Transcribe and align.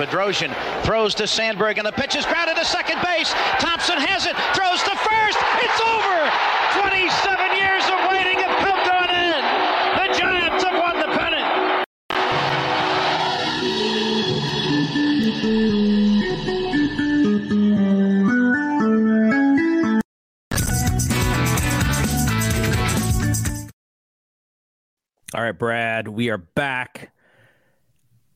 Bedrosian 0.00 0.54
throws 0.82 1.14
to 1.16 1.26
Sandberg, 1.26 1.76
and 1.76 1.86
the 1.86 1.92
pitch 1.92 2.16
is 2.16 2.24
grounded 2.24 2.56
to 2.56 2.64
second 2.64 3.02
base. 3.02 3.34
Thompson 3.58 3.98
has 3.98 4.24
it, 4.24 4.34
throws 4.56 4.82
to 4.82 4.96
first. 4.96 5.36
It's 5.60 5.80
over. 5.84 6.24
27 6.80 7.52
years 7.60 7.84
of 7.84 8.08
waiting 8.08 8.38
have 8.40 8.56
come 8.64 8.80
to 8.80 8.96
an 8.96 9.12
end. 9.12 9.44
The 10.00 10.08
Giants 10.18 10.64
have 10.64 10.80
won 10.80 10.96
the 11.00 11.12
pennant. 11.12 11.84
All 25.34 25.42
right, 25.42 25.58
Brad, 25.58 26.08
we 26.08 26.30
are 26.30 26.38
back. 26.38 27.12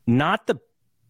Not 0.07 0.47
the 0.47 0.61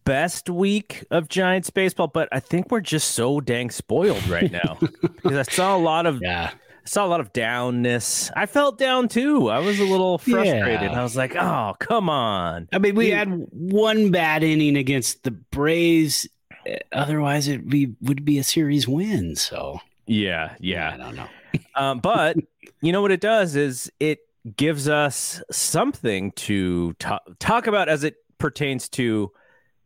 best 0.05 0.49
week 0.49 1.03
of 1.11 1.27
Giants 1.27 1.69
baseball, 1.69 2.07
but 2.07 2.29
I 2.31 2.39
think 2.39 2.71
we're 2.71 2.79
just 2.81 3.11
so 3.11 3.41
dang 3.41 3.69
spoiled 3.69 4.25
right 4.27 4.51
now 4.51 4.77
because 5.01 5.47
I 5.47 5.51
saw 5.51 5.75
a 5.75 5.79
lot 5.79 6.05
of 6.05 6.19
Yeah. 6.21 6.51
I 6.53 6.87
saw 6.87 7.03
a 7.03 7.09
lot 7.09 7.19
of 7.19 7.33
downness. 7.33 8.31
I 8.35 8.45
felt 8.45 8.77
down 8.77 9.07
too. 9.07 9.49
I 9.49 9.57
was 9.57 9.79
a 9.79 9.83
little 9.85 10.19
frustrated. 10.19 10.91
Yeah. 10.91 10.99
I 10.99 11.01
was 11.01 11.15
like, 11.15 11.35
"Oh, 11.35 11.73
come 11.79 12.11
on." 12.11 12.69
I 12.71 12.77
mean, 12.77 12.93
we 12.93 13.09
had 13.09 13.27
one 13.49 14.11
bad 14.11 14.43
inning 14.43 14.77
against 14.77 15.23
the 15.23 15.31
Braves. 15.31 16.27
Uh, 16.69 16.75
Otherwise, 16.91 17.47
it 17.47 17.67
be, 17.67 17.95
would 18.01 18.23
be 18.23 18.37
a 18.37 18.43
series 18.43 18.87
win. 18.87 19.35
So, 19.35 19.79
Yeah, 20.05 20.53
yeah, 20.59 20.93
I 20.93 20.97
don't 20.97 21.15
know. 21.15 21.27
um, 21.75 21.99
but 22.01 22.37
you 22.81 22.91
know 22.91 23.01
what 23.01 23.11
it 23.11 23.21
does 23.21 23.55
is 23.55 23.91
it 23.99 24.19
gives 24.55 24.87
us 24.87 25.41
something 25.49 26.33
to 26.33 26.93
ta- 26.99 27.19
talk 27.39 27.65
about 27.65 27.89
as 27.89 28.03
it 28.03 28.17
pertains 28.37 28.89
to, 28.89 29.31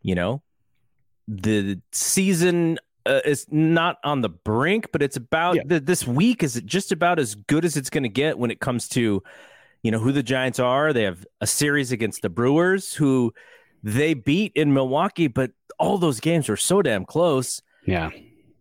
you 0.02 0.16
know, 0.16 0.42
the 1.28 1.80
season 1.92 2.80
uh, 3.06 3.22
is 3.26 3.46
not 3.50 3.98
on 4.04 4.22
the 4.22 4.30
brink, 4.30 4.88
but 4.92 5.02
it's 5.02 5.18
about 5.18 5.56
Yeah. 5.56 5.62
the, 5.66 5.80
this 5.80 6.06
week 6.08 6.44
is 6.44 6.62
just 6.66 6.92
about 6.92 7.20
as 7.20 7.36
good 7.36 7.66
as 7.66 7.78
it's 7.78 7.90
going 7.90 8.04
to 8.04 8.10
get 8.10 8.38
when 8.38 8.52
it 8.52 8.60
comes 8.60 8.88
to, 8.90 9.24
you 9.84 9.92
know, 9.92 10.00
who 10.00 10.12
the 10.12 10.24
Giants 10.24 10.60
are. 10.60 10.92
They 10.94 11.04
have 11.04 11.26
a 11.42 11.48
series 11.48 11.92
against 11.92 12.22
the 12.22 12.30
Brewers, 12.30 12.94
who 12.94 13.34
they 13.84 14.14
beat 14.14 14.52
in 14.56 14.74
Milwaukee, 14.74 15.28
but 15.28 15.52
all 15.80 15.98
those 15.98 16.20
games 16.20 16.50
were 16.50 16.58
so 16.58 16.82
damn 16.82 17.06
close. 17.06 17.62
Yeah. 17.86 18.10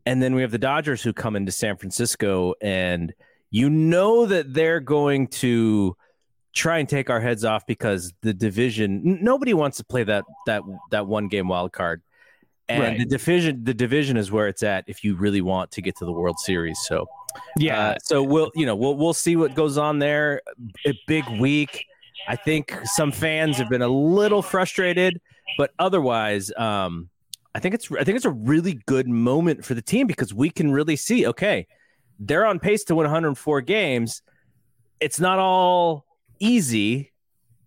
And 0.07 0.23
then 0.23 0.35
we 0.35 0.43
have 0.43 0.53
the 0.53 0.59
Dodgers 0.59 1.03
who 1.03 1.13
come 1.13 1.37
into 1.37 1.53
San 1.53 1.77
Francisco, 1.77 2.55
and 2.63 3.13
you 3.51 3.69
know 3.69 4.25
that 4.27 4.55
they're 4.55 4.81
going 4.81 5.27
to 5.27 5.97
try 6.59 6.79
and 6.79 6.89
take 6.89 7.09
our 7.09 7.21
heads 7.21 7.45
off 7.45 7.65
because 7.67 8.13
the 8.23 8.35
division 8.35 9.19
nobody 9.23 9.55
wants 9.55 9.77
to 9.77 9.85
play 9.85 10.03
that 10.03 10.25
that 10.47 10.63
that 10.91 11.07
one 11.07 11.29
game 11.29 11.47
wild 11.49 11.73
card. 11.73 12.03
And 12.69 12.83
Right. 12.83 12.99
the 12.99 13.07
division 13.07 13.63
the 13.63 13.73
division 13.73 14.17
is 14.17 14.33
where 14.33 14.49
it's 14.49 14.63
at 14.65 14.85
if 14.89 15.05
you 15.05 15.15
really 15.15 15.41
want 15.41 15.71
to 15.73 15.81
get 15.81 15.97
to 15.99 16.05
the 16.05 16.13
World 16.13 16.39
Series. 16.41 16.79
So 16.87 17.07
Yeah. 17.57 17.91
uh, 17.91 17.95
so 18.03 18.23
we'll 18.23 18.51
you 18.57 18.67
know 18.67 18.75
we'll 18.75 18.97
we'll 18.97 19.15
see 19.15 19.37
what 19.37 19.55
goes 19.55 19.79
on 19.79 20.01
there. 20.01 20.43
A 20.85 20.93
big 21.07 21.25
week. 21.39 21.85
I 22.27 22.37
think 22.37 22.77
some 22.85 23.13
fans 23.13 23.57
have 23.57 23.71
been 23.71 23.81
a 23.81 23.89
little 23.89 24.43
frustrated, 24.43 25.19
but 25.57 25.71
otherwise, 25.79 26.53
um, 26.59 27.09
I 27.55 27.61
think 27.61 27.75
it's 27.75 27.91
I 27.93 28.03
think 28.05 28.17
it's 28.17 28.27
a 28.27 28.31
really 28.31 28.81
good 28.87 29.09
moment 29.09 29.65
for 29.65 29.75
the 29.75 29.81
team 29.81 30.07
because 30.09 30.35
we 30.35 30.51
can 30.51 30.73
really 30.73 30.97
see 30.97 31.25
okay, 31.27 31.67
they're 32.19 32.45
on 32.45 32.59
pace 32.59 32.83
to 32.85 32.97
win 32.97 33.05
104 33.05 33.61
games. 33.63 34.23
It's 35.01 35.21
not 35.21 35.39
all 35.39 36.05
easy. 36.41 37.13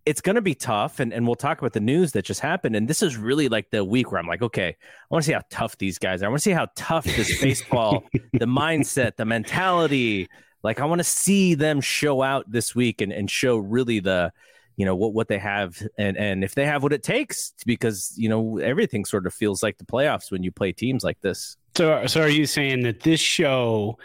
It's 0.06 0.22
going 0.22 0.36
to 0.36 0.42
be 0.42 0.56
tough, 0.56 1.00
and, 1.00 1.14
and 1.14 1.28
we'll 1.28 1.36
talk 1.36 1.60
about 1.60 1.74
the 1.74 1.80
news 1.80 2.14
that 2.14 2.26
just 2.26 2.40
happened. 2.40 2.76
And 2.76 2.88
this 2.88 3.04
is 3.04 3.18
really 3.18 3.50
like 3.50 3.70
the 3.70 3.86
week 3.86 4.12
where 4.12 4.20
I'm 4.20 4.28
like, 4.28 4.42
okay, 4.42 4.70
I 4.70 5.06
want 5.10 5.24
to 5.24 5.28
see 5.28 5.34
how 5.34 5.44
tough 5.52 5.78
these 5.78 6.00
guys 6.00 6.24
are. 6.24 6.26
I 6.26 6.30
want 6.30 6.40
to 6.40 6.44
see 6.44 6.52
how 6.52 6.68
tough 6.76 7.06
this 7.06 7.40
baseball, 7.42 8.04
the 8.34 8.46
mindset, 8.46 9.16
the 9.18 9.26
mentality, 9.26 10.28
like 10.64 10.80
I 10.80 10.86
want 10.86 11.00
to 11.00 11.04
see 11.04 11.56
them 11.56 11.82
show 11.82 12.22
out 12.22 12.50
this 12.52 12.76
week 12.76 13.02
and, 13.02 13.12
and 13.12 13.30
show 13.30 13.58
really 13.58 14.00
the, 14.00 14.32
you 14.78 14.86
know, 14.86 14.96
what, 14.96 15.14
what 15.14 15.28
they 15.28 15.38
have 15.38 15.82
and, 15.98 16.18
and 16.18 16.44
if 16.44 16.56
they 16.56 16.66
have 16.66 16.84
what 16.84 16.94
it 16.94 17.04
takes 17.04 17.54
because, 17.66 18.14
you 18.16 18.30
know, 18.30 18.58
everything 18.58 19.06
sort 19.06 19.26
of 19.26 19.34
feels 19.34 19.64
like 19.64 19.78
the 19.78 19.86
playoffs 19.86 20.32
when 20.32 20.44
you 20.44 20.52
play 20.52 20.72
teams 20.72 21.04
like 21.04 21.20
this. 21.22 21.58
so, 21.76 22.06
so 22.08 22.22
are 22.22 22.30
you 22.30 22.46
saying 22.46 22.84
that 22.84 23.02
this 23.02 23.20
show 23.20 23.98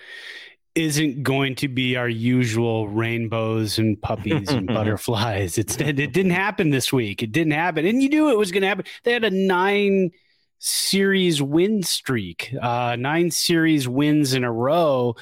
isn't 0.76 1.22
going 1.22 1.54
to 1.56 1.69
be 1.69 1.97
our 1.97 2.09
usual 2.09 2.87
rainbows 2.88 3.78
and 3.78 4.00
puppies 4.00 4.50
and 4.50 4.66
butterflies? 4.75 5.59
It's 5.59 5.76
it 5.76 5.97
didn't 5.97 6.31
happen 6.31 6.70
this 6.70 6.92
week. 6.92 7.22
It 7.22 7.32
didn't 7.32 7.53
happen, 7.53 7.87
and 7.87 8.03
you 8.03 8.09
knew 8.09 8.31
it 8.31 8.38
was 8.38 8.53
going 8.53 8.62
to 8.62 8.69
happen. 8.69 8.84
They 9.03 9.12
had 9.12 9.25
a 9.25 9.31
nine 9.31 10.12
series 10.59 11.42
win 11.42 11.82
streak, 11.82 12.54
uh, 12.60 12.97
nine 12.98 13.31
series 13.31 13.88
wins 13.88 14.34
in 14.34 14.44
a 14.44 14.53
row, 14.53 15.16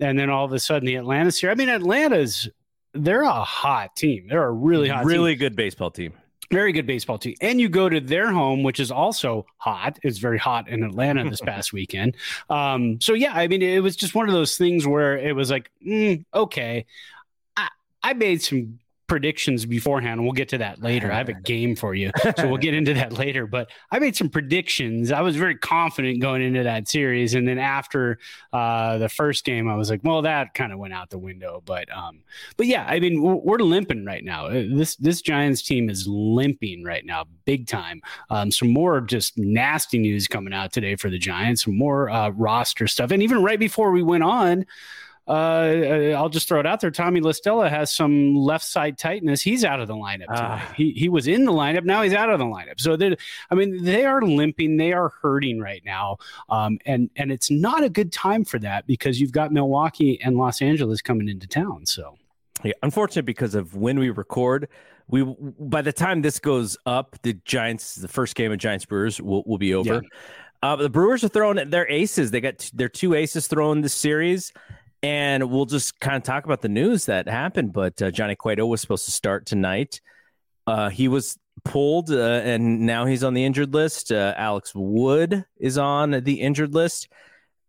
and 0.00 0.18
then 0.18 0.30
all 0.30 0.44
of 0.44 0.52
a 0.52 0.58
sudden 0.58 0.86
the 0.86 0.96
Atlanta 0.96 1.32
series. 1.32 1.54
I 1.54 1.58
mean, 1.58 1.68
Atlanta's 1.68 2.48
they're 2.94 3.22
a 3.22 3.44
hot 3.44 3.96
team. 3.96 4.26
They're 4.28 4.46
a 4.46 4.52
really 4.52 4.88
hot, 4.88 5.00
team. 5.00 5.08
really 5.08 5.34
good 5.34 5.56
baseball 5.56 5.90
team. 5.90 6.12
Very 6.50 6.72
good 6.72 6.86
baseball 6.86 7.18
team. 7.18 7.34
And 7.40 7.60
you 7.60 7.68
go 7.68 7.88
to 7.88 8.00
their 8.00 8.32
home, 8.32 8.62
which 8.62 8.80
is 8.80 8.90
also 8.90 9.46
hot. 9.56 9.98
It's 10.02 10.18
very 10.18 10.38
hot 10.38 10.68
in 10.68 10.82
Atlanta 10.82 11.28
this 11.28 11.40
past 11.44 11.72
weekend. 11.72 12.16
Um, 12.48 13.00
so 13.00 13.14
yeah, 13.14 13.32
I 13.34 13.48
mean, 13.48 13.62
it 13.62 13.82
was 13.82 13.96
just 13.96 14.14
one 14.14 14.28
of 14.28 14.34
those 14.34 14.56
things 14.56 14.86
where 14.86 15.16
it 15.16 15.34
was 15.34 15.50
like, 15.50 15.70
mm, 15.86 16.24
okay, 16.34 16.86
I, 17.56 17.68
I 18.02 18.14
made 18.14 18.42
some 18.42 18.80
predictions 19.10 19.66
beforehand. 19.66 20.20
and 20.20 20.22
We'll 20.22 20.32
get 20.34 20.48
to 20.50 20.58
that 20.58 20.80
later. 20.80 21.10
I 21.10 21.16
have 21.16 21.28
a 21.28 21.34
game 21.44 21.74
for 21.74 21.94
you, 21.96 22.12
so 22.38 22.46
we'll 22.46 22.58
get 22.58 22.74
into 22.74 22.94
that 22.94 23.12
later. 23.12 23.44
But 23.44 23.68
I 23.90 23.98
made 23.98 24.14
some 24.14 24.28
predictions. 24.28 25.10
I 25.10 25.20
was 25.20 25.34
very 25.34 25.56
confident 25.56 26.20
going 26.20 26.42
into 26.42 26.62
that 26.62 26.86
series, 26.86 27.34
and 27.34 27.46
then 27.46 27.58
after 27.58 28.20
uh, 28.52 28.98
the 28.98 29.08
first 29.08 29.44
game, 29.44 29.68
I 29.68 29.74
was 29.74 29.90
like, 29.90 30.00
well, 30.04 30.22
that 30.22 30.54
kind 30.54 30.72
of 30.72 30.78
went 30.78 30.94
out 30.94 31.10
the 31.10 31.18
window. 31.18 31.60
But 31.66 31.92
um, 31.94 32.20
but 32.56 32.68
yeah, 32.68 32.86
I 32.88 33.00
mean, 33.00 33.20
we're, 33.20 33.34
we're 33.34 33.58
limping 33.58 34.04
right 34.04 34.22
now. 34.22 34.46
Uh, 34.46 34.62
This 34.72 34.94
this 34.94 35.20
Giants 35.22 35.62
team 35.62 35.90
is 35.90 36.06
limping 36.06 36.84
right 36.84 37.04
now, 37.04 37.24
big 37.46 37.66
time. 37.66 38.00
Um, 38.30 38.52
some 38.52 38.68
more 38.72 39.00
just 39.00 39.36
nasty 39.36 39.98
news 39.98 40.28
coming 40.28 40.54
out 40.54 40.72
today 40.72 40.94
for 40.94 41.10
the 41.10 41.18
Giants. 41.18 41.64
Some 41.64 41.76
more 41.76 42.08
uh, 42.10 42.28
roster 42.30 42.86
stuff, 42.86 43.10
and 43.10 43.24
even 43.24 43.42
right 43.42 43.58
before 43.58 43.90
we 43.90 44.04
went 44.04 44.22
on. 44.22 44.66
Uh, 45.30 46.12
I'll 46.16 46.28
just 46.28 46.48
throw 46.48 46.58
it 46.58 46.66
out 46.66 46.80
there. 46.80 46.90
Tommy 46.90 47.20
La 47.20 47.30
Stella 47.30 47.68
has 47.68 47.94
some 47.94 48.34
left 48.34 48.64
side 48.64 48.98
tightness. 48.98 49.40
He's 49.40 49.64
out 49.64 49.78
of 49.78 49.86
the 49.86 49.94
lineup. 49.94 50.24
Ah. 50.28 50.72
He 50.76 50.90
he 50.90 51.08
was 51.08 51.28
in 51.28 51.44
the 51.44 51.52
lineup. 51.52 51.84
Now 51.84 52.02
he's 52.02 52.14
out 52.14 52.30
of 52.30 52.40
the 52.40 52.44
lineup. 52.44 52.80
So 52.80 52.98
I 53.50 53.54
mean, 53.54 53.84
they 53.84 54.04
are 54.04 54.20
limping. 54.22 54.76
They 54.76 54.92
are 54.92 55.12
hurting 55.22 55.60
right 55.60 55.82
now. 55.84 56.16
Um, 56.48 56.80
and 56.84 57.10
and 57.14 57.30
it's 57.30 57.48
not 57.48 57.84
a 57.84 57.88
good 57.88 58.10
time 58.10 58.44
for 58.44 58.58
that 58.58 58.88
because 58.88 59.20
you've 59.20 59.30
got 59.30 59.52
Milwaukee 59.52 60.20
and 60.20 60.36
Los 60.36 60.60
Angeles 60.60 61.00
coming 61.00 61.28
into 61.28 61.46
town. 61.46 61.86
So 61.86 62.18
Yeah, 62.64 62.72
unfortunate 62.82 63.24
because 63.24 63.54
of 63.54 63.76
when 63.76 64.00
we 64.00 64.10
record. 64.10 64.66
We 65.06 65.22
by 65.58 65.82
the 65.82 65.92
time 65.92 66.22
this 66.22 66.40
goes 66.40 66.76
up, 66.86 67.16
the 67.22 67.34
Giants, 67.44 67.94
the 67.94 68.08
first 68.08 68.34
game 68.34 68.50
of 68.50 68.58
Giants 68.58 68.84
Brewers 68.84 69.20
will, 69.20 69.44
will 69.44 69.58
be 69.58 69.74
over. 69.74 70.02
Uh, 70.62 70.76
the 70.76 70.90
Brewers 70.90 71.24
are 71.24 71.28
throwing 71.28 71.70
their 71.70 71.88
aces. 71.88 72.30
They 72.30 72.40
got 72.40 72.58
t- 72.58 72.70
their 72.74 72.88
two 72.88 73.14
aces 73.14 73.46
thrown 73.46 73.80
this 73.80 73.94
series, 73.94 74.52
and 75.02 75.50
we'll 75.50 75.66
just 75.66 75.98
kind 76.00 76.16
of 76.16 76.22
talk 76.22 76.44
about 76.44 76.60
the 76.60 76.68
news 76.68 77.06
that 77.06 77.28
happened. 77.28 77.72
But 77.72 78.00
uh, 78.02 78.10
Johnny 78.10 78.36
Cueto 78.36 78.66
was 78.66 78.80
supposed 78.80 79.06
to 79.06 79.10
start 79.10 79.46
tonight. 79.46 80.00
Uh, 80.66 80.90
he 80.90 81.08
was 81.08 81.38
pulled, 81.64 82.10
uh, 82.10 82.42
and 82.44 82.80
now 82.80 83.06
he's 83.06 83.24
on 83.24 83.34
the 83.34 83.44
injured 83.44 83.74
list. 83.74 84.12
Uh, 84.12 84.34
Alex 84.36 84.72
Wood 84.74 85.44
is 85.58 85.78
on 85.78 86.10
the 86.10 86.40
injured 86.40 86.74
list. 86.74 87.08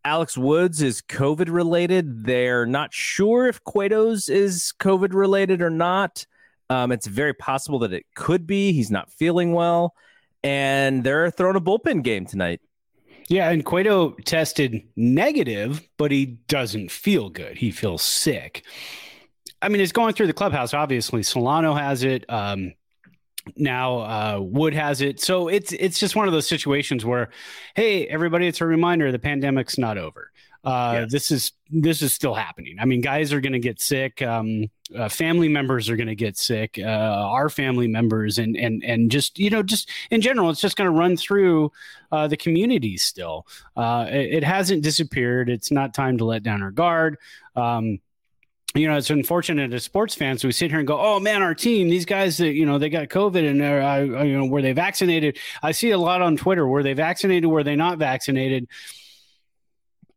Alex 0.04 0.38
Woods 0.38 0.82
is 0.82 1.02
COVID 1.02 1.50
related. 1.52 2.26
They're 2.26 2.66
not 2.66 2.94
sure 2.94 3.48
if 3.48 3.64
Cueto's 3.64 4.30
is 4.30 4.74
COVID 4.80 5.14
related 5.14 5.62
or 5.62 5.70
not. 5.70 6.26
Um, 6.70 6.92
it's 6.92 7.06
very 7.06 7.34
possible 7.34 7.80
that 7.80 7.94
it 7.94 8.06
could 8.16 8.48
be. 8.48 8.72
He's 8.72 8.90
not 8.90 9.12
feeling 9.12 9.54
well, 9.54 9.94
and 10.44 11.04
they're 11.04 11.30
throwing 11.30 11.56
a 11.56 11.62
bullpen 11.62 12.04
game 12.04 12.26
tonight. 12.26 12.62
Yeah, 13.32 13.50
and 13.50 13.64
Cueto 13.64 14.12
tested 14.26 14.84
negative, 14.98 15.88
but 15.96 16.12
he 16.12 16.26
doesn't 16.26 16.92
feel 16.92 17.30
good. 17.30 17.58
He 17.58 17.72
feels 17.72 18.02
sick. 18.02 18.66
I 19.62 19.70
mean, 19.70 19.80
it's 19.80 19.94
going 19.94 20.14
through 20.14 20.28
the 20.28 20.34
clubhouse. 20.34 20.74
Obviously, 20.74 21.24
Solano 21.24 21.74
has 21.74 22.04
it. 22.04 22.26
Um, 22.30 22.74
now 23.56 24.00
uh, 24.00 24.40
Wood 24.42 24.74
has 24.74 25.00
it. 25.00 25.22
So 25.22 25.48
it's 25.48 25.72
it's 25.72 25.98
just 25.98 26.14
one 26.14 26.28
of 26.28 26.34
those 26.34 26.46
situations 26.46 27.06
where, 27.06 27.30
hey, 27.74 28.06
everybody, 28.08 28.48
it's 28.48 28.60
a 28.60 28.66
reminder 28.66 29.14
the 29.14 29.20
pandemic's 29.20 29.78
not 29.78 29.98
over. 29.98 30.32
Uh. 30.64 31.06
This 31.10 31.32
is 31.32 31.54
this 31.72 32.02
is 32.02 32.14
still 32.14 32.34
happening. 32.34 32.78
I 32.80 32.86
mean, 32.86 33.02
guys 33.02 33.34
are 33.34 33.42
going 33.42 33.54
to 33.54 33.60
get 33.60 33.82
sick. 33.82 34.22
Um, 34.22 34.70
uh, 34.96 35.10
family 35.10 35.48
members 35.48 35.90
are 35.90 35.96
going 35.96 36.08
to 36.08 36.16
get 36.16 36.38
sick. 36.38 36.78
Uh, 36.78 36.88
our 36.88 37.50
family 37.50 37.88
members 37.88 38.38
and 38.38 38.56
and 38.56 38.84
and 38.84 39.10
just 39.10 39.40
you 39.40 39.50
know 39.50 39.64
just 39.64 39.90
in 40.12 40.22
general, 40.22 40.50
it's 40.50 40.62
just 40.62 40.78
going 40.78 40.92
to 40.92 40.98
run 40.98 41.18
through 41.18 41.72
uh, 42.12 42.28
the 42.28 42.38
community. 42.38 42.98
Still, 42.98 43.48
uh, 43.76 44.06
it, 44.10 44.36
it 44.36 44.44
hasn't 44.44 44.84
disappeared. 44.84 45.50
It's 45.50 45.72
not 45.72 45.94
time 45.94 46.18
to 46.20 46.26
let 46.26 46.44
down 46.44 46.62
our 46.62 46.72
guard. 46.72 47.18
Um, 47.56 48.00
you 48.74 48.88
know, 48.88 48.96
it's 48.96 49.10
unfortunate 49.10 49.74
as 49.74 49.84
sports 49.84 50.16
fans, 50.16 50.44
we 50.44 50.52
sit 50.52 50.70
here 50.70 50.80
and 50.80 50.88
go, 50.88 51.00
"Oh 51.00 51.20
man, 51.20 51.42
our 51.42 51.56
team, 51.56 51.90
these 51.90 52.06
guys, 52.06 52.40
you 52.40 52.66
know, 52.66 52.78
they 52.78 52.90
got 52.90 53.10
COVID 53.10 53.50
and 53.50 53.60
they're, 53.60 53.82
uh, 53.82 54.24
you 54.24 54.38
know, 54.38 54.46
were 54.46 54.62
they 54.62 54.72
vaccinated?" 54.74 55.38
I 55.62 55.72
see 55.72 55.92
a 55.92 55.98
lot 55.98 56.22
on 56.22 56.38
Twitter. 56.38 56.66
Were 56.68 56.84
they 56.84 56.94
vaccinated? 56.94 57.50
Were 57.50 57.64
they 57.64 57.76
not 57.76 57.98
vaccinated? 57.98 58.68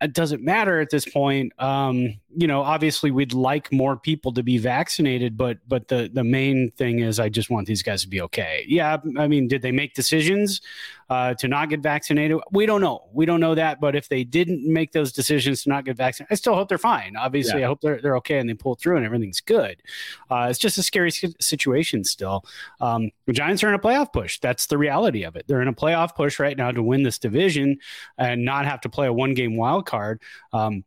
It 0.00 0.12
doesn't 0.12 0.42
matter 0.42 0.80
at 0.80 0.90
this 0.90 1.04
point. 1.04 1.52
Um, 1.60 2.14
you 2.36 2.46
know, 2.46 2.62
obviously, 2.62 3.10
we'd 3.10 3.32
like 3.32 3.72
more 3.72 3.96
people 3.96 4.32
to 4.32 4.42
be 4.42 4.58
vaccinated, 4.58 5.36
but 5.36 5.58
but 5.68 5.88
the 5.88 6.10
the 6.12 6.24
main 6.24 6.72
thing 6.72 7.00
is, 7.00 7.20
I 7.20 7.28
just 7.28 7.50
want 7.50 7.66
these 7.66 7.82
guys 7.82 8.02
to 8.02 8.08
be 8.08 8.20
okay. 8.22 8.64
Yeah, 8.68 8.98
I 9.18 9.28
mean, 9.28 9.48
did 9.48 9.62
they 9.62 9.72
make 9.72 9.94
decisions? 9.94 10.60
Uh, 11.10 11.34
to 11.34 11.48
not 11.48 11.68
get 11.68 11.80
vaccinated. 11.80 12.38
We 12.50 12.66
don't 12.66 12.80
know. 12.80 13.08
We 13.12 13.26
don't 13.26 13.40
know 13.40 13.54
that. 13.54 13.80
But 13.80 13.96
if 13.96 14.08
they 14.08 14.24
didn't 14.24 14.70
make 14.70 14.92
those 14.92 15.12
decisions 15.12 15.62
to 15.62 15.68
not 15.68 15.84
get 15.84 15.96
vaccinated, 15.96 16.32
I 16.32 16.36
still 16.36 16.54
hope 16.54 16.68
they're 16.68 16.78
fine. 16.78 17.16
Obviously, 17.16 17.60
yeah. 17.60 17.66
I 17.66 17.68
hope 17.68 17.80
they're, 17.80 18.00
they're 18.00 18.16
okay 18.18 18.38
and 18.38 18.48
they 18.48 18.54
pull 18.54 18.74
through 18.74 18.96
and 18.96 19.06
everything's 19.06 19.40
good. 19.40 19.82
Uh, 20.30 20.48
it's 20.50 20.58
just 20.58 20.78
a 20.78 20.82
scary 20.82 21.10
situation 21.10 22.04
still. 22.04 22.44
Um, 22.80 23.10
the 23.26 23.32
Giants 23.32 23.62
are 23.62 23.68
in 23.68 23.74
a 23.74 23.78
playoff 23.78 24.12
push. 24.12 24.38
That's 24.40 24.66
the 24.66 24.78
reality 24.78 25.24
of 25.24 25.36
it. 25.36 25.46
They're 25.46 25.62
in 25.62 25.68
a 25.68 25.74
playoff 25.74 26.14
push 26.14 26.38
right 26.38 26.56
now 26.56 26.70
to 26.70 26.82
win 26.82 27.02
this 27.02 27.18
division 27.18 27.78
and 28.18 28.44
not 28.44 28.64
have 28.66 28.80
to 28.82 28.88
play 28.88 29.06
a 29.06 29.12
one 29.12 29.34
game 29.34 29.56
wild 29.56 29.86
card. 29.86 30.22
Um, 30.52 30.84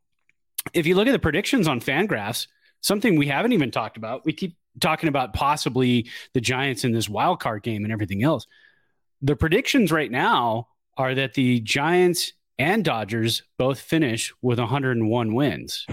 if 0.73 0.85
you 0.85 0.95
look 0.95 1.07
at 1.07 1.11
the 1.11 1.19
predictions 1.19 1.67
on 1.67 1.79
Fangraphs, 1.79 2.47
something 2.81 3.15
we 3.15 3.27
haven't 3.27 3.53
even 3.53 3.71
talked 3.71 3.97
about, 3.97 4.25
we 4.25 4.33
keep 4.33 4.57
talking 4.79 5.09
about 5.09 5.33
possibly 5.33 6.09
the 6.33 6.41
Giants 6.41 6.83
in 6.83 6.91
this 6.91 7.09
wild 7.09 7.39
card 7.39 7.63
game 7.63 7.83
and 7.83 7.91
everything 7.91 8.23
else 8.23 8.47
the 9.21 9.35
predictions 9.35 9.91
right 9.91 10.11
now 10.11 10.67
are 10.97 11.15
that 11.15 11.33
the 11.33 11.59
Giants 11.61 12.33
and 12.59 12.83
Dodgers 12.83 13.43
both 13.57 13.79
finish 13.79 14.33
with 14.41 14.59
101 14.59 15.35
wins. 15.35 15.85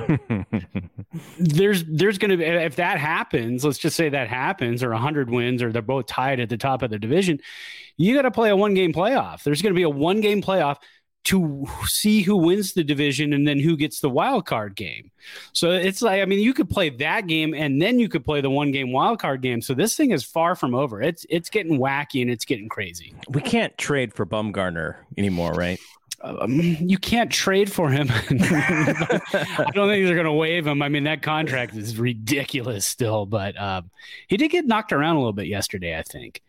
there's 1.39 1.85
there's 1.85 2.19
going 2.19 2.31
to 2.31 2.37
be 2.39 2.45
if 2.45 2.77
that 2.77 2.99
happens, 2.99 3.65
let's 3.65 3.79
just 3.79 3.97
say 3.97 4.09
that 4.09 4.29
happens 4.29 4.83
or 4.83 4.91
100 4.91 5.31
wins 5.31 5.63
or 5.63 5.73
they're 5.73 5.83
both 5.83 6.07
tied 6.07 6.41
at 6.41 6.49
the 6.49 6.57
top 6.57 6.83
of 6.83 6.91
the 6.91 6.99
division, 6.99 7.39
you 7.97 8.15
got 8.15 8.23
to 8.23 8.31
play 8.31 8.51
a 8.51 8.57
one 8.57 8.75
game 8.75 8.93
playoff. 8.93 9.43
There's 9.43 9.63
going 9.63 9.75
to 9.75 9.79
be 9.79 9.83
a 9.83 9.91
one 9.91 10.21
game 10.21 10.41
playoff 10.41 10.79
to 11.25 11.67
see 11.87 12.23
who 12.23 12.37
wins 12.37 12.75
the 12.75 12.85
division 12.85 13.33
and 13.33 13.49
then 13.49 13.59
who 13.59 13.77
gets 13.77 14.01
the 14.01 14.11
wild 14.11 14.47
card 14.47 14.77
game. 14.77 15.11
So 15.53 15.71
it's 15.71 16.03
like 16.03 16.21
I 16.21 16.25
mean 16.27 16.41
you 16.41 16.53
could 16.53 16.69
play 16.69 16.91
that 16.91 17.27
game 17.27 17.55
and 17.55 17.81
then 17.81 17.99
you 17.99 18.09
could 18.09 18.25
play 18.25 18.41
the 18.41 18.51
one 18.51 18.71
game 18.71 18.93
wild 18.93 19.21
card 19.21 19.41
game. 19.41 19.63
So 19.63 19.75
this 19.75 19.97
thing 19.97 20.11
is 20.11 20.23
far 20.23 20.55
from 20.55 20.75
over. 20.75 21.03
It's 21.03 21.25
it's 21.31 21.49
getting 21.49 21.79
wacky 21.79 22.21
and 22.23 22.31
it's 22.31 22.45
getting 22.45 22.69
crazy. 22.69 23.15
We 23.31 23.41
can't 23.41 23.77
trade 23.79 24.13
for 24.13 24.27
Bumgarner 24.27 24.97
anymore, 25.17 25.53
right? 25.53 25.81
Um, 26.25 26.59
you 26.59 26.97
can't 26.97 27.31
trade 27.31 27.71
for 27.71 27.91
him. 27.91 28.09
I 28.11 29.71
don't 29.75 29.89
think 29.89 30.07
they're 30.07 30.15
going 30.15 30.25
to 30.25 30.33
waive 30.33 30.67
him. 30.67 30.81
I 30.81 30.89
mean, 30.89 31.05
that 31.05 31.21
contract 31.21 31.77
is 31.77 31.99
ridiculous 31.99 32.87
still, 32.87 33.27
but 33.27 33.61
um, 33.61 33.91
he 34.29 34.39
did 34.39 34.51
get 34.51 34.65
knocked 34.65 34.93
around 34.95 35.17
a 35.17 35.19
little 35.19 35.35
bit 35.35 35.49
yesterday, 35.49 35.99
I 35.99 36.03
think. 36.03 36.43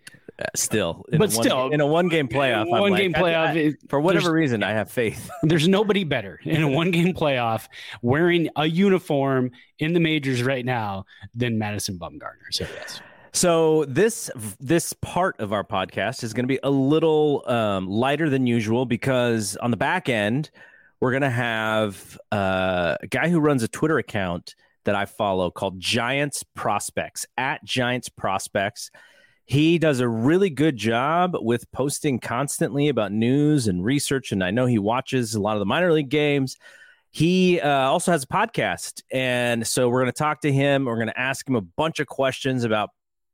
Still, 0.54 1.06
but 1.18 1.32
still, 1.32 1.70
in 1.70 1.80
a 1.80 1.88
one 1.88 2.10
game 2.10 2.28
playoff, 2.28 2.68
one 2.68 2.94
game 2.94 3.14
like, 3.14 3.24
playoff. 3.24 3.48
I, 3.48 3.68
I, 3.68 3.74
for 3.88 4.02
whatever 4.02 4.34
reason, 4.34 4.64
I 4.64 4.72
have 4.72 4.92
faith. 4.92 5.30
There's 5.44 5.68
nobody 5.68 6.04
better 6.04 6.42
in 6.44 6.62
a 6.62 6.68
one 6.68 6.92
game 6.92 7.14
playoff 7.14 7.70
wearing 8.02 8.50
a 8.58 8.66
uniform 8.66 9.52
in 9.80 9.94
the 9.94 10.02
majors 10.02 10.44
right 10.44 10.66
now 10.66 11.06
than 11.34 11.58
Madison 11.58 11.98
Bumgarner. 11.98 12.52
So 12.52 12.66
yes. 12.74 13.02
So 13.32 13.86
this 13.86 14.30
this 14.60 14.92
part 14.94 15.40
of 15.40 15.54
our 15.54 15.64
podcast 15.64 16.24
is 16.24 16.34
going 16.34 16.44
to 16.44 16.48
be 16.48 16.60
a 16.64 16.70
little 16.70 17.44
um, 17.50 17.88
lighter 17.88 18.30
than 18.30 18.46
usual 18.46 18.86
because 18.86 19.56
on 19.58 19.72
the 19.72 19.78
back 19.78 20.10
end 20.10 20.52
we're 21.00 21.12
going 21.12 21.22
to 21.22 21.30
have 21.30 22.18
uh, 22.31 22.98
a 23.02 23.08
guy 23.08 23.30
who 23.30 23.40
runs 23.40 23.64
a 23.64 23.68
Twitter 23.68 23.98
account 23.98 24.56
that 24.86 24.96
I 24.96 25.06
follow 25.06 25.52
called 25.52 25.80
Giants 25.80 26.44
Prospects 26.44 27.26
at 27.38 27.64
Giants 27.64 28.10
Prospects. 28.10 28.92
He 29.45 29.77
does 29.77 30.00
a 30.00 30.07
really 30.07 30.50
good 30.50 30.75
job 30.75 31.38
with 31.39 31.71
posting 31.71 32.19
constantly 32.19 32.88
about 32.88 33.12
news 33.12 33.68
and 33.68 33.83
research. 33.86 34.31
And 34.31 34.44
I 34.44 34.50
know 34.50 34.65
he 34.65 34.80
watches 34.80 35.36
a 35.36 35.42
lot 35.42 35.56
of 35.56 35.59
the 35.59 35.65
minor 35.65 35.94
league 35.94 36.09
games. 36.09 36.57
He 37.12 37.62
uh, 37.62 37.69
also 37.69 38.12
has 38.12 38.24
a 38.24 38.27
podcast. 38.27 39.03
And 39.12 39.65
so 39.65 39.88
we're 39.88 40.01
going 40.01 40.12
to 40.12 40.18
talk 40.18 40.42
to 40.42 40.51
him. 40.51 40.86
We're 40.86 40.95
going 40.95 41.07
to 41.07 41.19
ask 41.19 41.47
him 41.47 41.56
a 41.56 41.62
bunch 41.62 42.00
of 42.00 42.07
questions 42.07 42.63
about 42.63 42.89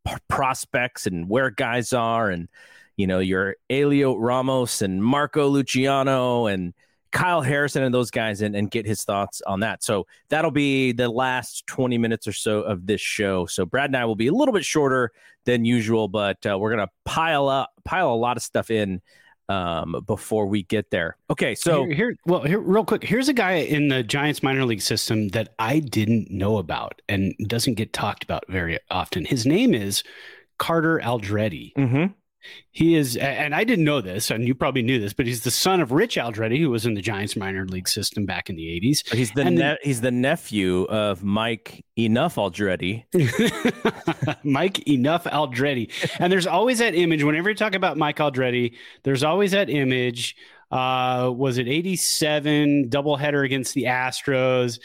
p- 0.06 0.14
prospects 0.28 1.08
and 1.08 1.30
where 1.30 1.50
guys 1.50 1.94
are 1.94 2.30
and, 2.30 2.50
you 2.98 3.08
know, 3.08 3.20
your 3.20 3.56
Heliot 3.70 4.18
Ramos 4.20 4.82
and 4.82 5.04
Marco 5.04 5.48
Luciano 5.48 6.46
and 6.48 6.74
Kyle 7.12 7.42
Harrison 7.42 7.84
and 7.84 7.94
those 7.94 8.10
guys 8.10 8.42
and, 8.42 8.56
and 8.56 8.72
get 8.72 8.86
his 8.86 9.04
thoughts 9.04 9.42
on 9.46 9.60
that. 9.62 9.84
So 9.84 10.08
that'll 10.30 10.52
be 10.52 10.92
the 10.94 11.10
last 11.10 11.68
20 11.68 11.98
minutes 11.98 12.28
or 12.28 12.34
so 12.34 12.62
of 12.62 12.88
this 12.88 13.02
show. 13.02 13.46
So 13.46 13.66
Brad 13.66 13.90
and 13.90 13.98
I 13.98 14.06
will 14.06 14.16
be 14.16 14.28
a 14.28 14.34
little 14.34 14.54
bit 14.54 14.66
shorter 14.66 15.12
than 15.46 15.66
usual, 15.66 16.08
but 16.08 16.44
uh, 16.46 16.58
we're 16.58 16.74
going 16.74 16.88
to 16.88 16.92
pile 17.06 17.50
up, 17.50 17.72
pile 17.84 18.14
a 18.14 18.16
lot 18.16 18.38
of 18.38 18.44
stuff 18.44 18.72
in 18.72 19.02
um, 19.50 20.04
before 20.08 20.46
we 20.46 20.64
get 20.64 20.90
there. 20.92 21.18
Okay, 21.30 21.56
so 21.56 21.84
here, 21.86 21.94
here, 21.94 22.16
well, 22.26 22.44
here, 22.44 22.60
real 22.60 22.86
quick, 22.86 23.04
here's 23.04 23.28
a 23.28 23.34
guy 23.34 23.54
in 23.54 23.90
the 23.90 24.04
Giants 24.04 24.42
minor 24.42 24.64
league 24.64 24.82
system 24.82 25.30
that 25.30 25.54
I 25.60 25.80
didn't 25.80 26.32
know 26.32 26.58
about 26.58 27.02
and 27.10 27.36
doesn't 27.48 27.74
get 27.74 27.92
talked 27.92 28.24
about 28.24 28.46
very 28.48 28.80
often. 28.90 29.26
His 29.26 29.46
name 29.46 29.74
is 29.74 30.04
Carter 30.58 31.02
Aldrete. 31.04 31.74
Mm-hmm. 31.74 32.14
He 32.72 32.96
is, 32.96 33.18
and 33.18 33.54
I 33.54 33.64
didn't 33.64 33.86
know 33.86 34.02
this, 34.02 34.32
and 34.32 34.48
you 34.48 34.56
probably 34.56 34.82
knew 34.82 35.00
this, 35.00 35.14
but 35.14 35.26
he's 35.26 35.44
the 35.44 35.52
son 35.52 35.82
of 35.82 35.92
Rich 35.92 36.16
Aldrete, 36.16 36.60
who 36.60 36.70
was 36.70 36.86
in 36.86 36.94
the 36.94 37.02
Giants 37.02 37.36
minor 37.36 37.66
league 37.66 37.88
system 37.88 38.26
back 38.26 38.50
in 38.50 38.56
the 38.56 38.64
'80s. 38.64 39.14
He's 39.14 39.32
the 39.32 39.46
ne- 39.46 39.78
he's 39.84 40.02
the 40.02 40.12
nephew 40.12 40.84
of 40.84 41.24
Mike 41.24 41.84
Enough 41.98 42.36
Aldrete. 42.36 43.06
Mike 44.44 44.88
Enough 44.88 45.26
Aldrete, 45.26 45.92
and 46.20 46.32
there's 46.32 46.48
always 46.48 46.80
that 46.80 46.96
image. 46.96 47.24
Whenever 47.24 47.50
you 47.50 47.56
talk 47.56 47.76
about 47.76 47.98
Mike 47.98 48.18
Aldrete, 48.18 48.74
there's 49.04 49.24
always 49.24 49.52
that 49.52 49.70
image. 49.70 50.36
Uh, 50.72 51.32
was 51.36 51.58
it 51.58 51.68
'87 51.68 52.90
doubleheader 52.90 53.44
against 53.46 53.74
the 53.74 53.84
Astros? 53.84 54.80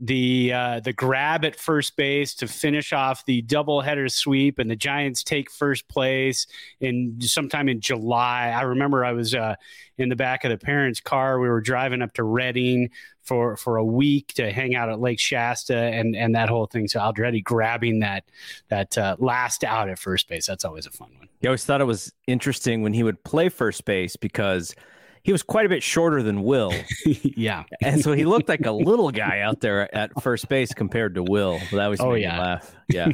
The 0.00 0.52
uh, 0.52 0.80
the 0.80 0.94
grab 0.94 1.44
at 1.44 1.56
first 1.56 1.94
base 1.96 2.34
to 2.36 2.46
finish 2.48 2.92
off 2.92 3.24
the 3.26 3.42
doubleheader 3.42 4.10
sweep, 4.10 4.58
and 4.58 4.70
the 4.70 4.76
Giants 4.76 5.22
take 5.22 5.50
first 5.50 5.86
place 5.88 6.46
in 6.80 7.20
sometime 7.20 7.68
in 7.68 7.80
July. 7.80 8.54
I 8.56 8.62
remember 8.62 9.04
I 9.04 9.12
was 9.12 9.34
uh, 9.34 9.56
in 9.98 10.08
the 10.08 10.16
back 10.16 10.44
of 10.44 10.50
the 10.50 10.58
parents' 10.58 11.00
car. 11.00 11.38
We 11.38 11.48
were 11.48 11.60
driving 11.60 12.00
up 12.00 12.14
to 12.14 12.24
Redding 12.24 12.90
for 13.22 13.56
for 13.56 13.76
a 13.76 13.84
week 13.84 14.28
to 14.34 14.50
hang 14.50 14.74
out 14.74 14.88
at 14.88 15.00
Lake 15.00 15.20
Shasta 15.20 15.76
and 15.76 16.16
and 16.16 16.34
that 16.34 16.48
whole 16.48 16.66
thing. 16.66 16.88
So 16.88 16.98
Aldrete 16.98 17.44
grabbing 17.44 18.00
that 18.00 18.24
that 18.68 18.96
uh, 18.96 19.16
last 19.18 19.64
out 19.64 19.90
at 19.90 19.98
first 19.98 20.28
base. 20.28 20.46
That's 20.46 20.64
always 20.64 20.86
a 20.86 20.90
fun 20.90 21.10
one. 21.18 21.28
You 21.42 21.50
always 21.50 21.64
thought 21.64 21.82
it 21.82 21.84
was 21.84 22.12
interesting 22.26 22.82
when 22.82 22.94
he 22.94 23.02
would 23.02 23.22
play 23.22 23.50
first 23.50 23.84
base 23.84 24.16
because 24.16 24.74
he 25.22 25.32
was 25.32 25.42
quite 25.42 25.66
a 25.66 25.68
bit 25.68 25.82
shorter 25.82 26.22
than 26.22 26.42
Will. 26.42 26.72
yeah. 27.04 27.64
And 27.82 28.02
so 28.02 28.12
he 28.12 28.24
looked 28.24 28.48
like 28.48 28.66
a 28.66 28.72
little 28.72 29.10
guy 29.10 29.40
out 29.40 29.60
there 29.60 29.94
at 29.94 30.22
first 30.22 30.48
base 30.48 30.72
compared 30.72 31.14
to 31.16 31.22
Will. 31.22 31.58
That 31.72 31.88
was 31.88 32.00
oh, 32.00 32.14
yeah. 32.14 32.38
laugh. 32.38 32.76
Yeah. 32.88 33.08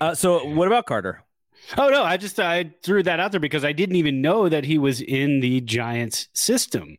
uh, 0.00 0.14
so 0.14 0.46
what 0.46 0.66
about 0.66 0.86
Carter? 0.86 1.22
Oh 1.78 1.88
no, 1.88 2.02
I 2.02 2.16
just 2.16 2.38
I 2.38 2.72
threw 2.82 3.02
that 3.04 3.20
out 3.20 3.30
there 3.30 3.40
because 3.40 3.64
I 3.64 3.72
didn't 3.72 3.96
even 3.96 4.20
know 4.20 4.48
that 4.48 4.64
he 4.64 4.76
was 4.76 5.00
in 5.00 5.40
the 5.40 5.60
Giants 5.62 6.28
system. 6.34 6.98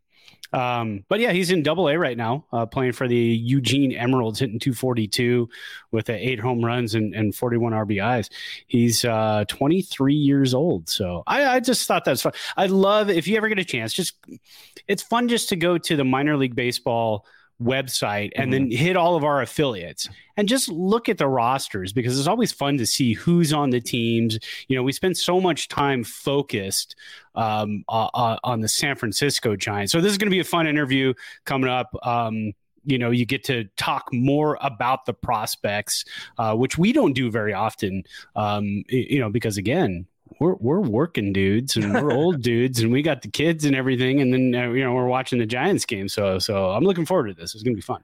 Um, 0.55 1.03
but 1.09 1.19
yeah, 1.19 1.33
he's 1.33 1.51
in 1.51 1.63
Double 1.63 1.89
A 1.89 1.97
right 1.97 2.15
now, 2.15 2.45
uh, 2.53 2.65
playing 2.65 2.93
for 2.93 3.09
the 3.09 3.15
Eugene 3.15 3.91
Emeralds, 3.91 4.39
hitting 4.39 4.57
242 4.57 5.50
with 5.91 6.09
uh, 6.09 6.13
eight 6.13 6.39
home 6.39 6.63
runs 6.63 6.95
and, 6.95 7.13
and 7.13 7.35
41 7.35 7.74
RBIs. 7.74 8.29
He's 8.67 9.03
uh, 9.03 9.43
23 9.50 10.13
years 10.13 10.53
old, 10.53 10.88
so 10.88 11.24
I, 11.27 11.45
I 11.45 11.59
just 11.59 11.85
thought 11.88 12.05
that's 12.05 12.21
fun. 12.21 12.31
I 12.55 12.67
love 12.67 13.09
if 13.09 13.27
you 13.27 13.35
ever 13.35 13.50
get 13.50 13.59
a 13.59 13.65
chance, 13.65 13.91
just 13.91 14.15
it's 14.88 15.03
fun 15.03 15.27
just 15.27 15.50
to 15.50 15.57
go 15.57 15.77
to 15.77 15.97
the 15.97 16.05
minor 16.05 16.38
league 16.38 16.55
baseball 16.55 17.25
website 17.62 18.31
and 18.35 18.51
mm-hmm. 18.51 18.69
then 18.69 18.71
hit 18.71 18.97
all 18.97 19.15
of 19.15 19.24
our 19.24 19.41
affiliates 19.41 20.09
and 20.38 20.47
just 20.47 20.69
look 20.69 21.07
at 21.07 21.17
the 21.17 21.27
rosters 21.27 21.93
because 21.93 22.17
it's 22.19 22.27
always 22.27 22.51
fun 22.51 22.77
to 22.77 22.85
see 22.85 23.13
who's 23.13 23.53
on 23.53 23.69
the 23.69 23.79
teams. 23.79 24.38
You 24.67 24.75
know, 24.75 24.83
we 24.83 24.91
spend 24.91 25.17
so 25.17 25.39
much 25.39 25.67
time 25.67 26.03
focused 26.03 26.95
um, 27.35 27.83
uh, 27.88 28.09
uh, 28.13 28.38
on 28.43 28.62
the 28.62 28.67
San 28.67 28.95
Francisco 28.95 29.55
Giants. 29.55 29.91
So 29.91 30.01
this 30.01 30.12
is 30.12 30.17
going 30.17 30.29
to 30.29 30.35
be 30.35 30.41
a 30.41 30.45
fun 30.45 30.67
interview 30.67 31.13
coming 31.45 31.69
up. 31.69 31.95
Um, 32.05 32.53
you 32.83 33.00
know, 33.00 33.09
you 33.09 33.25
get 33.25 33.43
to 33.45 33.65
talk 33.77 34.09
more 34.13 34.57
about 34.62 35.05
the 35.05 35.13
prospects, 35.13 36.05
uh, 36.38 36.55
which 36.55 36.77
we 36.77 36.93
don't 36.93 37.13
do 37.13 37.31
very 37.31 37.53
often. 37.53 38.03
Um, 38.35 38.83
you 38.89 39.19
know, 39.19 39.29
because 39.29 39.57
again, 39.57 40.05
we're 40.39 40.55
we're 40.55 40.82
working 40.82 41.34
dudes 41.34 41.75
and 41.75 41.94
we're 41.94 42.12
old 42.15 42.41
dudes 42.41 42.82
and 42.82 42.91
we 42.91 43.01
got 43.01 43.22
the 43.22 43.27
kids 43.27 43.65
and 43.65 43.75
everything 43.75 44.22
and 44.22 44.34
then 44.34 44.55
uh, 44.55 44.72
you 44.72 44.84
know 44.84 44.94
we're 44.94 45.08
watching 45.08 45.39
the 45.39 45.46
Giants 45.46 45.86
game 45.86 46.08
so 46.08 46.39
so 46.39 46.72
I'm 46.72 46.84
looking 46.84 47.05
forward 47.05 47.27
to 47.27 47.34
this 47.34 47.53
it's 47.53 47.63
going 47.63 47.74
to 47.74 47.77
be 47.77 47.82
fun. 47.82 48.03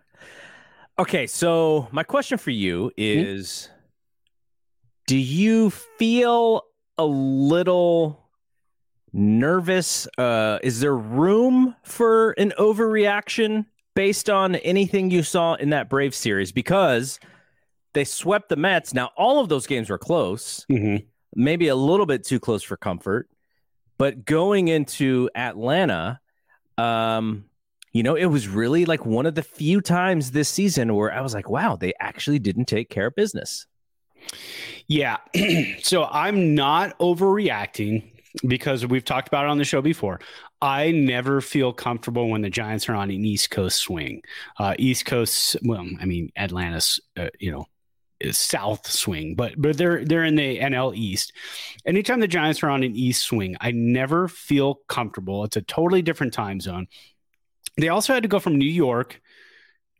Okay, 0.99 1.25
so 1.25 1.87
my 1.91 2.03
question 2.03 2.37
for 2.37 2.51
you 2.51 2.85
hmm? 2.85 2.91
is 2.97 3.69
mm-hmm. 3.69 3.75
do 5.07 5.17
you 5.17 5.69
feel 5.69 6.63
a 6.97 7.05
little 7.05 8.19
nervous 9.13 10.07
uh 10.17 10.59
is 10.63 10.79
there 10.79 10.95
room 10.95 11.75
for 11.83 12.31
an 12.31 12.53
overreaction 12.57 13.65
based 13.93 14.29
on 14.29 14.55
anything 14.55 15.11
you 15.11 15.23
saw 15.23 15.55
in 15.55 15.71
that 15.71 15.89
Brave 15.89 16.15
series 16.15 16.51
because 16.51 17.19
they 17.93 18.03
swept 18.03 18.49
the 18.49 18.55
Mets. 18.55 18.93
Now, 18.93 19.11
all 19.17 19.39
of 19.39 19.49
those 19.49 19.67
games 19.67 19.89
were 19.89 19.97
close, 19.97 20.65
Mhm. 20.69 21.05
Maybe 21.35 21.67
a 21.67 21.75
little 21.75 22.05
bit 22.05 22.25
too 22.25 22.39
close 22.39 22.63
for 22.63 22.77
comfort. 22.77 23.29
But 23.97 24.25
going 24.25 24.67
into 24.67 25.29
Atlanta, 25.35 26.19
um, 26.77 27.45
you 27.93 28.03
know, 28.03 28.15
it 28.15 28.25
was 28.25 28.47
really 28.47 28.85
like 28.85 29.05
one 29.05 29.25
of 29.25 29.35
the 29.35 29.43
few 29.43 29.81
times 29.81 30.31
this 30.31 30.49
season 30.49 30.95
where 30.95 31.13
I 31.13 31.21
was 31.21 31.33
like, 31.33 31.49
wow, 31.49 31.75
they 31.75 31.93
actually 31.99 32.39
didn't 32.39 32.65
take 32.65 32.89
care 32.89 33.07
of 33.07 33.15
business. 33.15 33.67
Yeah. 34.87 35.17
so 35.81 36.05
I'm 36.05 36.55
not 36.55 36.97
overreacting 36.99 38.11
because 38.47 38.85
we've 38.85 39.03
talked 39.03 39.27
about 39.27 39.45
it 39.45 39.49
on 39.49 39.57
the 39.57 39.65
show 39.65 39.81
before. 39.81 40.19
I 40.61 40.91
never 40.91 41.41
feel 41.41 41.73
comfortable 41.73 42.29
when 42.29 42.41
the 42.41 42.49
Giants 42.49 42.87
are 42.87 42.95
on 42.95 43.09
an 43.09 43.25
East 43.25 43.49
Coast 43.49 43.79
swing. 43.79 44.21
Uh, 44.59 44.75
East 44.77 45.05
Coast, 45.05 45.57
well, 45.63 45.87
I 45.99 46.05
mean 46.05 46.31
Atlanta's, 46.35 46.99
uh, 47.17 47.29
you 47.39 47.51
know, 47.51 47.65
Is 48.21 48.37
south 48.37 48.87
swing, 48.87 49.35
but 49.35 49.53
but 49.57 49.77
they're 49.77 50.05
they're 50.05 50.23
in 50.23 50.35
the 50.35 50.59
NL 50.59 50.95
East. 50.95 51.33
Anytime 51.85 52.19
the 52.19 52.27
Giants 52.27 52.61
are 52.61 52.69
on 52.69 52.83
an 52.83 52.95
East 52.95 53.23
swing, 53.23 53.55
I 53.59 53.71
never 53.71 54.27
feel 54.27 54.75
comfortable. 54.87 55.43
It's 55.43 55.57
a 55.57 55.61
totally 55.61 56.01
different 56.01 56.33
time 56.33 56.59
zone. 56.59 56.87
They 57.77 57.89
also 57.89 58.13
had 58.13 58.23
to 58.23 58.29
go 58.29 58.39
from 58.39 58.57
New 58.57 58.69
York 58.69 59.21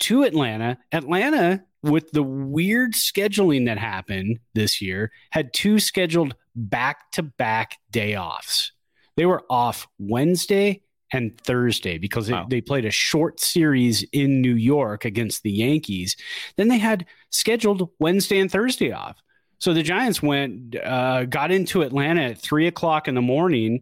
to 0.01 0.23
Atlanta. 0.23 0.77
Atlanta, 0.91 1.63
with 1.81 2.11
the 2.11 2.23
weird 2.23 2.93
scheduling 2.93 3.65
that 3.65 3.77
happened 3.77 4.39
this 4.53 4.81
year, 4.81 5.11
had 5.31 5.53
two 5.53 5.79
scheduled 5.79 6.35
back 6.55 7.11
to 7.13 7.23
back 7.23 7.77
day 7.89 8.17
offs. 8.17 8.71
They 9.15 9.25
were 9.25 9.43
off 9.49 9.87
Wednesday 9.97 10.81
and 11.11 11.37
Thursday 11.41 11.97
because 11.97 12.27
they, 12.27 12.33
Wow. 12.33 12.47
they 12.49 12.61
played 12.61 12.85
a 12.85 12.91
short 12.91 13.39
series 13.39 14.03
in 14.11 14.41
New 14.41 14.55
York 14.55 15.05
against 15.05 15.43
the 15.43 15.51
Yankees. 15.51 16.15
Then 16.57 16.67
they 16.67 16.77
had 16.77 17.05
scheduled 17.29 17.89
Wednesday 17.99 18.39
and 18.39 18.51
Thursday 18.51 18.91
off. 18.91 19.17
So 19.59 19.73
the 19.73 19.83
Giants 19.83 20.23
went, 20.23 20.75
uh, 20.75 21.25
got 21.25 21.51
into 21.51 21.83
Atlanta 21.83 22.21
at 22.23 22.39
three 22.39 22.65
o'clock 22.67 23.07
in 23.07 23.13
the 23.15 23.21
morning 23.21 23.81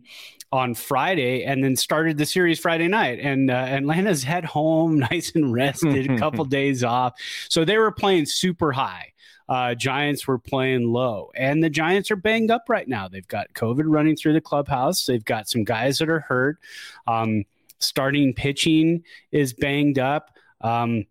on 0.52 0.74
Friday, 0.74 1.44
and 1.44 1.64
then 1.64 1.76
started 1.76 2.18
the 2.18 2.26
series 2.26 2.60
Friday 2.60 2.88
night. 2.88 3.20
And 3.20 3.52
uh, 3.52 3.54
Atlanta's 3.54 4.24
head 4.24 4.44
home, 4.44 4.98
nice 5.12 5.32
and 5.36 5.54
rested, 5.54 6.10
a 6.10 6.18
couple 6.20 6.44
days 6.46 6.84
off. 6.84 7.14
So 7.50 7.64
they 7.64 7.78
were 7.78 7.92
playing 7.92 8.26
super 8.26 8.72
high. 8.72 9.14
Uh, 9.50 9.74
Giants 9.76 10.28
were 10.28 10.38
playing 10.38 10.94
low, 10.94 11.32
and 11.36 11.64
the 11.64 11.70
Giants 11.70 12.12
are 12.12 12.16
banged 12.16 12.52
up 12.52 12.66
right 12.70 12.88
now. 12.88 13.08
They've 13.08 13.28
got 13.28 13.54
COVID 13.54 13.86
running 13.86 14.16
through 14.16 14.34
the 14.34 14.42
clubhouse. 14.42 15.06
They've 15.06 15.26
got 15.26 15.50
some 15.50 15.64
guys 15.64 15.98
that 15.98 16.10
are 16.10 16.20
hurt. 16.20 16.60
Um, 17.08 17.46
starting 17.80 18.34
pitching 18.34 19.04
is 19.32 19.54
banged 19.54 19.98
up. 19.98 20.32
Um, 20.62 21.06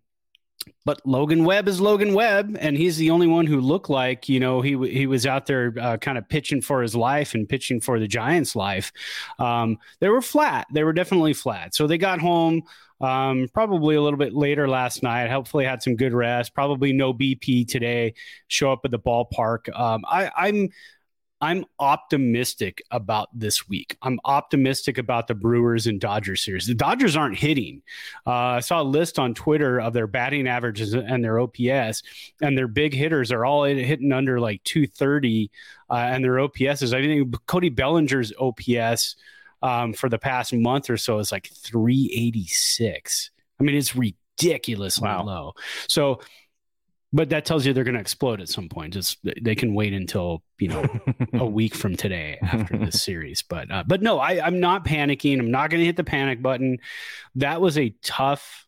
but 0.85 1.05
Logan 1.05 1.43
Webb 1.43 1.67
is 1.67 1.81
Logan 1.81 2.13
Webb, 2.13 2.57
and 2.59 2.77
he's 2.77 2.97
the 2.97 3.11
only 3.11 3.27
one 3.27 3.45
who 3.45 3.59
looked 3.59 3.89
like 3.89 4.29
you 4.29 4.39
know 4.39 4.61
he 4.61 4.71
he 4.89 5.05
was 5.05 5.25
out 5.25 5.45
there 5.45 5.73
uh, 5.79 5.97
kind 5.97 6.17
of 6.17 6.27
pitching 6.27 6.61
for 6.61 6.81
his 6.81 6.95
life 6.95 7.33
and 7.33 7.47
pitching 7.47 7.79
for 7.79 7.99
the 7.99 8.07
Giants' 8.07 8.55
life. 8.55 8.91
Um, 9.37 9.77
they 9.99 10.09
were 10.09 10.21
flat. 10.21 10.67
They 10.71 10.83
were 10.83 10.93
definitely 10.93 11.33
flat. 11.33 11.75
So 11.75 11.85
they 11.85 11.97
got 11.97 12.19
home 12.19 12.63
um, 13.01 13.47
probably 13.53 13.95
a 13.95 14.01
little 14.01 14.19
bit 14.19 14.33
later 14.33 14.67
last 14.67 15.03
night. 15.03 15.29
Hopefully 15.29 15.65
had 15.65 15.81
some 15.81 15.95
good 15.95 16.13
rest. 16.13 16.53
Probably 16.53 16.93
no 16.93 17.13
BP 17.13 17.67
today. 17.67 18.13
Show 18.47 18.71
up 18.71 18.81
at 18.85 18.91
the 18.91 18.99
ballpark. 18.99 19.69
Um, 19.77 20.03
I, 20.07 20.31
I'm 20.35 20.69
I'm 21.41 21.65
optimistic 21.79 22.83
about 22.91 23.29
this 23.33 23.69
week. 23.69 23.95
I'm 24.01 24.19
optimistic 24.25 24.97
about 24.97 25.27
the 25.27 25.35
Brewers 25.35 25.87
and 25.87 25.99
Dodgers 25.99 26.43
series. 26.43 26.67
The 26.67 26.75
Dodgers 26.75 27.15
aren't 27.15 27.37
hitting. 27.37 27.81
Uh, 28.27 28.31
I 28.31 28.59
saw 28.59 28.81
a 28.81 28.83
list 28.83 29.17
on 29.19 29.33
Twitter 29.33 29.79
of 29.79 29.93
their 29.93 30.07
batting 30.07 30.47
averages 30.47 30.93
and 30.93 31.23
their 31.23 31.39
OPS, 31.39 32.03
and 32.41 32.57
their 32.57 32.67
big 32.67 32.93
hitters 32.93 33.31
are 33.31 33.45
all 33.45 33.63
hitting 33.63 34.11
under 34.11 34.39
like 34.39 34.61
230, 34.65 35.49
uh, 35.89 35.93
and 35.93 36.23
their 36.23 36.39
OPS 36.39 36.81
is, 36.81 36.93
I 36.93 37.01
think, 37.01 37.33
Cody 37.45 37.69
Bellinger's 37.69 38.33
OPS 38.37 39.15
um, 39.61 39.93
for 39.93 40.09
the 40.09 40.17
past 40.19 40.53
month 40.53 40.89
or 40.89 40.97
so 40.97 41.19
is 41.19 41.31
like 41.31 41.49
386. 41.53 43.31
I 43.59 43.63
mean, 43.63 43.75
it's 43.75 43.95
ridiculously 43.95 45.07
Wow. 45.07 45.23
low. 45.23 45.53
So, 45.87 46.21
but 47.11 47.29
that 47.29 47.43
tells 47.43 47.65
you 47.65 47.73
they're 47.73 47.83
going 47.83 47.95
to 47.95 47.99
explode 47.99 48.39
at 48.39 48.49
some 48.49 48.69
point. 48.69 48.93
Just 48.93 49.17
they 49.41 49.55
can 49.55 49.73
wait 49.73 49.93
until 49.93 50.43
you 50.59 50.67
know 50.67 50.85
a 51.33 51.45
week 51.59 51.73
from 51.73 51.95
today 51.95 52.37
after 52.41 52.77
this 52.77 53.01
series. 53.03 53.41
But 53.41 53.71
uh, 53.71 53.83
but 53.87 54.01
no, 54.03 54.19
I, 54.19 54.45
I'm 54.45 54.59
not 54.59 54.85
panicking. 54.85 55.39
I'm 55.39 55.49
not 55.49 55.71
going 55.71 55.79
to 55.79 55.85
hit 55.85 55.97
the 55.97 56.03
panic 56.03 56.41
button. 56.41 56.77
That 57.35 57.61
was 57.61 57.77
a 57.79 57.95
tough 58.03 58.67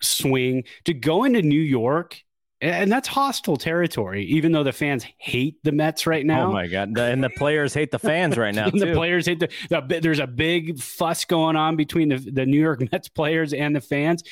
swing 0.00 0.64
to 0.86 0.94
go 0.94 1.24
into 1.24 1.42
New 1.42 1.60
York, 1.60 2.22
and 2.64 2.90
that's 2.90 3.08
hostile 3.08 3.56
territory. 3.56 4.24
Even 4.26 4.52
though 4.52 4.62
the 4.62 4.72
fans 4.72 5.04
hate 5.18 5.62
the 5.64 5.72
Mets 5.72 6.06
right 6.06 6.24
now. 6.24 6.48
Oh 6.48 6.52
my 6.52 6.66
god! 6.66 6.94
The- 6.94 7.04
and 7.04 7.22
the 7.22 7.30
players 7.30 7.74
hate 7.74 7.90
the 7.90 7.98
fans 7.98 8.36
right 8.36 8.54
now 8.54 8.70
the 8.72 8.92
players 8.92 9.26
hate 9.26 9.40
the, 9.40 9.48
the 9.68 10.00
there's 10.00 10.18
a 10.18 10.26
big 10.26 10.80
fuss 10.80 11.24
going 11.24 11.56
on 11.56 11.76
between 11.76 12.08
the, 12.08 12.16
the 12.16 12.46
New 12.46 12.60
York 12.60 12.80
Mets 12.92 13.08
players 13.08 13.52
and 13.52 13.74
the 13.74 13.80
fans. 13.80 14.22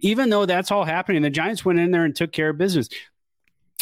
Even 0.00 0.30
though 0.30 0.46
that's 0.46 0.70
all 0.70 0.84
happening, 0.84 1.22
the 1.22 1.30
Giants 1.30 1.64
went 1.64 1.78
in 1.78 1.90
there 1.90 2.04
and 2.04 2.14
took 2.14 2.32
care 2.32 2.50
of 2.50 2.58
business. 2.58 2.88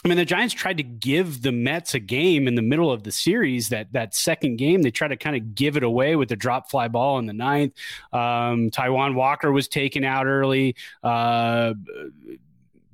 I 0.05 0.09
mean, 0.09 0.17
the 0.17 0.25
Giants 0.25 0.55
tried 0.55 0.77
to 0.77 0.85
give 0.85 1.43
the 1.43 1.51
Mets 1.51 1.95
a 1.95 1.99
game 1.99 2.47
in 2.47 2.55
the 2.55 2.63
middle 2.63 2.93
of 2.93 3.03
the 3.03 3.11
series. 3.11 3.71
That 3.71 3.93
that 3.95 4.15
second 4.15 4.57
game, 4.57 4.83
they 4.83 4.93
tried 4.93 5.09
to 5.09 5.17
kind 5.17 5.35
of 5.35 5.57
give 5.57 5.77
it 5.77 5.83
away 5.83 6.15
with 6.15 6.29
the 6.29 6.37
drop 6.37 6.71
fly 6.71 6.87
ball 6.87 7.19
in 7.19 7.27
the 7.27 7.33
ninth. 7.33 7.73
Um, 8.13 8.71
Taijuan 8.71 9.15
Walker 9.15 9.51
was 9.51 9.67
taken 9.67 10.05
out 10.05 10.27
early. 10.27 10.77
Uh, 11.03 11.75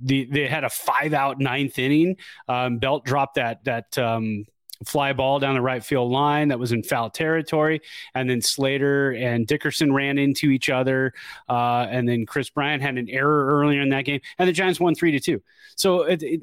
the, 0.04 0.26
they 0.30 0.46
had 0.46 0.64
a 0.64 0.70
five 0.70 1.14
out 1.14 1.40
ninth 1.40 1.78
inning. 1.78 2.16
Um, 2.49 2.78
Belt 2.78 3.04
dropped 3.04 3.37
that 3.37 3.64
that 3.64 3.96
um, 3.99 4.44
fly 4.84 5.12
ball 5.12 5.38
down 5.38 5.54
the 5.54 5.62
right 5.62 5.82
field 5.82 6.12
line 6.12 6.49
that 6.49 6.58
was 6.58 6.73
in 6.73 6.82
foul 6.82 7.11
territory, 7.11 7.80
and 8.14 8.28
then 8.28 8.40
Slater 8.40 9.12
and 9.12 9.46
Dickerson 9.46 9.92
ran 9.92 10.18
into 10.18 10.50
each 10.50 10.68
other, 10.68 11.12
uh, 11.49 11.87
and 11.88 12.08
then 12.08 12.26
Kris 12.26 12.50
Bryant 12.50 12.82
had 12.82 12.99
an 12.99 13.08
error 13.08 13.46
earlier 13.46 13.80
in 13.80 13.88
that 13.90 14.04
game, 14.04 14.20
and 14.38 14.49
the 14.49 14.52
Giants 14.52 14.78
won 14.78 14.94
three 14.94 15.12
to 15.12 15.20
two. 15.20 15.42
So 15.76 16.02
it, 16.02 16.23
it 16.23 16.40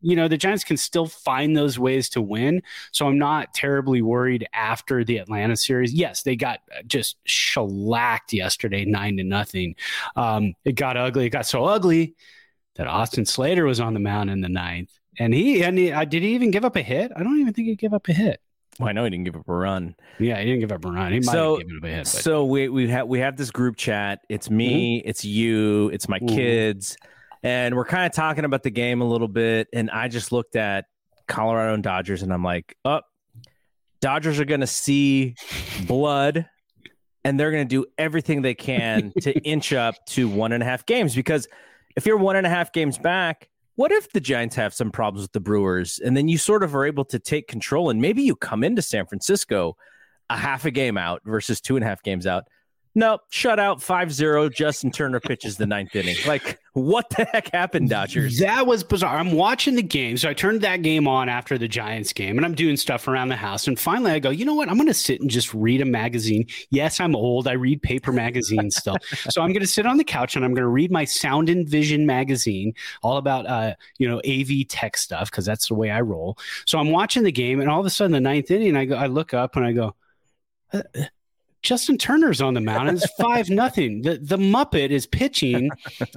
you 0.00 0.16
know 0.16 0.26
the 0.26 0.38
Giants 0.38 0.64
can 0.64 0.78
still 0.78 1.06
find 1.06 1.54
those 1.54 1.78
ways 1.78 2.08
to 2.10 2.22
win. 2.22 2.62
So 2.92 3.06
I'm 3.06 3.18
not 3.18 3.52
terribly 3.52 4.00
worried 4.00 4.46
after 4.54 5.04
the 5.04 5.18
Atlanta 5.18 5.56
series. 5.56 5.92
Yes, 5.92 6.22
they 6.22 6.36
got 6.36 6.60
just 6.86 7.16
shellacked 7.26 8.32
yesterday, 8.32 8.86
nine 8.86 9.18
to 9.18 9.24
nothing. 9.24 9.76
Um, 10.16 10.54
it 10.64 10.72
got 10.72 10.96
ugly. 10.96 11.26
It 11.26 11.30
got 11.30 11.46
so 11.46 11.64
ugly 11.64 12.14
that 12.76 12.86
Austin 12.86 13.24
Slater 13.26 13.64
was 13.64 13.80
on 13.80 13.94
the 13.94 14.00
mound 14.00 14.30
in 14.30 14.40
the 14.40 14.48
ninth, 14.48 14.90
and 15.18 15.32
he 15.34 15.62
and 15.62 15.78
he, 15.78 15.92
uh, 15.92 16.04
did 16.04 16.22
he 16.22 16.34
even 16.34 16.50
give 16.50 16.64
up 16.64 16.76
a 16.76 16.82
hit? 16.82 17.12
I 17.14 17.22
don't 17.22 17.38
even 17.40 17.52
think 17.52 17.68
he 17.68 17.76
gave 17.76 17.92
up 17.94 18.08
a 18.08 18.12
hit. 18.12 18.40
Well, 18.80 18.88
I 18.88 18.92
know 18.92 19.04
he 19.04 19.10
didn't 19.10 19.24
give 19.24 19.36
up 19.36 19.48
a 19.48 19.54
run. 19.54 19.94
Yeah, 20.18 20.38
he 20.40 20.46
didn't 20.46 20.58
give 20.60 20.72
up 20.72 20.84
a 20.84 20.90
run. 20.90 21.12
He 21.12 21.20
might 21.20 21.32
So- 21.32 21.58
have 21.58 21.60
given 21.60 21.76
up 21.78 21.84
a 21.84 21.88
hit. 21.88 21.98
But 21.98 22.06
So 22.08 22.44
we 22.44 22.68
we 22.68 22.88
have 22.88 23.06
we 23.06 23.20
have 23.20 23.36
this 23.36 23.50
group 23.52 23.76
chat. 23.76 24.20
It's 24.28 24.50
me, 24.50 25.00
it's 25.04 25.24
you, 25.24 25.90
it's 25.90 26.08
my 26.08 26.18
Mhm. 26.18 26.28
kids, 26.28 26.96
and 27.44 27.76
we're 27.76 27.84
kind 27.84 28.06
of 28.06 28.12
talking 28.12 28.44
about 28.44 28.62
the 28.64 28.70
game 28.70 29.00
a 29.00 29.04
little 29.08 29.28
bit. 29.28 29.68
And 29.72 29.90
I 29.90 30.08
just 30.08 30.32
looked 30.32 30.56
at 30.56 30.86
Colorado 31.28 31.74
and 31.74 31.82
Dodgers, 31.84 32.22
and 32.22 32.32
I'm 32.32 32.42
like, 32.42 32.76
oh, 32.84 33.00
Dodgers 34.00 34.38
are 34.40 34.44
going 34.44 34.60
to 34.60 34.66
see 34.66 35.34
blood, 35.86 36.46
and 37.24 37.38
they're 37.40 37.50
going 37.50 37.66
to 37.66 37.68
do 37.82 37.86
everything 37.96 38.42
they 38.42 38.54
can 38.54 39.12
to 39.22 39.32
inch 39.42 39.72
up 39.72 39.94
to 40.08 40.28
one 40.28 40.52
and 40.52 40.62
a 40.62 40.66
half 40.66 40.84
games. 40.84 41.14
Because 41.14 41.46
if 41.96 42.06
you're 42.06 42.16
one 42.16 42.36
and 42.36 42.46
a 42.46 42.50
half 42.50 42.72
games 42.72 42.98
back, 42.98 43.48
what 43.76 43.90
if 43.90 44.12
the 44.12 44.20
Giants 44.20 44.54
have 44.56 44.72
some 44.72 44.90
problems 44.90 45.22
with 45.22 45.32
the 45.32 45.40
Brewers, 45.40 45.98
and 45.98 46.16
then 46.16 46.28
you 46.28 46.38
sort 46.38 46.62
of 46.62 46.74
are 46.76 46.86
able 46.86 47.04
to 47.06 47.18
take 47.18 47.48
control, 47.48 47.90
and 47.90 48.00
maybe 48.00 48.22
you 48.22 48.36
come 48.36 48.62
into 48.62 48.82
San 48.82 49.06
Francisco 49.06 49.76
a 50.30 50.36
half 50.36 50.64
a 50.64 50.70
game 50.70 50.96
out 50.96 51.22
versus 51.24 51.60
two 51.60 51.76
and 51.76 51.84
a 51.84 51.88
half 51.88 52.02
games 52.02 52.26
out. 52.26 52.44
Nope, 52.96 53.22
shutout 53.32 53.84
5-0. 53.84 54.54
Justin 54.54 54.92
Turner 54.92 55.18
pitches 55.18 55.56
the 55.56 55.66
ninth 55.66 55.96
inning. 55.96 56.16
Like, 56.28 56.60
what 56.74 57.10
the 57.10 57.24
heck 57.24 57.50
happened, 57.52 57.90
Dodgers? 57.90 58.38
That 58.38 58.68
was 58.68 58.84
bizarre. 58.84 59.16
I'm 59.16 59.32
watching 59.32 59.74
the 59.74 59.82
game. 59.82 60.16
So 60.16 60.28
I 60.28 60.34
turned 60.34 60.60
that 60.60 60.82
game 60.82 61.08
on 61.08 61.28
after 61.28 61.58
the 61.58 61.66
Giants 61.66 62.12
game 62.12 62.36
and 62.36 62.44
I'm 62.44 62.54
doing 62.54 62.76
stuff 62.76 63.08
around 63.08 63.28
the 63.28 63.36
house. 63.36 63.66
And 63.66 63.78
finally 63.78 64.12
I 64.12 64.20
go, 64.20 64.30
you 64.30 64.44
know 64.44 64.54
what? 64.54 64.68
I'm 64.68 64.76
going 64.76 64.86
to 64.86 64.94
sit 64.94 65.20
and 65.20 65.28
just 65.28 65.52
read 65.54 65.80
a 65.80 65.84
magazine. 65.84 66.46
Yes, 66.70 67.00
I'm 67.00 67.16
old. 67.16 67.48
I 67.48 67.52
read 67.52 67.82
paper 67.82 68.12
magazines 68.12 68.76
still. 68.76 68.96
so 69.28 69.42
I'm 69.42 69.50
going 69.50 69.62
to 69.62 69.66
sit 69.66 69.86
on 69.86 69.96
the 69.96 70.04
couch 70.04 70.36
and 70.36 70.44
I'm 70.44 70.52
going 70.54 70.62
to 70.62 70.68
read 70.68 70.92
my 70.92 71.04
Sound 71.04 71.48
and 71.48 71.68
Vision 71.68 72.06
magazine, 72.06 72.74
all 73.02 73.16
about, 73.16 73.46
uh, 73.46 73.74
you 73.98 74.08
know, 74.08 74.20
AV 74.26 74.68
tech 74.68 74.96
stuff, 74.96 75.32
because 75.32 75.44
that's 75.44 75.66
the 75.66 75.74
way 75.74 75.90
I 75.90 76.00
roll. 76.00 76.38
So 76.64 76.78
I'm 76.78 76.90
watching 76.90 77.24
the 77.24 77.32
game 77.32 77.60
and 77.60 77.68
all 77.68 77.80
of 77.80 77.86
a 77.86 77.90
sudden 77.90 78.12
the 78.12 78.20
ninth 78.20 78.52
inning, 78.52 78.76
I 78.76 78.84
go, 78.84 78.94
I 78.94 79.06
look 79.06 79.34
up 79.34 79.56
and 79.56 79.64
I 79.64 79.72
go, 79.72 79.96
"Uh, 80.72 80.82
Justin 81.64 81.96
Turner's 81.96 82.42
on 82.42 82.54
the 82.54 82.60
mound. 82.60 82.90
It's 82.90 83.10
five 83.20 83.48
nothing. 83.48 84.02
The 84.02 84.18
the 84.18 84.36
Muppet 84.36 84.90
is 84.90 85.06
pitching, 85.06 85.70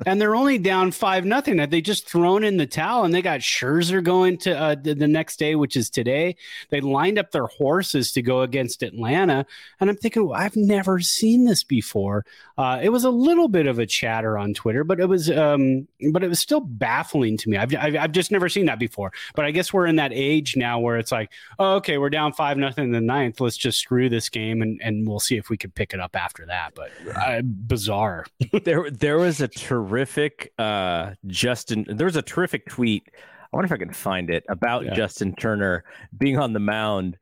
and 0.05 0.21
they're 0.21 0.35
only 0.35 0.57
down 0.57 0.91
five 0.91 1.25
nothing. 1.25 1.57
They 1.69 1.81
just 1.81 2.07
thrown 2.07 2.43
in 2.43 2.57
the 2.57 2.67
towel 2.67 3.05
and 3.05 3.13
they 3.13 3.21
got 3.21 3.39
Scherzer 3.39 4.03
going 4.03 4.37
to 4.39 4.57
uh, 4.57 4.75
the, 4.75 4.93
the 4.93 5.07
next 5.07 5.39
day, 5.39 5.55
which 5.55 5.75
is 5.75 5.89
today. 5.89 6.35
They 6.69 6.81
lined 6.81 7.17
up 7.17 7.31
their 7.31 7.47
horses 7.47 8.11
to 8.11 8.21
go 8.21 8.41
against 8.41 8.83
Atlanta, 8.83 9.45
and 9.79 9.89
I'm 9.89 9.95
thinking, 9.95 10.27
well, 10.27 10.39
I've 10.39 10.55
never 10.55 10.99
seen 10.99 11.45
this 11.45 11.63
before. 11.63 12.25
Uh, 12.57 12.79
it 12.83 12.89
was 12.89 13.05
a 13.05 13.09
little 13.09 13.47
bit 13.47 13.67
of 13.67 13.79
a 13.79 13.85
chatter 13.85 14.37
on 14.37 14.53
Twitter, 14.53 14.83
but 14.83 14.99
it 14.99 15.07
was 15.07 15.31
um, 15.31 15.87
but 16.11 16.23
it 16.23 16.27
was 16.27 16.39
still 16.39 16.61
baffling 16.61 17.37
to 17.37 17.49
me. 17.49 17.57
I've, 17.57 17.73
I've 17.73 17.95
I've 17.95 18.11
just 18.11 18.31
never 18.31 18.49
seen 18.49 18.65
that 18.65 18.79
before. 18.79 19.13
But 19.33 19.45
I 19.45 19.51
guess 19.51 19.71
we're 19.71 19.87
in 19.87 19.95
that 19.95 20.11
age 20.13 20.57
now 20.57 20.79
where 20.79 20.97
it's 20.97 21.11
like, 21.11 21.31
oh, 21.57 21.75
okay, 21.75 21.97
we're 21.97 22.09
down 22.09 22.33
five 22.33 22.57
nothing 22.57 22.83
in 22.85 22.91
the 22.91 22.99
ninth. 22.99 23.39
Let's 23.39 23.57
just 23.57 23.79
screw 23.79 24.09
this 24.09 24.27
game 24.27 24.61
and 24.61 24.81
and 24.83 25.07
we'll 25.07 25.21
see 25.21 25.36
if 25.37 25.49
we 25.49 25.57
could 25.57 25.73
pick 25.75 25.93
it 25.93 25.99
up 25.99 26.15
after 26.15 26.45
that. 26.47 26.73
But 26.75 26.91
uh, 27.15 27.41
bizarre. 27.41 28.25
there 28.63 28.89
there 28.89 29.17
was 29.17 29.41
a 29.41 29.47
terrific 29.47 30.53
uh, 30.57 31.11
Justin. 31.27 31.85
There 31.87 32.05
was 32.05 32.15
a 32.15 32.21
terrific 32.21 32.67
tweet. 32.67 33.03
I 33.15 33.55
wonder 33.55 33.65
if 33.65 33.71
I 33.71 33.77
can 33.77 33.93
find 33.93 34.29
it 34.29 34.43
about 34.49 34.85
yeah. 34.85 34.93
Justin 34.93 35.33
Turner 35.35 35.83
being 36.17 36.37
on 36.37 36.53
the 36.53 36.59
mound. 36.59 37.17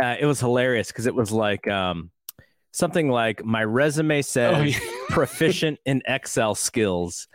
Uh, 0.00 0.16
it 0.18 0.26
was 0.26 0.40
hilarious 0.40 0.88
because 0.88 1.06
it 1.06 1.14
was 1.14 1.32
like 1.32 1.66
um, 1.68 2.10
something 2.72 3.10
like 3.10 3.44
my 3.44 3.64
resume 3.64 4.22
says 4.22 4.56
oh, 4.56 4.62
yeah. 4.62 4.78
proficient 5.08 5.78
in 5.84 6.02
Excel 6.06 6.54
skills, 6.54 7.28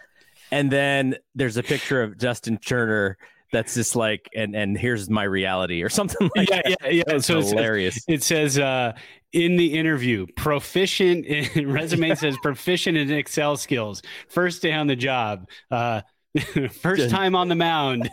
and 0.52 0.72
then 0.72 1.16
there's 1.36 1.58
a 1.58 1.64
picture 1.64 2.04
of 2.04 2.18
Justin 2.18 2.58
Turner 2.58 3.18
that's 3.54 3.76
just 3.76 3.96
like 3.96 4.30
and 4.36 4.54
and 4.56 4.78
here's 4.78 5.10
my 5.10 5.24
reality 5.24 5.82
or 5.82 5.90
something 6.00 6.30
like 6.36 6.50
yeah, 6.50 6.62
that. 6.66 6.78
Yeah, 6.84 7.04
yeah, 7.08 7.18
So 7.20 7.40
it's 7.40 7.52
hilarious. 7.52 8.04
It 8.10 8.24
says 8.24 8.60
uh 8.60 8.94
in 9.32 9.56
the 9.56 9.78
interview, 9.80 10.28
proficient 10.36 11.26
in 11.26 11.72
resume 11.72 12.14
says 12.16 12.36
proficient 12.44 12.98
in 12.98 13.12
Excel 13.12 13.56
skills. 13.56 14.02
First 14.28 14.62
day 14.62 14.74
on 14.74 14.88
the 14.88 14.98
job. 14.98 15.48
Uh 15.72 16.02
first 16.72 17.12
time 17.12 17.36
on 17.36 17.48
the 17.48 17.56
mound. 17.56 18.10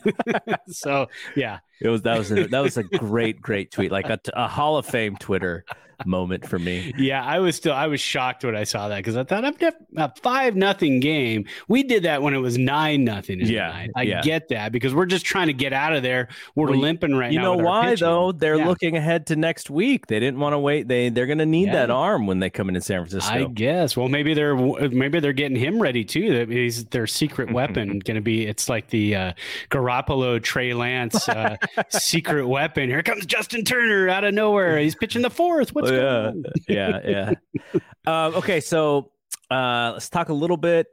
so 0.69 1.09
yeah. 1.35 1.59
It 1.81 1.89
was 1.89 2.03
that 2.03 2.19
was 2.19 2.31
a, 2.31 2.47
that 2.49 2.61
was 2.61 2.77
a 2.77 2.83
great 2.83 3.41
great 3.41 3.71
tweet, 3.71 3.91
like 3.91 4.11
a, 4.11 4.21
a 4.35 4.47
Hall 4.47 4.77
of 4.77 4.85
Fame 4.85 5.17
Twitter 5.17 5.65
moment 6.07 6.47
for 6.47 6.59
me. 6.59 6.93
Yeah, 6.97 7.25
I 7.25 7.39
was 7.39 7.57
still 7.57 7.73
I 7.73 7.87
was 7.87 8.01
shocked 8.01 8.45
when 8.45 8.57
I 8.57 8.65
saw 8.65 8.89
that 8.89 8.99
because 8.99 9.17
I 9.17 9.25
thought 9.25 9.45
I'm 9.45 9.57
a 9.97 10.13
five 10.23 10.57
nothing 10.57 11.01
game. 11.01 11.47
We 11.69 11.83
did 11.83 12.03
that 12.05 12.23
when 12.23 12.35
it 12.35 12.39
was 12.39 12.59
nine 12.59 13.05
nothing. 13.05 13.41
Yeah, 13.41 13.87
I 13.95 14.03
yeah. 14.03 14.23
get 14.23 14.49
that 14.49 14.73
because 14.73 14.95
we're 14.95 15.07
just 15.07 15.25
trying 15.25 15.47
to 15.49 15.53
get 15.53 15.73
out 15.73 15.95
of 15.95 16.03
there. 16.03 16.29
We're 16.55 16.71
well, 16.71 16.79
limping 16.79 17.15
right 17.15 17.33
you 17.33 17.39
now. 17.39 17.53
You 17.53 17.59
know 17.59 17.65
why 17.65 17.95
though? 17.95 18.33
They're 18.33 18.57
yeah. 18.57 18.67
looking 18.67 18.97
ahead 18.97 19.27
to 19.29 19.37
next 19.37 19.71
week. 19.71 20.07
They 20.07 20.21
didn't 20.21 20.41
want 20.41 20.55
to 20.55 20.59
wait. 20.59 20.89
They 20.89 21.09
they're 21.09 21.27
going 21.27 21.39
to 21.39 21.47
need 21.47 21.69
yeah. 21.69 21.75
that 21.75 21.91
arm 21.91 22.27
when 22.27 22.39
they 22.39 22.51
come 22.51 22.69
into 22.69 22.81
San 22.81 23.01
Francisco. 23.01 23.33
I 23.33 23.45
guess. 23.45 23.97
Well, 23.97 24.09
maybe 24.09 24.35
they're 24.35 24.57
maybe 24.57 25.21
they're 25.21 25.33
getting 25.33 25.57
him 25.57 25.81
ready 25.81 26.05
too. 26.05 26.33
That 26.35 26.51
is 26.51 26.85
their 26.87 27.07
secret 27.07 27.53
weapon 27.53 27.99
going 28.01 28.17
to 28.17 28.21
be. 28.21 28.47
It's 28.47 28.69
like 28.69 28.89
the 28.89 29.15
uh, 29.15 29.33
Garoppolo 29.71 30.43
Trey 30.43 30.75
Lance 30.75 31.29
uh, 31.29 31.57
secret 31.89 32.47
weapon. 32.47 32.89
Here 32.89 33.03
comes 33.03 33.27
Justin 33.27 33.65
Turner 33.65 34.09
out 34.09 34.25
of 34.25 34.35
nowhere. 34.35 34.79
He's 34.79 34.95
pitching 34.95 35.23
the 35.23 35.31
fourth. 35.31 35.75
What's 35.75 35.90
on? 35.99 36.45
yeah, 36.69 37.01
yeah. 37.05 37.81
Um, 38.07 38.35
okay, 38.37 38.61
so 38.61 39.13
uh, 39.51 39.91
let's 39.95 40.09
talk 40.09 40.29
a 40.29 40.35
little 40.35 40.57
bit 40.57 40.87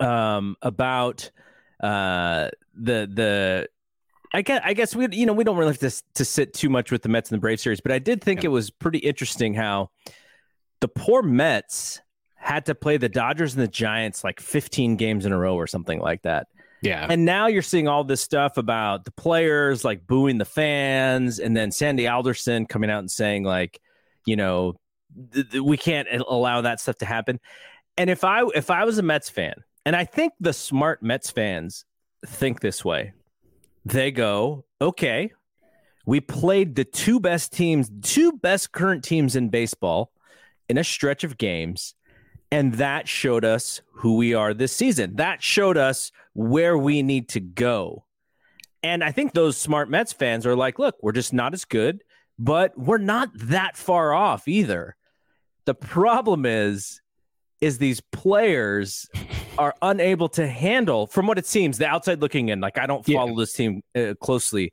um, 0.00 0.56
about 0.62 1.30
uh, 1.82 2.50
the 2.74 3.08
the. 3.12 3.68
I 4.32 4.42
guess 4.42 4.60
I 4.64 4.74
guess 4.74 4.94
we 4.94 5.08
you 5.10 5.26
know 5.26 5.32
we 5.32 5.42
don't 5.42 5.56
really 5.56 5.72
have 5.72 5.78
to 5.80 6.02
to 6.14 6.24
sit 6.24 6.54
too 6.54 6.68
much 6.68 6.92
with 6.92 7.02
the 7.02 7.08
Mets 7.08 7.30
and 7.30 7.36
the 7.36 7.40
Brave 7.40 7.60
series, 7.60 7.80
but 7.80 7.92
I 7.92 7.98
did 7.98 8.22
think 8.22 8.42
yeah. 8.42 8.48
it 8.48 8.50
was 8.50 8.70
pretty 8.70 8.98
interesting 8.98 9.54
how 9.54 9.90
the 10.80 10.88
poor 10.88 11.22
Mets 11.22 12.00
had 12.40 12.66
to 12.66 12.74
play 12.74 12.96
the 12.96 13.08
Dodgers 13.08 13.54
and 13.54 13.62
the 13.62 13.68
Giants 13.68 14.24
like 14.24 14.40
15 14.40 14.96
games 14.96 15.26
in 15.26 15.32
a 15.32 15.38
row 15.38 15.54
or 15.54 15.66
something 15.66 16.00
like 16.00 16.22
that. 16.22 16.46
Yeah. 16.82 17.06
And 17.08 17.26
now 17.26 17.46
you're 17.46 17.60
seeing 17.60 17.86
all 17.86 18.04
this 18.04 18.22
stuff 18.22 18.56
about 18.56 19.04
the 19.04 19.10
players 19.10 19.84
like 19.84 20.06
booing 20.06 20.38
the 20.38 20.46
fans 20.46 21.38
and 21.38 21.54
then 21.54 21.70
Sandy 21.70 22.08
Alderson 22.08 22.64
coming 22.64 22.90
out 22.90 23.00
and 23.00 23.10
saying 23.10 23.44
like, 23.44 23.80
you 24.26 24.36
know, 24.36 24.74
th- 25.32 25.50
th- 25.50 25.62
we 25.62 25.76
can't 25.76 26.08
allow 26.28 26.60
that 26.62 26.80
stuff 26.80 26.96
to 26.98 27.06
happen. 27.06 27.40
And 27.96 28.10
if 28.10 28.24
I 28.24 28.44
if 28.54 28.70
I 28.70 28.84
was 28.84 28.98
a 28.98 29.02
Mets 29.02 29.30
fan, 29.30 29.54
and 29.84 29.96
I 29.96 30.04
think 30.04 30.32
the 30.40 30.52
smart 30.52 31.02
Mets 31.02 31.30
fans 31.30 31.84
think 32.26 32.60
this 32.60 32.84
way. 32.84 33.12
They 33.84 34.10
go, 34.10 34.64
"Okay, 34.80 35.32
we 36.06 36.20
played 36.20 36.74
the 36.74 36.84
two 36.84 37.18
best 37.18 37.52
teams, 37.52 37.90
two 38.02 38.32
best 38.32 38.72
current 38.72 39.04
teams 39.04 39.36
in 39.36 39.48
baseball 39.48 40.12
in 40.68 40.76
a 40.78 40.84
stretch 40.84 41.24
of 41.24 41.38
games 41.38 41.94
and 42.50 42.74
that 42.74 43.08
showed 43.08 43.44
us 43.44 43.80
who 43.92 44.16
we 44.16 44.34
are 44.34 44.52
this 44.54 44.74
season. 44.74 45.16
That 45.16 45.42
showed 45.42 45.76
us 45.76 46.10
where 46.34 46.76
we 46.76 47.02
need 47.02 47.28
to 47.30 47.40
go. 47.40 48.04
And 48.82 49.04
I 49.04 49.12
think 49.12 49.32
those 49.32 49.56
smart 49.56 49.90
Mets 49.90 50.12
fans 50.12 50.46
are 50.46 50.56
like, 50.56 50.78
look, 50.78 50.96
we're 51.02 51.12
just 51.12 51.32
not 51.32 51.54
as 51.54 51.64
good, 51.64 52.02
but 52.40 52.76
we're 52.76 52.98
not 52.98 53.28
that 53.34 53.76
far 53.76 54.14
off 54.14 54.48
either. 54.48 54.96
The 55.66 55.74
problem 55.74 56.46
is, 56.46 57.02
is 57.60 57.76
these 57.76 58.00
players 58.00 59.08
are 59.58 59.74
unable 59.82 60.30
to 60.30 60.48
handle, 60.48 61.06
from 61.06 61.26
what 61.26 61.36
it 61.38 61.46
seems, 61.46 61.76
the 61.76 61.86
outside 61.86 62.22
looking 62.22 62.48
in. 62.48 62.60
Like 62.60 62.78
I 62.78 62.86
don't 62.86 63.04
follow 63.04 63.28
yeah. 63.28 63.34
this 63.36 63.52
team 63.52 63.82
uh, 63.94 64.14
closely. 64.20 64.72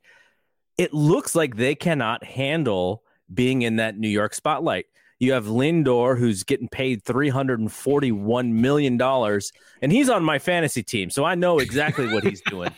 It 0.78 0.94
looks 0.94 1.34
like 1.34 1.56
they 1.56 1.74
cannot 1.74 2.24
handle 2.24 3.02
being 3.32 3.62
in 3.62 3.76
that 3.76 3.98
New 3.98 4.08
York 4.08 4.32
spotlight. 4.32 4.86
You 5.20 5.32
have 5.32 5.46
Lindor, 5.46 6.16
who's 6.16 6.44
getting 6.44 6.68
paid 6.68 7.02
$341 7.02 8.52
million, 8.52 9.02
and 9.82 9.92
he's 9.92 10.08
on 10.08 10.22
my 10.22 10.38
fantasy 10.38 10.84
team. 10.84 11.10
So 11.10 11.24
I 11.24 11.34
know 11.34 11.58
exactly 11.58 12.06
what 12.06 12.22
he's 12.22 12.40
doing. 12.42 12.70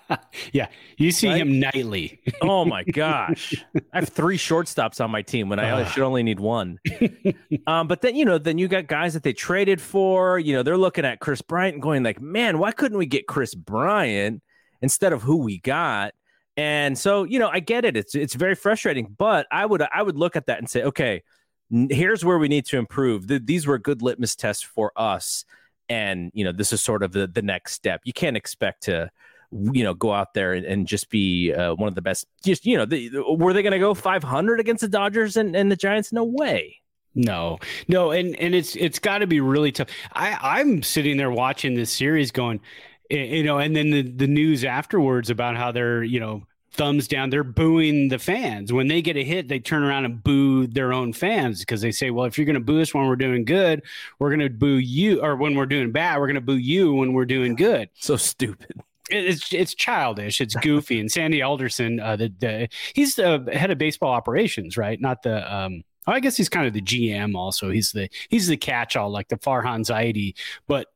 yeah. 0.52 0.66
You 0.96 1.12
see 1.12 1.28
right? 1.28 1.40
him 1.40 1.60
nightly. 1.60 2.20
oh, 2.42 2.64
my 2.64 2.82
gosh. 2.82 3.54
I 3.92 4.00
have 4.00 4.08
three 4.08 4.36
shortstops 4.36 5.02
on 5.02 5.12
my 5.12 5.22
team 5.22 5.48
when 5.48 5.60
I 5.60 5.84
should 5.84 6.02
only 6.02 6.24
need 6.24 6.40
one. 6.40 6.80
um, 7.68 7.86
but 7.86 8.02
then, 8.02 8.16
you 8.16 8.24
know, 8.24 8.38
then 8.38 8.58
you 8.58 8.66
got 8.66 8.88
guys 8.88 9.14
that 9.14 9.22
they 9.22 9.32
traded 9.32 9.80
for. 9.80 10.40
You 10.40 10.54
know, 10.54 10.64
they're 10.64 10.76
looking 10.76 11.04
at 11.04 11.20
Kris 11.20 11.42
Bryant 11.42 11.74
and 11.74 11.82
going, 11.82 12.02
like, 12.02 12.20
man, 12.20 12.58
why 12.58 12.72
couldn't 12.72 12.98
we 12.98 13.06
get 13.06 13.28
Kris 13.28 13.54
Bryant 13.54 14.42
instead 14.82 15.12
of 15.12 15.22
who 15.22 15.36
we 15.36 15.58
got? 15.58 16.12
And 16.56 16.96
so, 16.96 17.24
you 17.24 17.38
know, 17.38 17.48
I 17.48 17.60
get 17.60 17.84
it. 17.84 17.96
It's 17.96 18.14
it's 18.14 18.34
very 18.34 18.54
frustrating, 18.54 19.14
but 19.18 19.46
I 19.50 19.66
would 19.66 19.82
I 19.82 20.02
would 20.02 20.16
look 20.16 20.36
at 20.36 20.46
that 20.46 20.58
and 20.58 20.70
say, 20.70 20.84
okay, 20.84 21.22
here's 21.70 22.24
where 22.24 22.38
we 22.38 22.48
need 22.48 22.66
to 22.66 22.78
improve. 22.78 23.26
The, 23.26 23.38
these 23.38 23.66
were 23.66 23.78
good 23.78 24.02
litmus 24.02 24.36
tests 24.36 24.62
for 24.62 24.92
us, 24.96 25.44
and 25.88 26.30
you 26.34 26.44
know 26.44 26.52
this 26.52 26.72
is 26.72 26.82
sort 26.82 27.02
of 27.02 27.12
the 27.12 27.26
the 27.26 27.42
next 27.42 27.72
step. 27.72 28.02
You 28.04 28.12
can't 28.12 28.36
expect 28.36 28.84
to 28.84 29.10
you 29.50 29.84
know 29.84 29.94
go 29.94 30.12
out 30.12 30.34
there 30.34 30.52
and, 30.52 30.66
and 30.66 30.86
just 30.86 31.10
be 31.10 31.52
uh, 31.52 31.74
one 31.74 31.88
of 31.88 31.94
the 31.94 32.02
best. 32.02 32.26
Just 32.44 32.66
you 32.66 32.76
know, 32.76 32.84
the, 32.84 33.10
were 33.28 33.52
they 33.52 33.62
going 33.62 33.72
to 33.72 33.78
go 33.78 33.94
500 33.94 34.60
against 34.60 34.80
the 34.80 34.88
Dodgers 34.88 35.36
and, 35.36 35.54
and 35.54 35.70
the 35.70 35.76
Giants? 35.76 36.12
No 36.12 36.24
way. 36.24 36.80
No, 37.14 37.58
no, 37.86 38.10
and 38.10 38.34
and 38.40 38.54
it's 38.54 38.74
it's 38.74 38.98
got 38.98 39.18
to 39.18 39.26
be 39.26 39.40
really 39.40 39.70
tough. 39.70 39.88
I 40.12 40.36
I'm 40.40 40.82
sitting 40.82 41.16
there 41.16 41.30
watching 41.30 41.74
this 41.74 41.92
series, 41.92 42.32
going, 42.32 42.60
you 43.08 43.44
know, 43.44 43.58
and 43.58 43.76
then 43.76 43.90
the 43.90 44.02
the 44.02 44.26
news 44.26 44.64
afterwards 44.64 45.30
about 45.30 45.56
how 45.56 45.70
they're 45.70 46.02
you 46.02 46.18
know 46.18 46.42
thumbs 46.74 47.08
down. 47.08 47.30
They're 47.30 47.44
booing 47.44 48.08
the 48.08 48.18
fans. 48.18 48.72
When 48.72 48.88
they 48.88 49.00
get 49.00 49.16
a 49.16 49.24
hit, 49.24 49.48
they 49.48 49.60
turn 49.60 49.84
around 49.84 50.04
and 50.04 50.22
boo 50.22 50.66
their 50.66 50.92
own 50.92 51.12
fans 51.12 51.60
because 51.60 51.80
they 51.80 51.92
say, 51.92 52.10
well, 52.10 52.26
if 52.26 52.36
you're 52.36 52.44
going 52.44 52.54
to 52.54 52.60
boo 52.60 52.80
us 52.80 52.92
when 52.92 53.06
we're 53.06 53.16
doing 53.16 53.44
good, 53.44 53.82
we're 54.18 54.30
going 54.30 54.40
to 54.40 54.50
boo 54.50 54.78
you, 54.78 55.22
or 55.22 55.36
when 55.36 55.54
we're 55.54 55.66
doing 55.66 55.92
bad, 55.92 56.18
we're 56.18 56.26
going 56.26 56.34
to 56.34 56.40
boo 56.40 56.56
you 56.56 56.92
when 56.92 57.12
we're 57.12 57.24
doing 57.24 57.54
good. 57.54 57.88
So 57.94 58.16
stupid. 58.16 58.82
It's 59.10 59.52
it's 59.52 59.74
childish. 59.74 60.40
It's 60.40 60.54
goofy. 60.56 60.98
and 60.98 61.12
Sandy 61.12 61.42
Alderson, 61.42 62.00
uh, 62.00 62.16
the, 62.16 62.32
the 62.38 62.68
he's 62.94 63.14
the 63.16 63.46
head 63.52 63.70
of 63.70 63.76
baseball 63.76 64.12
operations, 64.12 64.76
right? 64.78 64.98
Not 64.98 65.22
the 65.22 65.54
um, 65.54 65.84
I 66.06 66.20
guess 66.20 66.36
he's 66.36 66.48
kind 66.48 66.66
of 66.66 66.72
the 66.72 66.80
GM. 66.80 67.34
Also, 67.34 67.70
he's 67.70 67.92
the 67.92 68.08
he's 68.30 68.48
the 68.48 68.56
catch-all, 68.56 69.10
like 69.10 69.28
the 69.28 69.36
Farhan 69.36 69.80
Zaidi. 69.80 70.34
But 70.66 70.88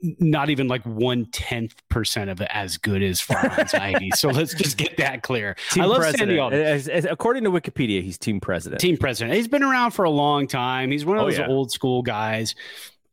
not 0.00 0.50
even 0.50 0.68
like 0.68 0.82
one 0.84 1.26
tenth 1.26 1.74
percent 1.88 2.30
of 2.30 2.40
it 2.40 2.48
as 2.52 2.76
good 2.76 3.02
as 3.02 3.20
Farhan 3.20 3.68
Zaidi. 3.68 4.10
so 4.14 4.28
let's 4.28 4.54
just 4.54 4.76
get 4.76 4.96
that 4.98 5.22
clear. 5.22 5.56
Team 5.70 5.82
I 5.82 5.86
love 5.86 5.98
president. 5.98 6.52
As, 6.52 6.88
as, 6.88 7.04
according 7.04 7.44
to 7.44 7.50
Wikipedia, 7.50 8.02
he's 8.02 8.18
team 8.18 8.40
president. 8.40 8.80
Team 8.80 8.96
president. 8.96 9.36
He's 9.36 9.48
been 9.48 9.62
around 9.62 9.92
for 9.92 10.04
a 10.04 10.10
long 10.10 10.46
time. 10.46 10.90
He's 10.90 11.04
one 11.04 11.16
of 11.16 11.24
oh, 11.24 11.26
those 11.26 11.38
yeah. 11.38 11.48
old 11.48 11.72
school 11.72 12.02
guys. 12.02 12.54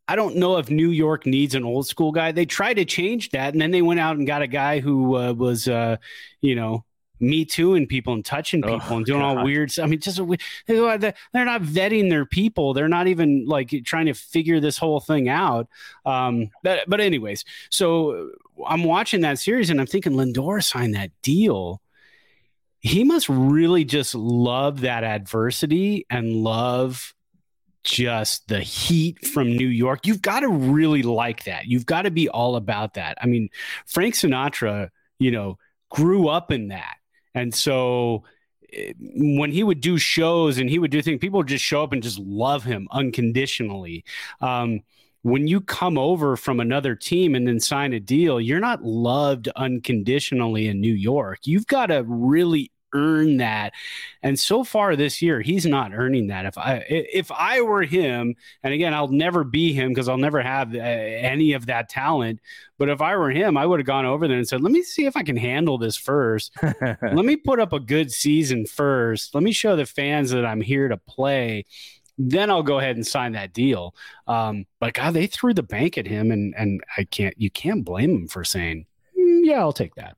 I 0.08 0.16
don't 0.16 0.36
know 0.36 0.58
if 0.58 0.70
New 0.70 0.90
York 0.90 1.26
needs 1.26 1.56
an 1.56 1.64
old 1.64 1.88
school 1.88 2.12
guy. 2.12 2.32
They 2.32 2.46
tried 2.46 2.76
to 2.76 2.86
change 2.86 3.32
that, 3.32 3.54
and 3.54 3.62
then 3.62 3.72
they 3.72 3.82
went 3.82 4.00
out 4.00 4.18
and 4.18 4.28
got 4.28 4.44
a 4.44 4.48
guy 4.48 4.80
who 4.80 5.18
uh, 5.18 5.34
was, 5.34 5.68
uh, 5.68 5.98
you 6.42 6.56
know, 6.56 6.86
me 7.20 7.46
too 7.46 7.76
and 7.76 7.88
people 7.88 8.14
and 8.14 8.26
touching 8.26 8.64
oh, 8.66 8.74
people 8.74 8.94
oh, 8.94 8.98
and 8.98 9.06
doing 9.06 9.22
God. 9.22 9.38
all 9.38 9.44
weird 9.44 9.72
stuff. 9.72 9.86
I 9.86 9.88
mean, 9.88 10.00
just 10.00 10.18
they're 10.18 11.16
not 11.34 11.62
vetting 11.62 12.10
their 12.10 12.26
people. 12.26 12.74
They're 12.74 12.88
not 12.88 13.08
even 13.08 13.46
like 13.46 13.74
trying 13.86 14.08
to 14.08 14.14
figure 14.14 14.60
this 14.60 14.78
whole 14.78 15.00
thing 15.00 15.30
out. 15.30 15.68
Um, 16.06 16.50
but 16.64 16.88
but 16.88 17.02
anyways, 17.02 17.46
so 17.70 18.32
I'm 18.66 18.84
watching 18.84 19.22
that 19.22 19.40
series 19.40 19.70
and 19.70 19.80
I'm 19.80 19.88
thinking 19.88 20.14
Lindor 20.14 20.64
signed 20.64 20.96
that 20.96 21.12
deal. 21.22 21.82
He 22.80 23.04
must 23.04 23.30
really 23.30 23.84
just 23.84 24.14
love 24.14 24.82
that 24.82 25.04
adversity 25.04 26.06
and 26.10 26.36
love 26.36 27.16
just 27.84 28.48
the 28.48 28.60
heat 28.60 29.26
from 29.26 29.48
New 29.48 29.68
York. 29.68 30.06
You've 30.06 30.22
got 30.22 30.42
to 30.42 30.50
really 30.50 31.04
like 31.04 31.46
that. 31.46 31.68
You've 31.68 31.86
got 31.86 32.04
to 32.04 32.12
be 32.12 32.28
all 32.28 32.56
about 32.56 32.96
that. 32.96 33.18
I 33.22 33.28
mean, 33.28 33.50
Frank 33.86 34.16
Sinatra, 34.16 34.90
you 35.20 35.32
know, 35.32 35.58
grew 35.90 36.28
up 36.28 36.52
in 36.52 36.70
that. 36.70 36.95
And 37.36 37.54
so 37.54 38.24
eh, 38.74 38.94
when 38.98 39.52
he 39.52 39.64
would 39.64 39.82
do 39.82 39.98
shows 39.98 40.58
and 40.58 40.70
he 40.70 40.80
would 40.80 40.92
do 40.92 41.02
things, 41.02 41.20
people 41.20 41.40
would 41.40 41.48
just 41.48 41.64
show 41.64 41.84
up 41.84 41.94
and 41.94 42.02
just 42.02 42.18
love 42.18 42.64
him 42.64 42.88
unconditionally. 42.92 44.04
Um, 44.42 44.80
when 45.22 45.48
you 45.48 45.60
come 45.60 45.98
over 45.98 46.38
from 46.38 46.60
another 46.60 46.96
team 46.96 47.34
and 47.34 47.48
then 47.48 47.60
sign 47.60 47.94
a 47.94 48.00
deal, 48.00 48.40
you're 48.40 48.60
not 48.60 48.84
loved 48.84 49.48
unconditionally 49.56 50.68
in 50.68 50.80
New 50.80 50.94
York. 50.94 51.40
You've 51.46 51.66
got 51.68 51.88
to 51.88 52.04
really 52.04 52.72
earn 52.96 53.38
that. 53.38 53.74
And 54.24 54.40
so 54.40 54.64
far 54.64 54.96
this 54.96 55.22
year, 55.22 55.42
he's 55.42 55.66
not 55.66 55.94
earning 55.94 56.28
that. 56.28 56.46
If 56.46 56.58
I 56.58 56.84
if 56.88 57.32
I 57.32 57.62
were 57.62 57.84
him, 57.84 58.36
and 58.64 58.74
again, 58.74 58.94
I'll 58.94 59.10
never 59.10 59.44
be 59.44 59.74
him 59.74 59.90
because 59.90 60.10
I'll 60.10 60.18
never 60.18 60.42
have 60.42 60.74
uh, 60.74 60.80
any 60.80 61.54
of 61.54 61.68
that 61.68 61.90
talent. 61.90 62.40
But 62.78 62.90
if 62.90 63.02
I 63.02 63.16
were 63.16 63.32
him, 63.32 63.58
I 63.58 63.66
would 63.66 63.80
have 63.80 63.88
gone 63.88 64.06
over 64.06 64.28
there 64.28 64.38
and 64.38 64.48
said, 64.48 64.62
"Let 64.62 64.72
me 64.72 64.82
see 64.82 65.06
if 65.06 65.16
I 65.16 65.24
can 65.24 65.38
handle 65.38 65.78
this 65.78 65.98
first. 65.98 66.56
Let 66.82 67.26
me 67.26 67.36
put 67.36 67.60
up 67.60 67.74
a 67.74 67.80
good 67.80 68.12
season 68.12 68.66
first. 68.66 69.36
Let 69.36 69.44
me 69.44 69.52
show 69.52 69.76
the 69.76 69.86
fans 69.86 70.32
that 70.32 70.46
I'm 70.46 70.62
here 70.62 70.88
to 70.88 70.98
play." 70.98 71.66
then 72.18 72.50
I'll 72.50 72.64
go 72.64 72.80
ahead 72.80 72.96
and 72.96 73.06
sign 73.06 73.34
that 73.34 73.54
deal. 73.54 73.94
Um, 74.28 74.66
but 74.80 74.94
God, 74.94 75.14
they 75.14 75.28
threw 75.28 75.54
the 75.54 75.64
bank 75.64 75.98
at 75.98 76.08
him, 76.08 76.32
and 76.32 76.54
and 76.58 76.82
I 76.98 77.04
can't 77.04 77.36
you 77.38 77.50
can't 77.50 77.84
blame 77.84 78.12
him 78.12 78.28
for 78.28 78.44
saying, 78.44 78.86
mm, 79.18 79.42
"Yeah, 79.44 79.60
I'll 79.60 79.74
take 79.74 79.96
that." 79.96 80.16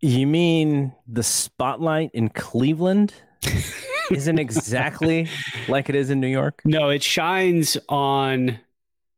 You 0.00 0.26
mean 0.26 0.92
the 1.06 1.22
spotlight 1.22 2.10
in 2.14 2.28
Cleveland 2.28 3.14
isn't 4.10 4.38
exactly 4.38 5.28
like 5.68 5.88
it 5.88 5.94
is 5.94 6.10
in 6.10 6.20
New 6.20 6.28
York? 6.28 6.62
No, 6.64 6.88
it 6.90 7.02
shines 7.02 7.76
on 7.88 8.58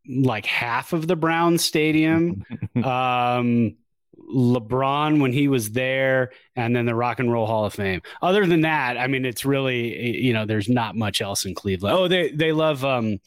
like 0.08 0.46
half 0.46 0.92
of 0.92 1.06
the 1.06 1.16
Brown 1.16 1.58
Stadium. 1.58 2.44
um, 2.84 3.76
LeBron 4.34 5.20
when 5.20 5.32
he 5.32 5.48
was 5.48 5.72
there, 5.72 6.30
and 6.54 6.74
then 6.74 6.86
the 6.86 6.94
Rock 6.94 7.18
and 7.18 7.32
Roll 7.32 7.46
Hall 7.46 7.64
of 7.64 7.74
Fame. 7.74 8.00
Other 8.22 8.46
than 8.46 8.60
that, 8.60 8.96
I 8.96 9.06
mean, 9.06 9.24
it's 9.24 9.44
really 9.44 10.18
you 10.18 10.32
know, 10.32 10.46
there's 10.46 10.68
not 10.68 10.96
much 10.96 11.20
else 11.20 11.44
in 11.44 11.54
Cleveland. 11.54 11.96
Oh, 11.96 12.08
they 12.08 12.30
they 12.30 12.52
love 12.52 12.84
um, 12.84 13.18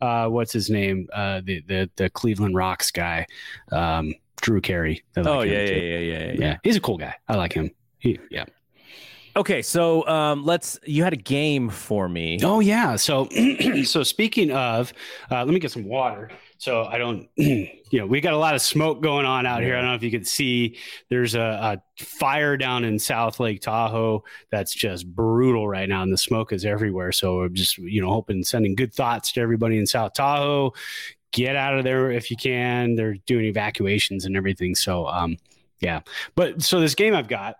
uh, 0.00 0.28
what's 0.28 0.52
his 0.52 0.70
name? 0.70 1.08
Uh, 1.12 1.40
the 1.42 1.62
the 1.66 1.90
the 1.96 2.10
Cleveland 2.10 2.56
Rocks 2.56 2.90
guy. 2.90 3.26
Um, 3.72 4.14
Drew 4.40 4.60
Carey. 4.60 5.02
Like 5.16 5.26
oh 5.26 5.42
yeah, 5.42 5.62
yeah, 5.62 5.70
yeah, 5.70 5.98
yeah, 5.98 6.18
yeah, 6.18 6.32
yeah. 6.38 6.56
He's 6.62 6.76
a 6.76 6.80
cool 6.80 6.98
guy. 6.98 7.14
I 7.28 7.36
like 7.36 7.52
him. 7.52 7.70
He, 7.98 8.18
yeah. 8.30 8.44
Okay, 9.36 9.62
so 9.62 10.06
um, 10.08 10.44
let's. 10.44 10.78
You 10.84 11.04
had 11.04 11.12
a 11.12 11.16
game 11.16 11.68
for 11.68 12.08
me. 12.08 12.40
Oh 12.42 12.60
yeah. 12.60 12.96
So 12.96 13.28
so 13.84 14.02
speaking 14.02 14.50
of, 14.50 14.92
uh, 15.30 15.44
let 15.44 15.54
me 15.54 15.60
get 15.60 15.70
some 15.70 15.84
water. 15.84 16.30
So 16.58 16.84
I 16.84 16.98
don't, 16.98 17.28
you 17.36 17.70
know, 17.92 18.06
we 18.06 18.20
got 18.20 18.34
a 18.34 18.38
lot 18.38 18.54
of 18.54 18.60
smoke 18.60 19.00
going 19.00 19.24
on 19.24 19.46
out 19.46 19.60
yeah. 19.60 19.68
here. 19.68 19.76
I 19.76 19.80
don't 19.80 19.90
know 19.90 19.94
if 19.94 20.02
you 20.02 20.10
can 20.10 20.24
see. 20.24 20.76
There's 21.08 21.34
a, 21.34 21.40
a, 21.40 22.04
fire 22.04 22.56
down 22.56 22.84
in 22.84 22.98
South 22.98 23.40
Lake 23.40 23.60
Tahoe 23.62 24.24
that's 24.50 24.74
just 24.74 25.06
brutal 25.14 25.66
right 25.66 25.88
now, 25.88 26.02
and 26.02 26.12
the 26.12 26.18
smoke 26.18 26.52
is 26.52 26.64
everywhere. 26.64 27.12
So 27.12 27.42
I'm 27.42 27.54
just, 27.54 27.78
you 27.78 28.02
know, 28.02 28.10
hoping 28.10 28.42
sending 28.42 28.74
good 28.74 28.92
thoughts 28.92 29.32
to 29.32 29.40
everybody 29.40 29.78
in 29.78 29.86
South 29.86 30.12
Tahoe 30.12 30.72
get 31.32 31.56
out 31.56 31.78
of 31.78 31.84
there 31.84 32.10
if 32.10 32.30
you 32.30 32.36
can. 32.36 32.94
They're 32.94 33.16
doing 33.26 33.44
evacuations 33.44 34.24
and 34.24 34.36
everything. 34.36 34.74
So, 34.74 35.06
um, 35.06 35.36
yeah. 35.80 36.00
But 36.34 36.62
so 36.62 36.80
this 36.80 36.94
game 36.94 37.14
I've 37.14 37.28
got, 37.28 37.56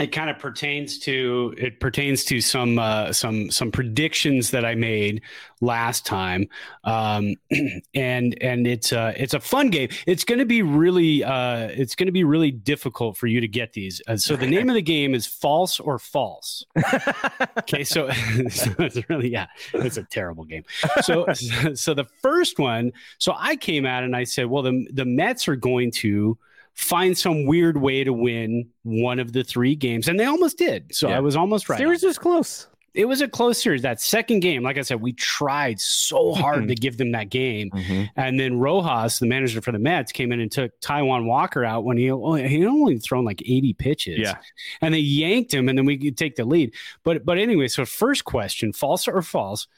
it 0.00 0.12
kind 0.12 0.30
of 0.30 0.38
pertains 0.38 0.98
to 1.00 1.54
it 1.58 1.78
pertains 1.78 2.24
to 2.24 2.40
some 2.40 2.78
uh, 2.78 3.12
some 3.12 3.50
some 3.50 3.70
predictions 3.70 4.50
that 4.50 4.64
I 4.64 4.74
made 4.74 5.22
last 5.60 6.06
time, 6.06 6.48
um, 6.84 7.34
and 7.94 8.36
and 8.42 8.66
it's 8.66 8.92
a 8.92 9.12
it's 9.16 9.34
a 9.34 9.40
fun 9.40 9.68
game. 9.68 9.90
It's 10.06 10.24
going 10.24 10.38
to 10.38 10.46
be 10.46 10.62
really 10.62 11.22
uh, 11.22 11.68
it's 11.68 11.94
going 11.94 12.06
to 12.06 12.12
be 12.12 12.24
really 12.24 12.50
difficult 12.50 13.18
for 13.18 13.26
you 13.26 13.40
to 13.42 13.48
get 13.48 13.74
these. 13.74 14.00
Uh, 14.08 14.16
so 14.16 14.36
the 14.36 14.46
name 14.46 14.70
of 14.70 14.74
the 14.74 14.82
game 14.82 15.14
is 15.14 15.26
false 15.26 15.78
or 15.78 15.98
false. 15.98 16.64
okay, 17.58 17.84
so, 17.84 18.10
so 18.50 18.70
it's 18.78 19.08
really 19.10 19.28
yeah, 19.28 19.46
it's 19.74 19.98
a 19.98 20.04
terrible 20.04 20.44
game. 20.44 20.64
So 21.02 21.26
so 21.74 21.92
the 21.92 22.06
first 22.22 22.58
one, 22.58 22.92
so 23.18 23.34
I 23.36 23.56
came 23.56 23.84
out 23.84 24.02
and 24.02 24.16
I 24.16 24.24
said, 24.24 24.46
well 24.46 24.62
the 24.62 24.88
the 24.90 25.04
Mets 25.04 25.46
are 25.46 25.56
going 25.56 25.90
to 25.92 26.38
find 26.74 27.16
some 27.16 27.46
weird 27.46 27.76
way 27.76 28.04
to 28.04 28.12
win 28.12 28.68
one 28.82 29.18
of 29.18 29.32
the 29.32 29.44
three 29.44 29.74
games. 29.74 30.08
And 30.08 30.18
they 30.18 30.24
almost 30.24 30.58
did. 30.58 30.94
So 30.94 31.08
yeah. 31.08 31.16
I 31.16 31.20
was 31.20 31.36
almost 31.36 31.68
right. 31.68 31.78
Series 31.78 32.02
was 32.02 32.18
close. 32.18 32.66
It 32.92 33.04
was 33.04 33.20
a 33.20 33.28
close 33.28 33.62
series. 33.62 33.82
That 33.82 34.00
second 34.00 34.40
game, 34.40 34.64
like 34.64 34.76
I 34.76 34.80
said, 34.80 35.00
we 35.00 35.12
tried 35.12 35.80
so 35.80 36.34
hard 36.34 36.66
to 36.68 36.74
give 36.74 36.96
them 36.96 37.12
that 37.12 37.28
game. 37.28 37.70
Mm-hmm. 37.70 38.04
And 38.16 38.40
then 38.40 38.58
Rojas, 38.58 39.20
the 39.20 39.26
manager 39.26 39.60
for 39.60 39.70
the 39.70 39.78
Mets, 39.78 40.10
came 40.10 40.32
in 40.32 40.40
and 40.40 40.50
took 40.50 40.78
Taijuan 40.80 41.26
Walker 41.26 41.64
out 41.64 41.84
when 41.84 41.96
he, 41.96 42.06
he 42.06 42.66
only 42.66 42.98
thrown 42.98 43.24
like 43.24 43.42
80 43.42 43.74
pitches. 43.74 44.18
Yeah. 44.18 44.38
And 44.80 44.92
they 44.92 44.98
yanked 44.98 45.54
him 45.54 45.68
and 45.68 45.78
then 45.78 45.84
we 45.84 45.98
could 45.98 46.16
take 46.16 46.34
the 46.34 46.44
lead. 46.44 46.74
But 47.04 47.24
but 47.24 47.38
anyway, 47.38 47.68
so 47.68 47.84
first 47.84 48.24
question, 48.24 48.72
false 48.72 49.06
or 49.06 49.22
false? 49.22 49.68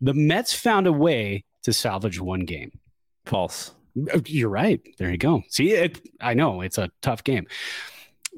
The 0.00 0.14
Mets 0.14 0.54
found 0.54 0.86
a 0.86 0.92
way 0.92 1.44
to 1.64 1.72
salvage 1.72 2.20
one 2.20 2.40
game. 2.40 2.72
False. 3.26 3.72
Oh, 4.12 4.22
you're 4.26 4.48
right. 4.48 4.80
There 4.98 5.10
you 5.10 5.18
go. 5.18 5.42
See, 5.48 5.72
it, 5.72 6.00
I 6.20 6.34
know 6.34 6.60
it's 6.60 6.78
a 6.78 6.90
tough 7.02 7.24
game. 7.24 7.46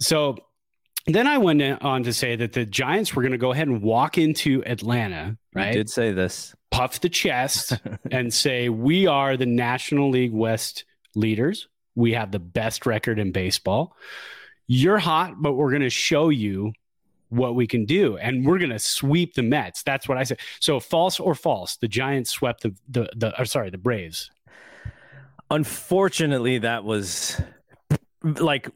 So 0.00 0.36
then 1.06 1.26
I 1.26 1.38
went 1.38 1.62
on 1.82 2.02
to 2.04 2.12
say 2.12 2.36
that 2.36 2.52
the 2.52 2.64
Giants 2.64 3.14
were 3.14 3.22
going 3.22 3.32
to 3.32 3.38
go 3.38 3.52
ahead 3.52 3.68
and 3.68 3.82
walk 3.82 4.18
into 4.18 4.62
Atlanta, 4.64 5.36
right? 5.54 5.68
You 5.68 5.72
did 5.74 5.90
say 5.90 6.12
this. 6.12 6.54
Puff 6.70 7.00
the 7.00 7.08
chest 7.08 7.78
and 8.10 8.32
say, 8.32 8.68
We 8.68 9.06
are 9.06 9.36
the 9.36 9.46
National 9.46 10.10
League 10.10 10.32
West 10.32 10.84
leaders. 11.14 11.68
We 11.94 12.12
have 12.14 12.32
the 12.32 12.40
best 12.40 12.86
record 12.86 13.18
in 13.18 13.32
baseball. 13.32 13.94
You're 14.66 14.98
hot, 14.98 15.34
but 15.40 15.52
we're 15.52 15.70
going 15.70 15.82
to 15.82 15.90
show 15.90 16.30
you 16.30 16.72
what 17.28 17.54
we 17.54 17.66
can 17.66 17.84
do 17.84 18.16
and 18.16 18.46
we're 18.46 18.58
going 18.58 18.70
to 18.70 18.78
sweep 18.78 19.34
the 19.34 19.42
Mets. 19.42 19.82
That's 19.82 20.08
what 20.08 20.18
I 20.18 20.24
said. 20.24 20.38
So 20.60 20.80
false 20.80 21.20
or 21.20 21.34
false, 21.34 21.76
the 21.76 21.88
Giants 21.88 22.30
swept 22.30 22.62
the 22.62 22.74
the, 22.88 23.10
the 23.14 23.40
or 23.40 23.44
sorry, 23.44 23.70
the 23.70 23.78
Braves. 23.78 24.30
Unfortunately, 25.54 26.58
that 26.58 26.84
was 26.84 27.40
like 28.22 28.68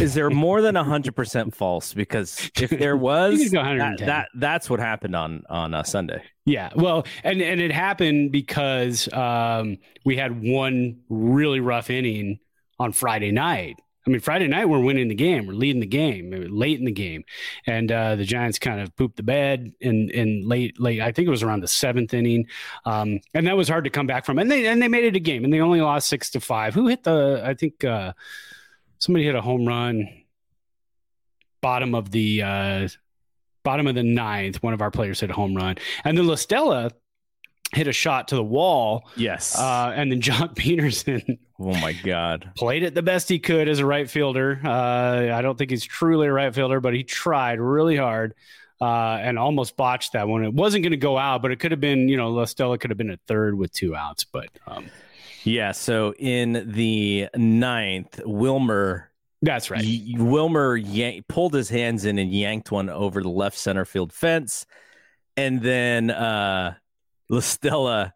is 0.00 0.14
there 0.14 0.30
more 0.30 0.62
than 0.62 0.74
100% 0.74 1.54
false? 1.54 1.92
Because 1.94 2.50
if 2.60 2.70
there 2.70 2.96
was 2.96 3.50
that, 3.50 3.98
that, 3.98 4.28
that's 4.34 4.70
what 4.70 4.80
happened 4.80 5.14
on 5.14 5.42
on 5.48 5.74
uh, 5.74 5.82
sunday. 5.82 6.22
Yeah 6.44 6.70
well 6.74 7.06
and 7.22 7.40
and 7.40 7.60
it 7.60 7.72
happened 7.72 8.32
because 8.32 9.10
um, 9.12 9.78
we 10.04 10.16
had 10.16 10.42
one 10.42 11.00
really 11.08 11.60
rough 11.60 11.90
inning 11.90 12.38
on 12.78 12.92
friday 12.92 13.30
night 13.30 13.76
I 14.06 14.10
mean, 14.10 14.20
Friday 14.20 14.46
night 14.48 14.68
we're 14.68 14.80
winning 14.80 15.08
the 15.08 15.14
game, 15.14 15.46
we're 15.46 15.54
leading 15.54 15.80
the 15.80 15.86
game 15.86 16.30
late 16.50 16.78
in 16.78 16.84
the 16.84 16.92
game, 16.92 17.24
and 17.66 17.90
uh, 17.90 18.16
the 18.16 18.24
Giants 18.24 18.58
kind 18.58 18.80
of 18.80 18.94
pooped 18.96 19.16
the 19.16 19.22
bed 19.22 19.72
in 19.80 20.10
in 20.10 20.46
late 20.46 20.78
late. 20.78 21.00
I 21.00 21.10
think 21.10 21.26
it 21.26 21.30
was 21.30 21.42
around 21.42 21.60
the 21.60 21.68
seventh 21.68 22.12
inning, 22.12 22.46
um, 22.84 23.20
and 23.32 23.46
that 23.46 23.56
was 23.56 23.68
hard 23.68 23.84
to 23.84 23.90
come 23.90 24.06
back 24.06 24.26
from. 24.26 24.38
And 24.38 24.50
they 24.50 24.66
and 24.66 24.82
they 24.82 24.88
made 24.88 25.04
it 25.04 25.16
a 25.16 25.20
game, 25.20 25.44
and 25.44 25.52
they 25.52 25.60
only 25.60 25.80
lost 25.80 26.08
six 26.08 26.30
to 26.30 26.40
five. 26.40 26.74
Who 26.74 26.88
hit 26.88 27.04
the? 27.04 27.42
I 27.44 27.54
think 27.54 27.82
uh, 27.82 28.12
somebody 28.98 29.24
hit 29.24 29.34
a 29.34 29.40
home 29.40 29.66
run. 29.66 30.06
Bottom 31.62 31.94
of 31.94 32.10
the 32.10 32.42
uh, 32.42 32.88
bottom 33.62 33.86
of 33.86 33.94
the 33.94 34.02
ninth, 34.02 34.62
one 34.62 34.74
of 34.74 34.82
our 34.82 34.90
players 34.90 35.20
hit 35.20 35.30
a 35.30 35.34
home 35.34 35.54
run, 35.54 35.76
and 36.04 36.18
then 36.18 36.26
La 36.26 36.34
Stella 36.34 36.90
hit 37.72 37.88
a 37.88 37.92
shot 37.92 38.28
to 38.28 38.36
the 38.36 38.44
wall. 38.44 39.08
Yes. 39.16 39.58
Uh, 39.58 39.92
and 39.94 40.10
then 40.12 40.20
Joc 40.20 40.54
Pederson. 40.56 41.38
Oh 41.58 41.74
my 41.80 41.92
God. 41.92 42.50
Played 42.56 42.82
it 42.82 42.94
the 42.94 43.02
best 43.02 43.28
he 43.28 43.38
could 43.38 43.68
as 43.68 43.78
a 43.78 43.86
right 43.86 44.08
fielder. 44.10 44.60
Uh, 44.64 45.32
I 45.32 45.40
don't 45.42 45.56
think 45.56 45.70
he's 45.70 45.84
truly 45.84 46.26
a 46.26 46.32
right 46.32 46.54
fielder, 46.54 46.80
but 46.80 46.94
he 46.94 47.04
tried 47.04 47.60
really 47.60 47.96
hard 47.96 48.34
uh, 48.80 49.18
and 49.20 49.38
almost 49.38 49.76
botched 49.76 50.12
that 50.12 50.28
one. 50.28 50.44
It 50.44 50.52
wasn't 50.52 50.82
going 50.82 50.90
to 50.92 50.96
go 50.96 51.16
out, 51.16 51.42
but 51.42 51.50
it 51.52 51.60
could 51.60 51.70
have 51.70 51.80
been, 51.80 52.08
you 52.08 52.16
know, 52.16 52.32
LaStella 52.32 52.78
could 52.78 52.90
have 52.90 52.98
been 52.98 53.10
a 53.10 53.18
third 53.28 53.56
with 53.56 53.72
two 53.72 53.94
outs. 53.96 54.24
But 54.24 54.48
um, 54.66 54.86
yeah. 55.44 55.72
So 55.72 56.14
in 56.18 56.70
the 56.72 57.28
ninth, 57.36 58.20
Wilmer. 58.24 59.10
That's 59.42 59.70
right. 59.70 59.84
Y- 59.84 60.14
Wilmer 60.16 60.76
yank- 60.76 61.28
pulled 61.28 61.54
his 61.54 61.68
hands 61.68 62.04
in 62.04 62.18
and 62.18 62.32
yanked 62.32 62.70
one 62.72 62.88
over 62.88 63.22
the 63.22 63.28
left 63.28 63.58
center 63.58 63.84
field 63.84 64.12
fence. 64.12 64.64
And 65.36 65.60
then 65.60 66.10
uh, 66.10 66.74
La 67.34 67.40
Stella 67.40 68.14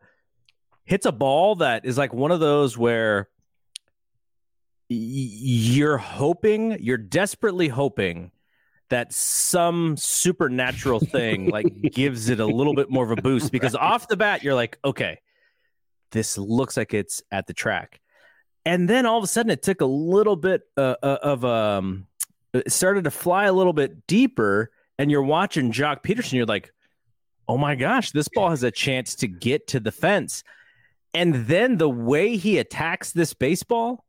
hits 0.85 1.04
a 1.04 1.12
ball 1.12 1.57
that 1.57 1.85
is 1.85 1.98
like 1.98 2.14
one 2.14 2.31
of 2.31 2.40
those 2.40 2.78
where 2.78 3.28
you're 4.88 5.98
hoping, 5.98 6.78
you're 6.81 6.96
desperately 6.96 7.68
hoping 7.68 8.31
that 8.90 9.12
some 9.12 9.96
supernatural 9.96 11.00
thing 11.00 11.50
like 11.50 11.66
gives 11.92 12.31
it 12.31 12.40
a 12.40 12.46
little 12.46 12.74
bit 12.74 12.90
more 12.90 13.04
of 13.04 13.11
a 13.11 13.20
boost 13.20 13.52
because 13.52 13.74
right. 13.74 13.83
off 13.83 14.09
the 14.09 14.16
bat 14.16 14.42
you're 14.42 14.54
like, 14.54 14.78
okay, 14.85 15.20
this 16.12 16.38
looks 16.38 16.76
like 16.76 16.94
it's 16.94 17.22
at 17.31 17.46
the 17.46 17.52
track. 17.52 18.00
And 18.64 18.88
then 18.88 19.04
all 19.04 19.18
of 19.18 19.24
a 19.24 19.26
sudden 19.26 19.50
it 19.50 19.62
took 19.62 19.81
a 19.81 19.87
little 19.87 20.37
bit 20.37 20.62
uh, 20.76 20.96
uh 21.02 21.18
of 21.22 21.44
um 21.44 22.07
it 22.54 22.72
started 22.72 23.04
to 23.04 23.11
fly 23.11 23.44
a 23.44 23.52
little 23.52 23.74
bit 23.74 24.07
deeper 24.07 24.70
and 24.98 25.11
you're 25.11 25.22
watching 25.22 25.70
Joc 25.70 26.02
Pederson, 26.02 26.33
you're 26.33 26.46
like, 26.46 26.72
oh 27.48 27.56
my 27.56 27.74
gosh, 27.74 28.12
this 28.12 28.28
ball 28.28 28.50
has 28.50 28.62
a 28.62 28.70
chance 28.70 29.14
to 29.16 29.26
get 29.26 29.66
to 29.68 29.80
the 29.80 29.92
fence. 29.92 30.44
And 31.14 31.46
then 31.46 31.78
the 31.78 31.88
way 31.88 32.37
he 32.37 32.58
attacks 32.58 33.12
this 33.12 33.32
baseball, 33.32 34.04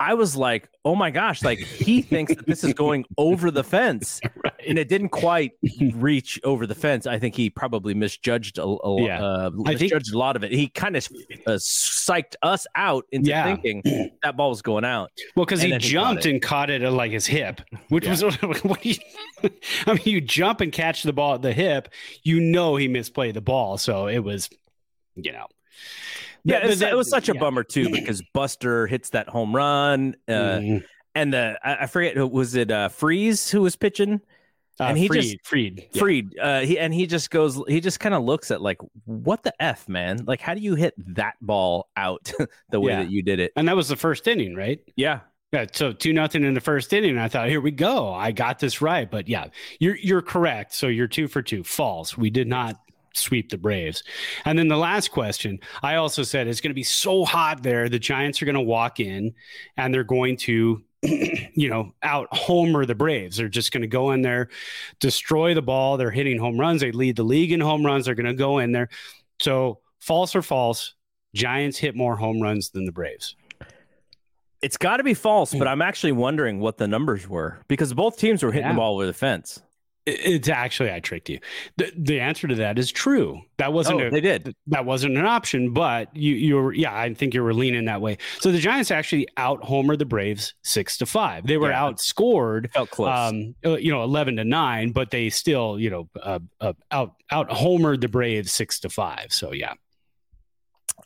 I 0.00 0.14
was 0.14 0.36
like, 0.36 0.68
oh 0.84 0.94
my 0.94 1.10
gosh, 1.10 1.42
like 1.42 1.58
he 1.58 2.02
thinks 2.14 2.34
that 2.34 2.46
this 2.46 2.64
is 2.64 2.74
going 2.74 3.04
over 3.16 3.50
the 3.50 3.62
fence. 3.64 4.20
right. 4.44 4.52
And 4.66 4.78
it 4.78 4.88
didn't 4.88 5.10
quite 5.10 5.52
reach 5.94 6.40
over 6.42 6.66
the 6.66 6.74
fence. 6.74 7.06
I 7.06 7.18
think 7.18 7.34
he 7.36 7.48
probably 7.50 7.94
misjudged 7.94 8.58
a, 8.58 8.64
a, 8.64 9.02
Yeah. 9.02 9.22
uh, 9.24 9.50
I 9.66 9.76
think- 9.76 9.92
a 9.92 10.00
lot 10.18 10.36
of 10.36 10.42
it. 10.44 10.52
He 10.52 10.68
kind 10.68 10.96
of 10.96 11.06
uh, 11.46 11.52
psyched 11.52 12.34
us 12.42 12.66
out 12.74 13.04
into 13.12 13.30
Yeah. 13.30 13.56
thinking 13.56 14.10
that 14.22 14.36
ball 14.36 14.50
was 14.50 14.62
going 14.62 14.84
out. 14.84 15.10
Well, 15.36 15.44
because 15.46 15.62
he 15.62 15.70
then 15.70 15.80
he 15.80 15.88
jumped 15.88 16.26
and 16.26 16.42
caught 16.42 16.70
it 16.70 16.82
at 16.82 16.92
like 16.92 17.12
his 17.12 17.26
hip, 17.26 17.60
which 17.88 18.06
was 18.08 18.22
what 18.62 18.84
you, 18.84 18.96
I 19.86 19.94
mean, 19.94 20.02
you 20.04 20.20
jump 20.20 20.60
and 20.60 20.72
catch 20.72 21.02
the 21.04 21.12
ball 21.12 21.34
at 21.34 21.42
the 21.42 21.52
hip, 21.52 21.88
you 22.22 22.40
know 22.40 22.76
he 22.76 22.88
misplayed 22.88 23.34
the 23.34 23.40
ball, 23.40 23.78
so 23.78 24.06
it 24.08 24.18
was, 24.20 24.50
you 25.14 25.32
know, 25.32 25.46
Yeah, 26.44 26.56
But- 26.60 26.64
it 26.64 26.68
was, 26.68 26.82
it 26.82 26.96
was 26.96 27.08
such 27.10 27.28
a 27.28 27.34
yeah. 27.34 27.40
bummer 27.40 27.64
too 27.64 27.88
because 27.90 28.22
Buster 28.32 28.86
hits 28.86 29.10
that 29.10 29.28
home 29.28 29.54
run, 29.54 30.14
uh, 30.28 30.32
Mhm. 30.32 30.84
and 31.14 31.32
the 31.32 31.58
I, 31.62 31.84
I 31.84 31.86
forget 31.86 32.16
who- 32.16 32.26
was 32.26 32.54
it 32.54 32.70
uh, 32.70 32.88
Freeze 32.88 33.50
who 33.50 33.62
was 33.62 33.76
pitching. 33.76 34.20
Uh, 34.80 34.84
and 34.84 34.98
he 34.98 35.06
Fried, 35.06 35.22
just- 35.22 35.36
Fried, 35.46 35.86
yeah. 35.92 36.00
Fried, 36.00 36.38
uh, 36.40 36.60
he 36.62 36.78
and 36.80 36.92
he 36.92 37.06
just 37.06 37.30
goes, 37.30 37.62
he 37.68 37.80
just 37.80 38.00
kind 38.00 38.12
of 38.14 38.24
looks 38.24 38.50
at 38.50 38.60
like, 38.60 38.78
what 39.04 39.42
the 39.44 39.54
f, 39.62 39.88
man? 39.88 40.24
Like, 40.26 40.40
how 40.40 40.52
do 40.52 40.60
you 40.60 40.74
hit 40.74 40.94
that 41.14 41.34
ball 41.40 41.88
out 41.96 42.32
the 42.70 42.80
way 42.80 42.90
Yeah. 42.92 43.02
that 43.04 43.10
you 43.10 43.22
did 43.22 43.38
it? 43.38 43.52
and 43.56 43.68
that 43.68 43.76
was 43.76 43.86
the 43.88 43.94
first 43.96 44.26
inning, 44.26 44.56
right? 44.56 44.80
Yeah, 44.96 45.20
Yeah, 45.52 45.66
so 45.72 45.92
two 45.92 46.12
nothing 46.12 46.42
in 46.42 46.54
the 46.54 46.60
first 46.60 46.92
inning. 46.92 47.10
And 47.10 47.20
I 47.20 47.28
thought, 47.28 47.48
here 47.48 47.60
we 47.60 47.70
go. 47.70 48.12
I 48.12 48.32
got 48.32 48.58
this 48.58 48.80
right. 48.82 49.08
But 49.08 49.28
yeah, 49.28 49.46
you're 49.78 49.94
you're 49.96 50.22
correct. 50.22 50.74
So 50.74 50.88
you're 50.88 51.06
two 51.06 51.28
for 51.28 51.40
two. 51.40 51.62
False. 51.62 52.18
We 52.18 52.28
did 52.30 52.48
not 52.48 52.76
sweep 53.14 53.50
the 53.50 53.58
Braves. 53.58 54.02
And 54.44 54.58
then 54.58 54.68
the 54.68 54.76
last 54.76 55.10
question, 55.10 55.58
I 55.82 55.94
also 55.96 56.22
said 56.22 56.46
it's 56.48 56.60
going 56.60 56.70
to 56.70 56.74
be 56.74 56.82
so 56.82 57.24
hot 57.24 57.62
there. 57.62 57.88
The 57.88 57.98
Giants 57.98 58.42
are 58.42 58.44
going 58.44 58.54
to 58.54 58.60
walk 58.60 59.00
in 59.00 59.34
and 59.76 59.94
they're 59.94 60.04
going 60.04 60.36
to, 60.38 60.82
you 61.02 61.68
know, 61.68 61.92
out 62.02 62.28
homer 62.36 62.84
the 62.86 62.94
Braves. 62.94 63.36
They're 63.36 63.48
just 63.48 63.72
going 63.72 63.82
to 63.82 63.86
go 63.88 64.10
in 64.12 64.22
there, 64.22 64.48
destroy 65.00 65.54
the 65.54 65.62
ball. 65.62 65.96
They're 65.96 66.10
hitting 66.10 66.38
home 66.38 66.58
runs. 66.58 66.80
They 66.80 66.92
lead 66.92 67.16
the 67.16 67.22
league 67.24 67.52
in 67.52 67.60
home 67.60 67.84
runs. 67.86 68.06
They're 68.06 68.14
going 68.14 68.26
to 68.26 68.34
go 68.34 68.58
in 68.58 68.72
there. 68.72 68.88
So 69.40 69.80
false 70.00 70.34
or 70.34 70.42
false, 70.42 70.94
Giants 71.34 71.78
hit 71.78 71.94
more 71.96 72.16
home 72.16 72.40
runs 72.40 72.70
than 72.70 72.84
the 72.84 72.92
Braves. 72.92 73.36
it's 74.62 74.78
got 74.78 74.96
to 74.96 75.02
be 75.04 75.12
false, 75.14 75.52
Hmm. 75.52 75.58
but 75.58 75.68
I'm 75.68 75.82
actually 75.82 76.12
wondering 76.12 76.58
what 76.58 76.78
the 76.78 76.88
numbers 76.88 77.28
were 77.28 77.58
because 77.68 77.92
both 77.92 78.16
teams 78.16 78.42
were 78.42 78.50
hitting 78.50 78.66
Yeah. 78.66 78.72
the 78.72 78.78
ball 78.78 78.94
over 78.94 79.04
the 79.06 79.12
fence. 79.12 79.60
It- 80.06 80.20
It's 80.34 80.48
actually 80.50 80.92
I 80.92 81.00
tricked 81.00 81.30
you. 81.30 81.38
The 81.78 81.90
the 81.96 82.20
answer 82.20 82.46
to 82.46 82.54
that 82.56 82.78
is 82.78 82.92
true. 82.92 83.40
That 83.56 83.72
wasn't 83.72 84.02
Oh, 84.02 84.06
a, 84.08 84.10
they 84.10 84.20
did. 84.20 84.54
that 84.66 84.84
wasn't 84.84 85.16
an 85.16 85.24
option, 85.24 85.72
but 85.72 86.14
you 86.14 86.34
you 86.34 86.56
were 86.56 86.72
yeah, 86.74 86.94
I 86.94 87.14
think 87.14 87.32
you 87.32 87.42
were 87.42 87.54
leaning 87.54 87.86
that 87.86 88.00
way. 88.02 88.18
So 88.40 88.52
the 88.52 88.58
Giants 88.58 88.90
actually 88.90 89.26
out 89.38 89.62
homer 89.64 89.96
the 89.96 90.04
Braves 90.04 90.52
six 90.62 90.98
to 90.98 91.06
five. 91.06 91.46
They 91.46 91.56
were 91.56 91.70
Yeah. 91.70 91.80
outscored 91.82 92.70
Felt 92.72 92.90
close. 92.90 93.08
um 93.16 93.54
uh, 93.64 93.76
you 93.76 93.90
know 93.92 94.02
11 94.04 94.36
to 94.36 94.44
9 94.44 94.92
but 94.92 95.10
they 95.10 95.30
still 95.30 95.78
you 95.80 95.88
know 95.88 96.08
uh, 96.22 96.38
uh, 96.60 96.72
out 96.90 97.14
out 97.30 97.48
homered 97.48 98.00
the 98.02 98.08
braves 98.08 98.52
6 98.52 98.80
to 98.80 98.88
5 98.90 99.32
so 99.32 99.52
yeah 99.52 99.72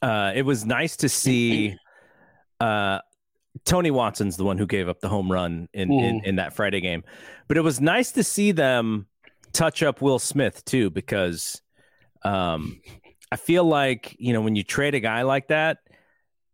uh, 0.02 0.32
it 0.34 0.42
was 0.42 0.64
nice 0.66 0.96
to 0.96 1.08
see 1.08 1.76
uh, 2.60 2.98
Tony 3.64 3.90
Watson's 3.90 4.36
the 4.36 4.44
one 4.44 4.58
who 4.58 4.66
gave 4.66 4.88
up 4.88 5.00
the 5.00 5.08
home 5.08 5.30
run 5.30 5.68
in, 5.72 5.92
in, 5.92 6.20
Mhm. 6.20 6.24
in 6.24 6.36
that 6.36 6.54
Friday 6.54 6.80
game. 6.80 7.04
But 7.46 7.56
it 7.56 7.62
was 7.62 7.80
nice 7.80 8.12
to 8.12 8.22
see 8.24 8.52
them 8.52 9.06
touch 9.52 9.82
up 9.82 10.00
Will 10.02 10.18
Smith 10.18 10.64
too, 10.64 10.90
because 10.90 11.60
um, 12.22 12.80
I 13.30 13.36
feel 13.36 13.64
like, 13.64 14.16
you 14.18 14.32
know, 14.32 14.40
when 14.40 14.56
you 14.56 14.62
trade 14.64 14.94
a 14.94 15.00
guy 15.00 15.22
like 15.22 15.48
that, 15.48 15.78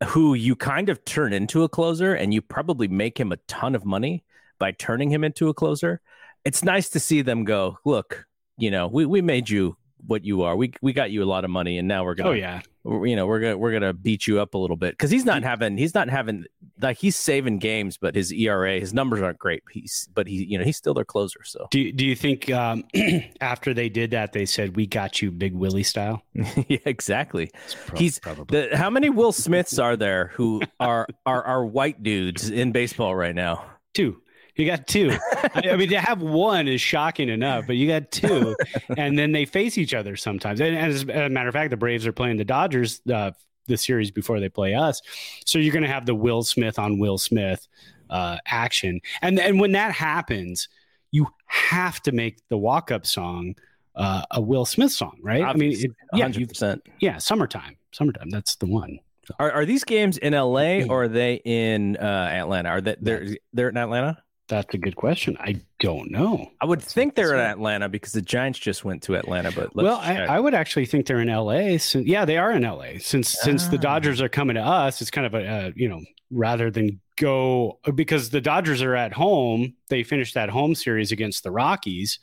who 0.08 0.34
you 0.34 0.54
kind 0.56 0.88
of 0.88 1.04
turn 1.04 1.32
into 1.32 1.62
a 1.62 1.68
closer 1.68 2.14
and 2.14 2.34
you 2.34 2.42
probably 2.42 2.88
make 2.88 3.18
him 3.18 3.32
a 3.32 3.36
ton 3.48 3.74
of 3.74 3.84
money 3.84 4.24
by 4.58 4.72
turning 4.72 5.10
him 5.10 5.24
into 5.24 5.48
a 5.48 5.54
closer, 5.54 6.00
it's 6.44 6.62
nice 6.62 6.90
to 6.90 7.00
see 7.00 7.22
them 7.22 7.44
go, 7.44 7.78
look, 7.84 8.26
you 8.58 8.70
know, 8.70 8.86
we, 8.86 9.06
we 9.06 9.22
made 9.22 9.48
you 9.48 9.76
what 10.06 10.24
you 10.24 10.42
are. 10.42 10.54
We 10.54 10.72
we 10.82 10.92
got 10.92 11.10
you 11.10 11.22
a 11.22 11.24
lot 11.24 11.44
of 11.44 11.50
money 11.50 11.78
and 11.78 11.88
now 11.88 12.04
we're 12.04 12.14
gonna 12.14 12.30
oh 12.30 12.32
yeah 12.34 12.60
you 12.86 13.16
know 13.16 13.26
we're 13.26 13.40
gonna 13.40 13.56
we're 13.56 13.72
gonna 13.72 13.92
beat 13.94 14.26
you 14.26 14.40
up 14.40 14.54
a 14.54 14.58
little 14.58 14.76
bit 14.76 14.92
because 14.92 15.10
he's 15.10 15.24
not 15.24 15.42
having 15.42 15.76
he's 15.78 15.94
not 15.94 16.08
having 16.08 16.44
like 16.82 16.98
he's 16.98 17.16
saving 17.16 17.58
games 17.58 17.96
but 17.96 18.14
his 18.14 18.30
era 18.32 18.78
his 18.78 18.92
numbers 18.92 19.22
aren't 19.22 19.38
great 19.38 19.62
he's 19.70 20.08
but 20.14 20.26
he 20.26 20.44
you 20.44 20.58
know 20.58 20.64
he's 20.64 20.76
still 20.76 20.92
their 20.94 21.04
closer 21.04 21.40
so. 21.44 21.66
Do, 21.70 21.90
do 21.92 22.04
you 22.04 22.14
think 22.14 22.50
um 22.50 22.84
after 23.40 23.72
they 23.72 23.88
did 23.88 24.10
that 24.10 24.32
they 24.32 24.44
said 24.44 24.76
we 24.76 24.86
got 24.86 25.22
you 25.22 25.30
big 25.30 25.54
willie 25.54 25.82
style 25.82 26.22
yeah 26.68 26.78
exactly. 26.84 27.50
Pro- 27.86 27.98
He's- 27.98 28.18
probably. 28.18 28.68
the, 28.68 28.76
how 28.76 28.90
many 28.90 29.08
will 29.08 29.32
smiths 29.32 29.78
are 29.78 29.96
there 29.96 30.28
who 30.34 30.60
are 30.78 31.06
are 31.24 31.42
are 31.42 31.64
white 31.64 32.02
dudes 32.02 32.50
in 32.50 32.72
baseball 32.72 33.14
right 33.14 33.34
now? 33.34 33.64
Two 33.94 34.20
you 34.56 34.66
got 34.66 34.86
two. 34.86 35.12
I, 35.54 35.76
mean 35.76 35.88
to 35.88 36.00
have 36.00 36.22
one 36.22 36.68
is 36.68 36.80
shocking 36.80 37.28
enough 37.28 37.66
but 37.66 37.76
you 37.76 37.88
got 37.88 38.10
two. 38.10 38.56
And 38.96 39.18
then 39.18 39.32
they 39.32 39.44
face 39.44 39.78
each 39.78 39.94
other 39.94 40.16
sometimes. 40.16 40.60
And 40.60 40.76
as 40.76 41.02
a 41.02 41.28
matter 41.28 41.48
of 41.48 41.54
fact 41.54 41.70
the 41.70 41.76
braves 41.76 42.06
are 42.06 42.12
playing 42.12 42.36
the 42.36 42.44
dodgers 42.44 43.00
uh, 43.12 43.32
the 43.66 43.76
series 43.76 44.10
before 44.10 44.40
they 44.40 44.48
play 44.48 44.74
us. 44.74 45.00
So 45.46 45.58
you're 45.58 45.72
going 45.72 45.84
to 45.84 45.88
have 45.88 46.06
the 46.06 46.14
will 46.14 46.42
smith 46.42 46.78
on 46.78 46.98
will 46.98 47.18
smith 47.18 47.66
uh, 48.10 48.38
action. 48.46 49.00
And 49.22 49.38
and 49.40 49.60
when 49.60 49.72
that 49.72 49.92
happens 49.92 50.68
you 51.10 51.28
have 51.46 52.02
to 52.02 52.12
make 52.12 52.40
the 52.48 52.58
walk-up 52.58 53.06
song 53.06 53.54
uh, 53.94 54.24
a 54.32 54.40
will 54.40 54.64
smith 54.64 54.92
song 54.92 55.18
right? 55.22 55.42
Obviously, 55.42 55.90
i 56.12 56.16
mean 56.16 56.26
it, 56.26 56.36
yeah. 56.36 56.44
100% 56.46 56.80
yeah 57.00 57.18
summertime. 57.18 57.76
Summertime. 57.92 58.30
That's 58.30 58.56
the 58.56 58.66
one. 58.66 58.98
Are, 59.38 59.50
are 59.50 59.64
these 59.64 59.84
games 59.84 60.18
in 60.18 60.34
la 60.34 60.82
or 60.88 61.04
are 61.04 61.08
they 61.08 61.40
in 61.44 61.96
uh 61.96 62.28
atlanta? 62.32 62.68
Are 62.68 62.80
they 62.80 62.96
they're 63.00 63.28
they're 63.52 63.68
in 63.68 63.76
atlanta 63.76 64.23
that's 64.48 64.74
a 64.74 64.78
good 64.78 64.96
question 64.96 65.36
i 65.40 65.58
don't 65.80 66.10
know 66.10 66.50
i 66.60 66.66
would 66.66 66.82
think 66.82 67.14
they're 67.14 67.34
in 67.34 67.40
atlanta 67.40 67.88
because 67.88 68.12
the 68.12 68.22
giants 68.22 68.58
just 68.58 68.84
went 68.84 69.02
to 69.02 69.14
atlanta 69.14 69.50
but 69.52 69.74
let's 69.74 69.84
well, 69.84 69.96
I. 69.96 70.24
I 70.24 70.40
would 70.40 70.54
actually 70.54 70.86
think 70.86 71.06
they're 71.06 71.20
in 71.20 71.28
LA. 71.28 71.78
So, 71.78 71.98
yeah, 72.00 72.24
they 72.24 72.36
are 72.38 72.52
in 72.52 72.62
LA. 72.62 72.98
Since 72.98 73.28
since 73.40 73.68
the 73.68 73.76
Ah. 73.76 73.80
Dodgers 73.80 74.20
are 74.20 74.28
coming 74.28 74.54
to 74.54 74.62
us, 74.62 75.00
it's 75.00 75.10
kind 75.10 75.26
of 75.26 75.34
a 75.34 75.46
uh, 75.46 75.70
you 75.74 75.88
know 75.88 76.00
rather 76.30 76.70
than 76.70 77.00
go 77.16 77.78
because 77.94 78.30
the 78.30 78.40
Dodgers 78.40 78.82
are 78.82 78.96
at 78.96 79.12
home. 79.12 79.74
They 79.88 80.02
finished 80.02 80.34
that 80.34 80.48
home 80.48 80.74
series 80.74 81.12
against 81.12 81.44
the 81.44 81.50
Rockies, 81.50 82.18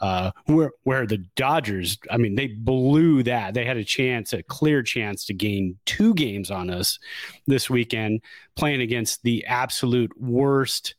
uh, 0.00 0.30
where 0.46 0.70
where 0.84 1.06
the 1.06 1.18
Dodgers. 1.36 1.98
I 2.10 2.16
mean, 2.16 2.34
they 2.34 2.48
blew 2.48 3.22
that. 3.24 3.54
They 3.54 3.64
had 3.64 3.76
a 3.76 3.84
chance, 3.84 4.32
a 4.32 4.42
clear 4.42 4.82
chance 4.82 5.24
to 5.26 5.34
gain 5.34 5.78
two 5.86 6.14
games 6.14 6.50
on 6.50 6.70
us 6.70 6.98
this 7.46 7.68
weekend, 7.68 8.20
playing 8.54 8.80
against 8.80 9.22
the 9.22 9.44
absolute 9.46 10.12
worst 10.20 10.94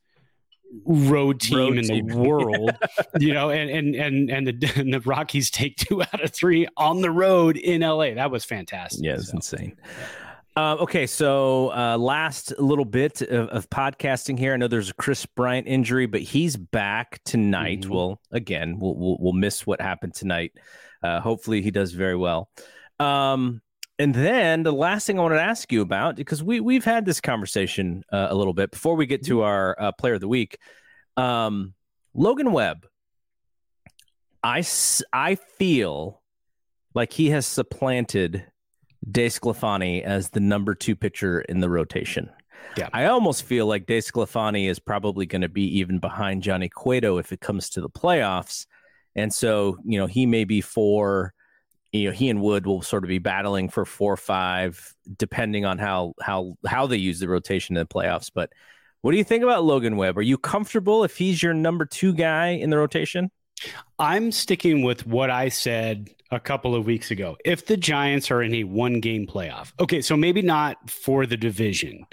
road 0.85 1.39
team 1.39 1.57
Road 1.57 1.77
in 1.77 1.83
team. 1.85 2.07
the 2.07 2.17
world 2.17 2.71
you 3.19 3.33
know 3.33 3.49
and 3.49 3.69
and 3.69 3.95
and 3.95 4.29
and 4.29 4.47
the, 4.47 4.73
and 4.79 4.93
the 4.93 4.99
rockies 5.01 5.49
take 5.49 5.75
two 5.77 6.01
out 6.01 6.23
of 6.23 6.31
three 6.31 6.67
on 6.77 7.01
the 7.01 7.11
road 7.11 7.57
in 7.57 7.81
la 7.81 7.99
that 8.13 8.29
was 8.31 8.43
fantastic 8.45 9.03
Yeah, 9.03 9.13
it's 9.13 9.27
So, 9.29 9.35
insane. 9.37 9.75
Uh, 10.55 10.75
okay, 10.79 11.05
so 11.05 11.71
uh, 11.71 11.95
last 11.99 12.51
little 12.59 12.83
bit 12.85 13.21
of, 13.21 13.47
of 13.49 13.69
podcasting 13.69 14.39
here. 14.39 14.53
I 14.55 14.57
know 14.57 14.67
there's 14.67 14.89
a 14.89 14.93
Kris 14.95 15.23
Bryant 15.23 15.67
injury, 15.67 16.07
but 16.07 16.21
he's 16.21 16.55
back 16.55 17.21
tonight. 17.25 17.81
Mhm. 17.81 17.89
Well, 17.89 18.21
again, 18.31 18.79
we'll, 18.79 18.95
we'll 18.95 19.17
we'll 19.19 19.33
miss 19.33 19.67
what 19.67 19.79
happened 19.79 20.15
tonight. 20.15 20.53
Uh, 21.03 21.19
hopefully, 21.19 21.61
he 21.61 21.69
does 21.69 21.91
very 21.91 22.15
well. 22.15 22.49
Um, 22.99 23.61
and 23.99 24.13
then 24.13 24.63
the 24.63 24.73
last 24.73 25.07
thing 25.07 25.17
I 25.17 25.21
wanted 25.21 25.35
to 25.35 25.43
ask 25.43 25.71
you 25.71 25.81
about, 25.81 26.15
because 26.15 26.43
we 26.43 26.59
we've 26.59 26.85
had 26.85 27.05
this 27.05 27.21
conversation 27.21 28.03
uh, 28.11 28.27
a 28.29 28.35
little 28.35 28.53
bit 28.53 28.71
before 28.71 28.95
we 28.95 29.05
get 29.05 29.25
to 29.25 29.41
our 29.41 29.75
uh, 29.79 29.91
player 29.91 30.15
of 30.15 30.21
the 30.21 30.27
week. 30.27 30.57
Um, 31.15 31.73
Logan 32.13 32.51
Webb, 32.51 32.85
I 34.43 34.63
I 35.13 35.35
feel 35.35 36.21
like 36.93 37.13
he 37.13 37.29
has 37.29 37.45
supplanted 37.45 38.45
DeSclafani 39.09 40.03
as 40.03 40.29
the 40.29 40.39
number 40.39 40.75
two 40.75 40.95
pitcher 40.95 41.41
in 41.41 41.59
the 41.59 41.69
rotation. 41.69 42.29
Yeah. 42.75 42.89
I 42.93 43.05
almost 43.05 43.43
feel 43.43 43.65
like 43.65 43.85
DeSclafani 43.85 44.69
is 44.69 44.79
probably 44.79 45.25
going 45.25 45.41
to 45.41 45.49
be 45.49 45.79
even 45.79 45.99
behind 45.99 46.43
Johnny 46.43 46.69
Cueto 46.69 47.17
if 47.17 47.31
it 47.31 47.39
comes 47.39 47.69
to 47.71 47.81
the 47.81 47.89
playoffs. 47.89 48.65
And 49.15 49.33
so, 49.33 49.77
you 49.83 49.97
know, 49.99 50.05
he 50.05 50.25
may 50.25 50.43
be 50.43 50.61
four, 50.61 51.33
you 51.91 52.09
know, 52.09 52.11
he 52.11 52.29
and 52.29 52.41
Wood 52.41 52.65
will 52.65 52.81
sort 52.81 53.03
of 53.03 53.07
be 53.07 53.19
battling 53.19 53.69
for 53.69 53.85
four 53.85 54.13
or 54.13 54.17
five, 54.17 54.93
depending 55.17 55.65
on 55.65 55.77
how 55.77 56.13
how 56.21 56.57
how 56.65 56.87
they 56.87 56.97
use 56.97 57.19
the 57.19 57.29
rotation 57.29 57.77
in 57.77 57.81
the 57.81 57.93
playoffs. 57.93 58.31
But 58.33 58.51
what 59.01 59.11
do 59.11 59.17
you 59.17 59.23
think 59.23 59.43
about 59.43 59.63
Logan 59.63 59.97
Webb? 59.97 60.17
Are 60.17 60.23
you 60.23 60.37
comfortable 60.37 61.03
if 61.03 61.17
he's 61.17 61.41
your 61.41 61.53
number 61.53 61.85
two 61.85 62.13
guy 62.13 62.49
in 62.49 62.69
the 62.69 62.77
rotation? 62.77 63.31
i'm 63.99 64.31
sticking 64.31 64.83
with 64.83 65.05
what 65.07 65.29
i 65.29 65.49
said 65.49 66.09
a 66.31 66.39
couple 66.39 66.75
of 66.75 66.85
weeks 66.85 67.11
ago 67.11 67.37
if 67.45 67.65
the 67.65 67.77
giants 67.77 68.29
are 68.29 68.41
in 68.41 68.53
a 68.53 68.63
one 68.63 68.99
game 68.99 69.25
playoff 69.25 69.71
okay 69.79 70.01
so 70.01 70.15
maybe 70.15 70.41
not 70.41 70.89
for 70.89 71.25
the 71.25 71.37
division 71.37 72.05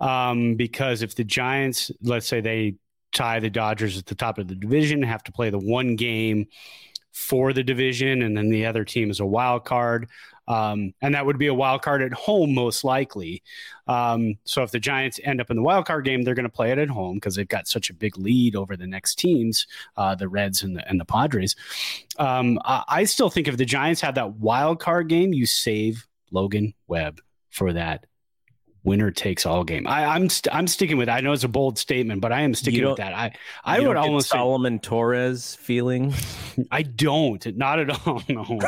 um, 0.00 0.54
because 0.54 1.02
if 1.02 1.16
the 1.16 1.24
giants 1.24 1.90
let's 2.02 2.26
say 2.26 2.40
they 2.40 2.76
tie 3.12 3.40
the 3.40 3.50
dodgers 3.50 3.98
at 3.98 4.06
the 4.06 4.14
top 4.14 4.38
of 4.38 4.46
the 4.48 4.54
division 4.54 5.02
have 5.02 5.24
to 5.24 5.32
play 5.32 5.50
the 5.50 5.58
one 5.58 5.96
game 5.96 6.46
for 7.18 7.52
the 7.52 7.64
division, 7.64 8.22
and 8.22 8.36
then 8.36 8.48
the 8.48 8.64
other 8.64 8.84
team 8.84 9.10
is 9.10 9.18
a 9.18 9.26
wild 9.26 9.64
card. 9.64 10.08
Um, 10.46 10.94
and 11.02 11.14
that 11.14 11.26
would 11.26 11.36
be 11.36 11.48
a 11.48 11.54
wild 11.54 11.82
card 11.82 12.00
at 12.00 12.12
home, 12.12 12.54
most 12.54 12.84
likely. 12.84 13.42
Um, 13.86 14.38
so 14.44 14.62
if 14.62 14.70
the 14.70 14.78
Giants 14.78 15.20
end 15.22 15.40
up 15.40 15.50
in 15.50 15.56
the 15.56 15.62
wild 15.62 15.84
card 15.84 16.06
game, 16.06 16.22
they're 16.22 16.34
going 16.34 16.44
to 16.44 16.48
play 16.48 16.70
it 16.70 16.78
at 16.78 16.88
home 16.88 17.16
because 17.16 17.34
they've 17.34 17.46
got 17.46 17.68
such 17.68 17.90
a 17.90 17.94
big 17.94 18.16
lead 18.16 18.56
over 18.56 18.76
the 18.76 18.86
next 18.86 19.16
teams, 19.16 19.66
uh, 19.96 20.14
the 20.14 20.28
Reds 20.28 20.62
and 20.62 20.76
the, 20.76 20.88
and 20.88 20.98
the 20.98 21.04
Padres. 21.04 21.54
Um, 22.18 22.58
I, 22.64 22.84
I 22.88 23.04
still 23.04 23.28
think 23.28 23.46
if 23.46 23.58
the 23.58 23.66
Giants 23.66 24.00
have 24.00 24.14
that 24.14 24.34
wild 24.34 24.80
card 24.80 25.08
game, 25.08 25.34
you 25.34 25.44
save 25.44 26.06
Logan 26.30 26.72
Webb 26.86 27.20
for 27.50 27.72
that 27.74 28.06
winner 28.88 29.10
takes 29.10 29.46
all 29.46 29.62
game. 29.62 29.86
I, 29.86 30.02
am 30.02 30.10
I'm, 30.10 30.28
st- 30.30 30.54
I'm 30.54 30.66
sticking 30.66 30.96
with. 30.96 31.08
I 31.08 31.20
know 31.20 31.32
it's 31.32 31.44
a 31.44 31.48
bold 31.48 31.78
statement, 31.78 32.20
but 32.20 32.32
I 32.32 32.40
am 32.40 32.54
sticking 32.54 32.84
with 32.84 32.96
that. 32.96 33.14
I 33.14 33.32
I 33.64 33.80
would 33.80 33.96
almost 33.96 34.30
Salomon 34.30 34.78
say, 34.78 34.88
Torres 34.88 35.54
feeling. 35.56 36.14
I 36.72 36.82
don't. 36.82 37.56
Not 37.56 37.78
at 37.78 37.90
all. 37.90 38.22
No, 38.28 38.60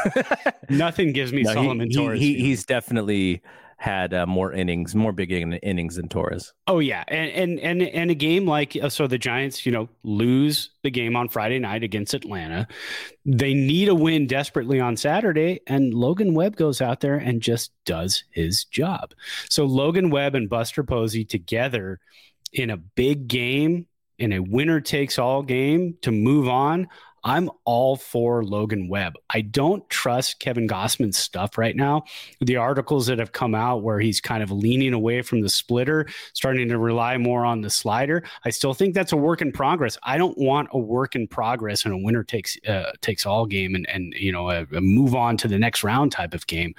nothing 0.68 1.12
gives 1.12 1.33
me 1.33 1.42
no, 1.42 1.52
Salomon 1.52 1.90
he, 1.90 1.96
Torres. 1.96 2.20
He, 2.20 2.35
he's 2.35 2.64
definitely 2.64 3.42
had 3.81 4.12
uh, 4.12 4.27
more 4.27 4.53
innings, 4.53 4.95
more 4.95 5.11
big 5.11 5.33
innings 5.33 5.97
than 5.97 6.07
Torres. 6.07 6.53
Oh 6.66 6.81
yeah, 6.81 7.03
and 7.09 7.31
and 7.31 7.61
and 7.61 7.83
and 7.83 8.11
a 8.11 8.14
game 8.14 8.47
like 8.47 8.77
uh, 8.77 8.90
so 8.90 9.07
the 9.07 9.16
Giants, 9.16 9.64
you 9.64 9.73
know, 9.73 9.88
lose 10.03 10.73
the 10.83 10.90
game 10.90 11.16
on 11.16 11.31
Friday 11.31 11.59
night 11.59 11.83
against 11.83 12.12
Atlanta. 12.12 12.69
They 13.25 13.55
need 13.55 13.88
a 13.88 13.95
win 13.95 14.27
desperately 14.27 14.81
on 14.81 14.99
Saturday, 14.99 15.61
and 15.66 15.95
Logan 15.95 16.35
Webb 16.35 16.57
goes 16.57 16.83
out 16.83 17.01
there 17.01 17.16
and 17.16 17.40
just 17.40 17.73
does 17.87 18.25
his 18.33 18.64
job. 18.64 19.14
So 19.49 19.64
Logan 19.64 20.11
Webb 20.11 20.35
and 20.35 20.51
Buster 20.51 20.85
Posey 20.85 21.25
together 21.25 22.01
in 22.53 22.69
a 22.69 22.77
big 22.77 23.29
game 23.29 23.87
in 24.19 24.35
a 24.35 24.40
winner 24.40 24.83
takes 24.83 25.19
all 25.19 25.43
game 25.43 25.97
to 26.03 26.12
move 26.12 26.49
on. 26.49 26.87
I'm 27.24 27.50
all 27.64 27.96
for 27.96 28.44
Logan 28.44 28.88
Webb. 28.88 29.14
I 29.28 29.42
don't 29.42 29.88
trust 29.90 30.40
Kevin 30.40 30.68
Gausman's 30.68 31.18
stuff 31.18 31.59
right 31.59 31.76
now. 31.76 32.04
The 32.40 32.56
articles 32.56 33.06
that 33.06 33.18
have 33.18 33.33
come 33.33 33.54
out 33.54 33.83
where 33.83 34.00
he's 34.00 34.20
kind 34.20 34.42
of 34.42 34.50
leaning 34.50 34.92
away 34.92 35.22
from 35.22 35.40
the 35.40 35.48
splitter, 35.48 36.06
starting 36.33 36.68
to 36.68 36.78
rely 36.78 37.16
more 37.18 37.44
on 37.44 37.61
the 37.61 37.70
slider. 37.70 38.24
I 38.44 38.50
still 38.50 38.74
think 38.74 38.94
that's 38.94 39.12
a 39.12 39.16
work 39.16 39.42
in 39.42 39.52
progress. 39.52 39.98
I 40.02 40.18
don't 40.18 40.38
want 40.38 40.68
a 40.72 40.78
work 40.78 41.14
in 41.14 41.26
progress 41.28 41.85
in 41.85 41.92
a 41.92 41.98
winner 41.98 42.24
takes 42.24 42.56
uh, 42.66 42.92
takes 43.00 43.26
all 43.26 43.46
game 43.46 43.74
and 43.74 43.88
and 43.88 44.14
you 44.14 44.33
know 44.33 44.50
a, 44.50 44.66
a, 44.72 44.80
move 44.80 45.14
on 45.14 45.37
to 45.38 45.48
the 45.48 45.59
next 45.59 45.85
round 45.85 46.12
type 46.12 46.35
of 46.35 46.46
game. 46.46 46.74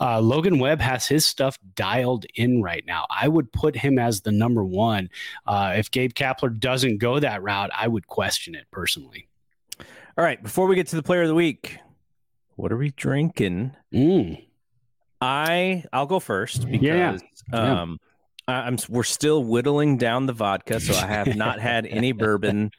Uh, 0.00 0.20
Logan 0.20 0.58
Webb 0.58 0.80
has 0.80 1.06
his 1.06 1.26
stuff 1.26 1.58
dialed 1.74 2.26
in 2.34 2.62
right 2.62 2.84
now. 2.86 3.06
I 3.10 3.28
would 3.28 3.52
put 3.52 3.76
him 3.76 3.98
as 3.98 4.20
the 4.20 4.32
number 4.32 4.64
one. 4.64 5.10
Uh, 5.46 5.74
if 5.76 5.90
Gabe 5.90 6.12
Kapler 6.12 6.58
doesn't 6.58 6.98
go 6.98 7.18
that 7.18 7.42
route, 7.42 7.70
I 7.76 7.88
would 7.88 8.06
question 8.06 8.54
it 8.54 8.66
personally. 8.70 9.29
All 10.20 10.26
right, 10.26 10.42
before 10.42 10.66
we 10.66 10.76
get 10.76 10.86
to 10.88 10.96
the 10.96 11.02
player 11.02 11.22
of 11.22 11.28
the 11.28 11.34
week, 11.34 11.78
what 12.56 12.70
are 12.72 12.76
we 12.76 12.90
drinking? 12.90 13.74
Mm. 13.90 14.46
I 15.18 15.84
I'll 15.94 16.04
go 16.04 16.20
first 16.20 16.70
because 16.70 17.22
yeah. 17.54 17.78
um 17.80 17.98
I, 18.46 18.66
am 18.68 18.76
we're 18.90 19.02
still 19.02 19.42
whittling 19.42 19.96
down 19.96 20.26
the 20.26 20.34
vodka, 20.34 20.78
so 20.78 20.92
I 20.92 21.06
have 21.06 21.36
not 21.36 21.58
had 21.70 21.86
any 21.86 22.12
bourbon 22.12 22.70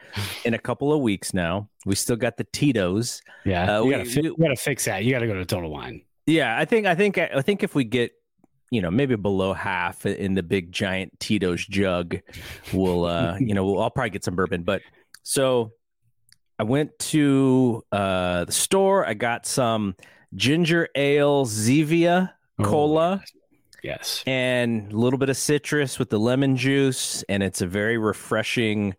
in 0.45 0.53
a 0.53 0.59
couple 0.59 0.93
of 0.93 1.01
weeks 1.01 1.33
now. 1.33 1.67
We 1.83 1.95
still 1.95 2.15
got 2.15 2.37
the 2.37 2.43
Tito's. 2.43 3.23
Yeah, 3.43 3.77
uh, 3.77 3.85
you, 3.85 3.91
gotta 3.91 4.05
fi- 4.05 4.21
you 4.21 4.37
gotta 4.39 4.55
fix 4.55 4.85
that. 4.85 5.03
You 5.03 5.11
gotta 5.11 5.25
go 5.25 5.33
to 5.33 5.43
Total 5.43 5.71
Wine. 5.71 6.03
Yeah, 6.27 6.55
I 6.55 6.65
think 6.65 6.85
I 6.85 6.93
think 6.93 7.17
I 7.17 7.41
think 7.41 7.63
if 7.63 7.73
we 7.73 7.85
get 7.85 8.11
you 8.69 8.83
know 8.83 8.91
maybe 8.91 9.15
below 9.15 9.53
half 9.53 10.05
in 10.05 10.35
the 10.35 10.43
big 10.43 10.71
giant 10.71 11.19
Tito's 11.19 11.65
jug, 11.65 12.19
we'll 12.71 13.05
uh 13.05 13.37
you 13.39 13.55
know 13.55 13.65
we'll, 13.65 13.81
I'll 13.81 13.89
probably 13.89 14.11
get 14.11 14.23
some 14.23 14.35
bourbon. 14.35 14.61
But 14.61 14.83
so 15.23 15.71
I 16.61 16.63
went 16.63 16.99
to 16.99 17.83
uh, 17.91 18.45
the 18.45 18.51
store. 18.51 19.03
I 19.03 19.15
got 19.15 19.47
some 19.47 19.95
ginger 20.35 20.89
ale 20.93 21.47
Zevia 21.47 22.33
oh, 22.59 22.63
cola. 22.63 23.23
Yes. 23.81 24.23
And 24.27 24.91
a 24.91 24.95
little 24.95 25.17
bit 25.17 25.29
of 25.29 25.37
citrus 25.37 25.97
with 25.97 26.11
the 26.11 26.19
lemon 26.19 26.55
juice. 26.57 27.23
And 27.27 27.41
it's 27.41 27.61
a 27.61 27.65
very 27.65 27.97
refreshing 27.97 28.95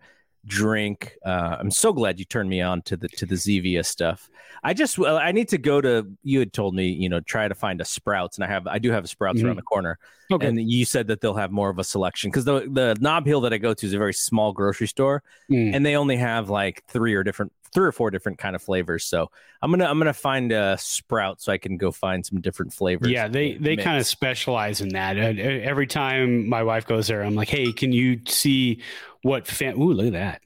drink. 0.47 1.17
Uh, 1.25 1.57
I'm 1.59 1.71
so 1.71 1.93
glad 1.93 2.19
you 2.19 2.25
turned 2.25 2.49
me 2.49 2.61
on 2.61 2.83
to 2.83 2.97
the 2.97 3.09
to 3.09 3.27
the 3.27 3.35
Zevia 3.35 3.85
stuff. 3.85 4.29
I 4.63 4.75
just 4.75 4.99
I 4.99 5.33
need 5.33 5.49
to 5.49 5.59
go 5.59 5.81
to. 5.81 6.07
You 6.23 6.39
had 6.39 6.53
told 6.53 6.75
me 6.75 6.89
you 6.89 7.09
know 7.09 7.21
try 7.21 7.49
to 7.49 7.55
find 7.55 7.81
a 7.81 7.85
Sprouts, 7.85 8.37
and 8.37 8.45
I 8.45 8.49
have 8.49 8.67
I 8.67 8.79
do 8.79 8.91
have 8.91 9.05
a 9.05 9.09
Sprouts 9.09 9.39
mm-hmm. 9.39 9.47
around 9.47 9.57
the 9.57 9.63
corner. 9.63 9.99
Okay. 10.31 10.47
And 10.47 10.71
you 10.71 10.85
said 10.85 11.09
that 11.09 11.21
they'll 11.21 11.35
have 11.35 11.51
more 11.51 11.69
of 11.69 11.79
a 11.79 11.85
selection 11.85 12.31
because 12.31 12.45
the 12.45 12.61
the 12.71 12.97
Nob 13.01 13.27
Hill 13.27 13.41
that 13.43 13.53
I 13.53 13.59
go 13.59 13.75
to 13.75 13.87
is 13.87 13.93
a 13.93 13.99
very 13.99 14.15
small 14.15 14.53
grocery 14.53 14.89
store, 14.89 15.23
mm. 15.51 15.75
and 15.75 15.85
they 15.85 15.97
only 15.97 16.17
have 16.17 16.49
like 16.49 16.85
three 16.89 17.15
or 17.15 17.23
different 17.23 17.53
three 17.73 17.87
or 17.87 17.93
four 17.93 18.11
different 18.11 18.39
kind 18.39 18.55
of 18.55 18.63
flavors. 18.63 19.05
So 19.05 19.31
I'm 19.61 19.71
gonna 19.71 19.87
I'm 19.87 19.99
gonna 19.99 20.13
find 20.13 20.53
a 20.53 20.77
Sprout 20.79 21.41
so 21.41 21.53
I 21.53 21.59
can 21.59 21.77
go 21.77 21.91
find 21.91 22.25
some 22.25 22.41
different 22.41 22.73
flavors. 22.73 23.09
Yeah, 23.09 23.29
they 23.29 23.55
they 23.55 23.77
kind 23.77 23.99
of 23.99 24.07
specialize 24.07 24.81
in 24.81 24.91
that. 24.91 25.17
Every 25.17 25.87
time 25.87 26.49
my 26.49 26.63
wife 26.63 26.87
goes 26.87 27.07
there, 27.07 27.23
I'm 27.23 27.35
like, 27.35 27.49
hey, 27.49 27.73
can 27.73 27.93
you 27.93 28.21
see 28.27 28.83
what 29.23 29.47
fan? 29.47 29.75
Ooh, 29.75 29.93
look 29.93 30.07
at 30.07 30.13
that 30.13 30.43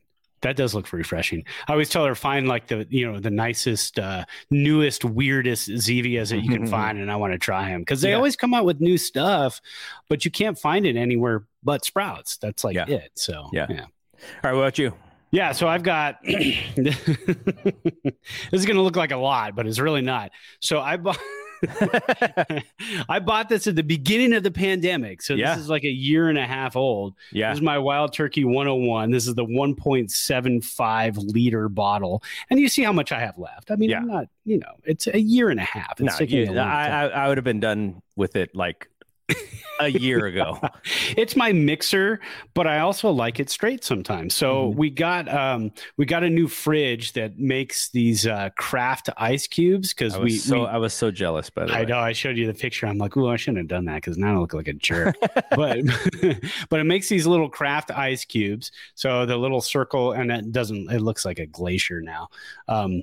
that 0.47 0.57
does 0.57 0.75
look 0.75 0.93
refreshing. 0.93 1.45
I 1.67 1.73
always 1.73 1.89
tell 1.89 2.05
her 2.05 2.15
find 2.15 2.47
like 2.47 2.69
the 2.69 2.87
you 2.89 3.11
know 3.11 3.19
the 3.19 3.31
nicest, 3.31 3.99
uh, 3.99 4.25
newest, 4.51 5.05
weirdest 5.05 5.69
Zevias 5.69 6.31
that 6.31 6.41
you 6.41 6.51
can 6.51 6.67
find, 6.79 6.99
and 6.99 7.11
I 7.11 7.17
want 7.17 7.33
to 7.33 7.39
try 7.39 7.71
them 7.71 7.81
because 7.81 8.01
they 8.01 8.11
yeah. 8.11 8.17
always 8.17 8.37
come 8.37 8.55
out 8.55 8.65
with 8.65 8.81
new 8.81 8.99
stuff, 8.99 9.61
but 10.09 10.25
you 10.25 10.31
can't 10.31 10.59
find 10.59 10.87
it 10.87 10.97
anywhere 10.97 11.47
but 11.63 11.85
Sprouts. 11.85 12.37
That's 12.37 12.65
like 12.65 12.77
yeah. 12.77 12.87
it. 12.87 13.13
So 13.15 13.49
yeah. 13.53 13.67
yeah. 13.69 13.81
All 13.83 13.89
right, 14.45 14.53
what 14.53 14.61
about 14.61 14.79
you? 14.79 14.93
Yeah, 15.31 15.53
so 15.53 15.69
I've 15.69 15.83
got 15.83 16.19
this 16.23 16.99
is 18.53 18.67
going 18.67 18.77
to 18.77 18.83
look 18.83 18.97
like 18.97 19.13
a 19.13 19.17
lot, 19.17 19.57
but 19.57 19.67
it's 19.67 19.79
really 19.79 20.03
not. 20.03 20.31
So 20.61 20.81
I 20.81 20.97
bought 20.97 21.19
I 23.09 23.19
bought 23.19 23.49
this 23.49 23.67
at 23.67 23.77
the 23.77 23.83
beginning 23.83 24.33
of 24.33 24.43
the 24.43 24.51
pandemic. 24.51 25.23
So 25.23 25.35
yeah. 25.35 25.55
this 25.55 25.65
is 25.65 25.71
like 25.71 25.85
a 25.85 25.91
year 25.91 26.29
and 26.29 26.39
a 26.39 26.47
half 26.47 26.77
old. 26.77 27.15
Yeah. 27.33 27.51
This 27.51 27.59
is 27.59 27.63
my 27.63 27.79
Wild 27.79 28.13
Turkey 28.13 28.45
101. 28.45 29.11
This 29.11 29.27
is 29.27 29.35
the 29.35 29.45
1.75 29.45 31.33
liter 31.33 31.69
bottle. 31.69 32.23
And 32.51 32.61
you 32.61 32.69
see 32.69 32.83
how 32.83 32.93
much 32.93 33.13
I 33.13 33.21
have 33.21 33.39
left. 33.39 33.71
I 33.71 33.77
mean, 33.77 33.91
yeah. 33.91 33.99
I'm 33.99 34.07
not, 34.07 34.27
you 34.45 34.59
know, 34.59 34.73
it's 34.85 35.07
a 35.07 35.21
year 35.21 35.51
and 35.51 35.61
a 35.61 35.65
half. 35.65 36.01
It's 36.01 36.21
no, 36.21 36.27
you, 36.27 36.59
I, 36.59 36.89
I, 36.89 37.07
I 37.07 37.29
would 37.29 37.39
have 37.39 37.45
been 37.45 37.61
done 37.61 38.03
with 38.17 38.37
it 38.37 38.55
like 38.55 38.89
a 39.81 39.89
year 39.89 40.27
ago. 40.27 40.59
it's 41.17 41.37
my 41.37 41.53
mixer, 41.53 42.21
but 42.55 42.67
I 42.67 42.81
also 42.81 43.11
like 43.11 43.41
it 43.41 43.51
straight 43.51 43.85
sometimes. 43.85 44.35
So 44.35 44.69
mm-hmm. 44.69 44.79
we 44.79 44.91
got 44.91 45.29
um 45.33 45.73
we 45.97 46.07
got 46.07 46.23
a 46.23 46.31
new 46.31 46.49
fridge 46.49 47.13
that 47.13 47.39
makes 47.39 47.91
these 47.91 48.27
uh 48.27 48.51
craft 48.57 49.11
ice 49.17 49.47
cubes 49.47 49.93
because 49.93 50.19
we 50.19 50.37
so 50.37 50.61
we, 50.61 50.67
I 50.67 50.77
was 50.79 50.95
so 50.95 51.11
jealous 51.11 51.51
by 51.51 51.67
the 51.67 51.73
I 51.73 51.81
way. 51.81 51.87
know 51.87 51.99
I 51.99 52.13
showed 52.13 52.37
you 52.37 52.47
the 52.47 52.55
picture. 52.55 52.87
I'm 52.87 52.99
like, 52.99 53.17
oh, 53.17 53.29
I 53.29 53.37
shouldn't 53.37 53.59
have 53.59 53.69
done 53.69 53.85
that 53.87 53.97
because 53.97 54.17
now 54.19 54.37
I 54.37 54.39
look 54.39 54.55
like 54.55 54.69
a 54.69 54.75
jerk. 54.75 55.17
but 55.51 55.79
but 56.69 56.81
it 56.81 56.85
makes 56.85 57.09
these 57.09 57.27
little 57.27 57.49
craft 57.49 57.91
ice 57.91 58.25
cubes. 58.25 58.73
So 58.95 59.27
the 59.27 59.37
little 59.37 59.61
circle 59.61 60.13
and 60.13 60.31
it 60.31 60.53
doesn't 60.53 60.91
it 60.91 61.01
looks 61.01 61.25
like 61.25 61.39
a 61.39 61.47
glacier 61.47 62.01
now. 62.01 62.29
Um 62.69 63.03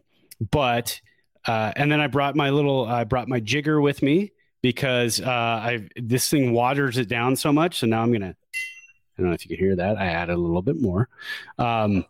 but 0.52 1.00
uh, 1.46 1.74
and 1.76 1.92
then 1.92 2.00
I 2.00 2.08
brought 2.08 2.38
my 2.38 2.52
little 2.52 2.86
I 2.86 3.04
brought 3.04 3.28
my 3.28 3.42
jigger 3.42 3.82
with 3.82 4.02
me 4.02 4.32
because 4.64 5.22
uh, 5.22 5.30
I 5.30 5.88
this 5.96 6.28
thing 6.28 6.54
waters 6.54 6.98
it 6.98 7.08
down 7.08 7.36
so 7.36 7.54
much. 7.54 7.80
So 7.80 7.86
now 7.86 8.02
I'm 8.02 8.12
gonna. 8.12 8.36
I 8.36 9.22
don't 9.22 9.28
know 9.28 9.36
if 9.36 9.48
you 9.48 9.56
can 9.56 9.64
hear 9.64 9.76
that. 9.76 9.98
I 9.98 10.08
added 10.08 10.34
a 10.34 10.40
little 10.40 10.64
bit 10.64 10.82
more. 10.82 11.08
Um, 11.60 12.04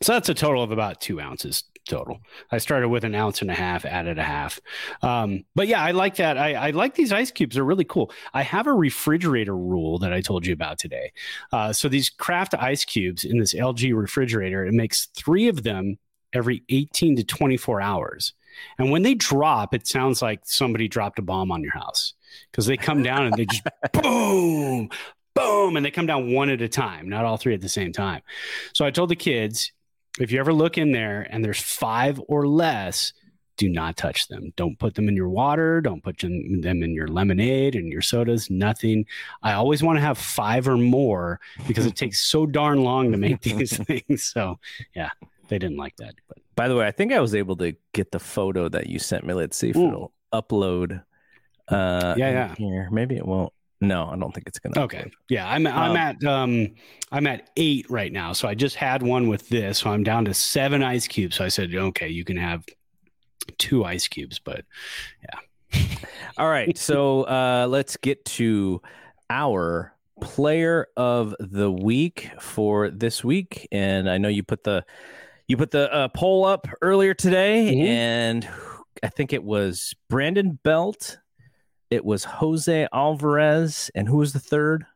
so 0.00 0.14
that's 0.14 0.28
a 0.28 0.34
total 0.34 0.64
of 0.64 0.72
about 0.72 1.00
two 1.00 1.20
ounces 1.20 1.62
total. 1.88 2.20
I 2.50 2.58
started 2.58 2.88
with 2.88 3.04
an 3.04 3.14
ounce 3.14 3.42
and 3.42 3.50
a 3.50 3.54
half, 3.54 3.84
added 3.84 4.18
a 4.18 4.22
half. 4.22 4.60
Um, 5.02 5.44
but 5.54 5.68
yeah, 5.68 5.82
I 5.82 5.92
like 5.92 6.16
that. 6.16 6.38
I, 6.38 6.54
I, 6.54 6.70
like 6.70 6.94
these 6.94 7.12
ice 7.12 7.30
cubes. 7.30 7.54
They're 7.54 7.64
really 7.64 7.84
cool. 7.84 8.12
I 8.34 8.42
have 8.42 8.66
a 8.66 8.72
refrigerator 8.72 9.56
rule 9.56 9.98
that 9.98 10.12
I 10.12 10.20
told 10.20 10.46
you 10.46 10.52
about 10.52 10.78
today. 10.78 11.12
Uh, 11.52 11.72
so 11.72 11.88
these 11.88 12.08
craft 12.08 12.54
ice 12.54 12.84
cubes 12.84 13.24
in 13.24 13.38
this 13.38 13.54
LG 13.54 13.96
refrigerator, 13.96 14.64
it 14.64 14.74
makes 14.74 15.06
three 15.06 15.48
of 15.48 15.62
them 15.62 15.98
every 16.32 16.62
18 16.68 17.16
to 17.16 17.24
24 17.24 17.80
hours. 17.80 18.32
And 18.78 18.90
when 18.90 19.02
they 19.02 19.14
drop, 19.14 19.74
it 19.74 19.86
sounds 19.86 20.22
like 20.22 20.40
somebody 20.44 20.88
dropped 20.88 21.18
a 21.18 21.22
bomb 21.22 21.50
on 21.50 21.62
your 21.62 21.72
house 21.72 22.14
because 22.50 22.66
they 22.66 22.76
come 22.76 23.02
down 23.02 23.26
and 23.26 23.34
they 23.34 23.46
just 23.46 23.62
boom, 23.92 24.90
boom, 25.34 25.76
and 25.76 25.84
they 25.84 25.90
come 25.90 26.06
down 26.06 26.32
one 26.32 26.50
at 26.50 26.62
a 26.62 26.68
time, 26.68 27.08
not 27.08 27.24
all 27.24 27.36
three 27.36 27.54
at 27.54 27.60
the 27.60 27.68
same 27.68 27.92
time. 27.92 28.22
So 28.74 28.84
I 28.84 28.90
told 28.90 29.10
the 29.10 29.16
kids, 29.16 29.72
if 30.18 30.30
you 30.30 30.40
ever 30.40 30.52
look 30.52 30.76
in 30.78 30.92
there 30.92 31.26
and 31.30 31.44
there's 31.44 31.60
five 31.60 32.20
or 32.28 32.46
less, 32.46 33.12
do 33.56 33.68
not 33.68 33.96
touch 33.96 34.28
them. 34.28 34.52
Don't 34.56 34.78
put 34.78 34.94
them 34.94 35.08
in 35.08 35.16
your 35.16 35.28
water. 35.28 35.80
Don't 35.80 36.02
put 36.02 36.18
them, 36.18 36.32
in 36.64 36.94
your 36.94 37.08
lemonade 37.08 37.74
and 37.74 37.92
your 37.92 38.02
sodas. 38.02 38.50
Nothing. 38.50 39.06
I 39.42 39.52
always 39.52 39.82
want 39.82 39.98
to 39.98 40.00
have 40.00 40.18
five 40.18 40.66
or 40.66 40.76
more 40.76 41.38
because 41.68 41.86
it 41.86 41.96
takes 41.96 42.22
so 42.22 42.46
darn 42.46 42.82
long 42.82 43.12
to 43.12 43.18
make 43.18 43.40
these 43.42 43.76
things. 43.86 44.24
So, 44.24 44.58
yeah, 44.96 45.10
they 45.48 45.58
didn't 45.58 45.76
like 45.76 45.96
that. 45.96 46.14
But 46.28 46.38
by 46.54 46.68
the 46.68 46.76
way, 46.76 46.86
I 46.86 46.90
think 46.90 47.12
I 47.12 47.20
was 47.20 47.34
able 47.34 47.56
to 47.56 47.74
get 47.92 48.12
the 48.12 48.18
photo 48.18 48.68
that 48.68 48.88
you 48.88 48.98
sent 48.98 49.24
me. 49.24 49.34
Let's 49.34 49.56
see 49.56 49.70
if 49.70 49.76
Ooh. 49.76 49.88
it'll 49.88 50.12
upload. 50.32 51.02
Uh, 51.68 52.14
yeah, 52.16 52.30
yeah. 52.30 52.54
Here, 52.56 52.88
maybe 52.90 53.16
it 53.16 53.26
won't. 53.26 53.52
No, 53.80 54.06
I 54.06 54.16
don't 54.16 54.32
think 54.32 54.46
it's 54.46 54.60
gonna. 54.60 54.80
Okay, 54.80 55.10
yeah, 55.28 55.48
I'm 55.50 55.66
I'm 55.66 55.90
Um, 55.92 55.96
at 55.96 56.24
um 56.24 56.68
I'm 57.10 57.26
at 57.26 57.50
eight 57.56 57.90
right 57.90 58.12
now. 58.12 58.32
So 58.32 58.46
I 58.46 58.54
just 58.54 58.76
had 58.76 59.02
one 59.02 59.28
with 59.28 59.48
this, 59.48 59.78
so 59.78 59.90
I'm 59.90 60.04
down 60.04 60.24
to 60.26 60.34
seven 60.34 60.84
ice 60.84 61.08
cubes. 61.08 61.36
So 61.36 61.44
I 61.44 61.48
said, 61.48 61.74
okay, 61.74 62.08
you 62.08 62.24
can 62.24 62.36
have 62.36 62.64
two 63.58 63.84
ice 63.84 64.06
cubes, 64.06 64.38
but 64.38 64.64
yeah. 65.22 65.86
All 66.38 66.48
right, 66.48 66.76
so 66.78 67.22
uh, 67.22 67.66
let's 67.68 67.96
get 67.96 68.24
to 68.26 68.80
our 69.30 69.94
player 70.20 70.86
of 70.96 71.34
the 71.40 71.70
week 71.70 72.30
for 72.38 72.88
this 72.88 73.24
week, 73.24 73.66
and 73.72 74.08
I 74.08 74.18
know 74.18 74.28
you 74.28 74.44
put 74.44 74.62
the 74.62 74.84
you 75.52 75.56
put 75.58 75.70
the 75.70 75.92
uh, 75.92 76.08
poll 76.08 76.44
up 76.44 76.66
earlier 76.80 77.14
today, 77.14 77.72
Mhm. 77.76 77.86
and 77.86 78.48
I 79.02 79.08
think 79.08 79.32
it 79.32 79.44
was 79.44 79.94
Brandon 80.08 80.58
Belt, 80.64 81.18
it 81.90 82.04
was 82.04 82.24
Jose 82.24 82.88
Alvarez, 82.92 83.90
and 83.94 84.08
who 84.08 84.16
was 84.16 84.32
the 84.32 84.40
third? 84.40 84.86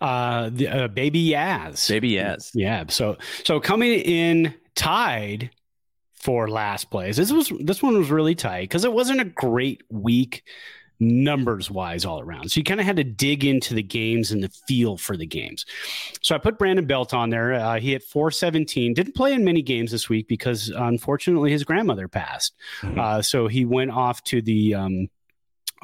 uh, 0.00 0.50
the 0.52 0.66
uh, 0.66 0.88
baby 0.88 1.28
Yaz, 1.30 1.88
Baby 1.88 2.14
Yaz. 2.14 2.50
yeah. 2.54 2.84
So 2.88 3.16
so 3.44 3.60
coming 3.60 3.92
in 3.92 4.52
tied 4.74 5.50
for 6.14 6.48
last 6.50 6.90
place. 6.90 7.16
This 7.16 7.30
was 7.30 7.52
this 7.60 7.80
one 7.82 7.96
was 7.96 8.10
really 8.10 8.34
tight 8.34 8.62
because 8.62 8.84
it 8.84 8.92
wasn't 8.92 9.20
a 9.20 9.24
great 9.24 9.82
week 9.90 10.42
numbers 11.04 11.70
wise 11.70 12.04
all 12.04 12.20
around. 12.20 12.50
So 12.50 12.58
you 12.58 12.64
kind 12.64 12.80
of 12.80 12.86
had 12.86 12.96
to 12.96 13.04
dig 13.04 13.44
into 13.44 13.74
the 13.74 13.82
games 13.82 14.30
and 14.32 14.42
the 14.42 14.48
feel 14.66 14.96
for 14.96 15.16
the 15.16 15.26
games. 15.26 15.64
So 16.22 16.34
I 16.34 16.38
put 16.38 16.58
Brandon 16.58 16.86
Belt 16.86 17.14
on 17.14 17.30
there. 17.30 17.54
Uh, 17.54 17.78
he 17.78 17.92
hit 17.92 18.02
417. 18.02 18.94
Didn't 18.94 19.14
play 19.14 19.32
in 19.32 19.44
many 19.44 19.62
games 19.62 19.90
this 19.90 20.08
week 20.08 20.28
because 20.28 20.68
unfortunately 20.74 21.50
his 21.50 21.64
grandmother 21.64 22.08
passed. 22.08 22.54
Mhm. 22.82 22.98
Uh, 22.98 23.22
so 23.22 23.46
he 23.48 23.64
went 23.64 23.90
off 23.90 24.22
to 24.24 24.40
the 24.42 24.74
um, 24.74 25.08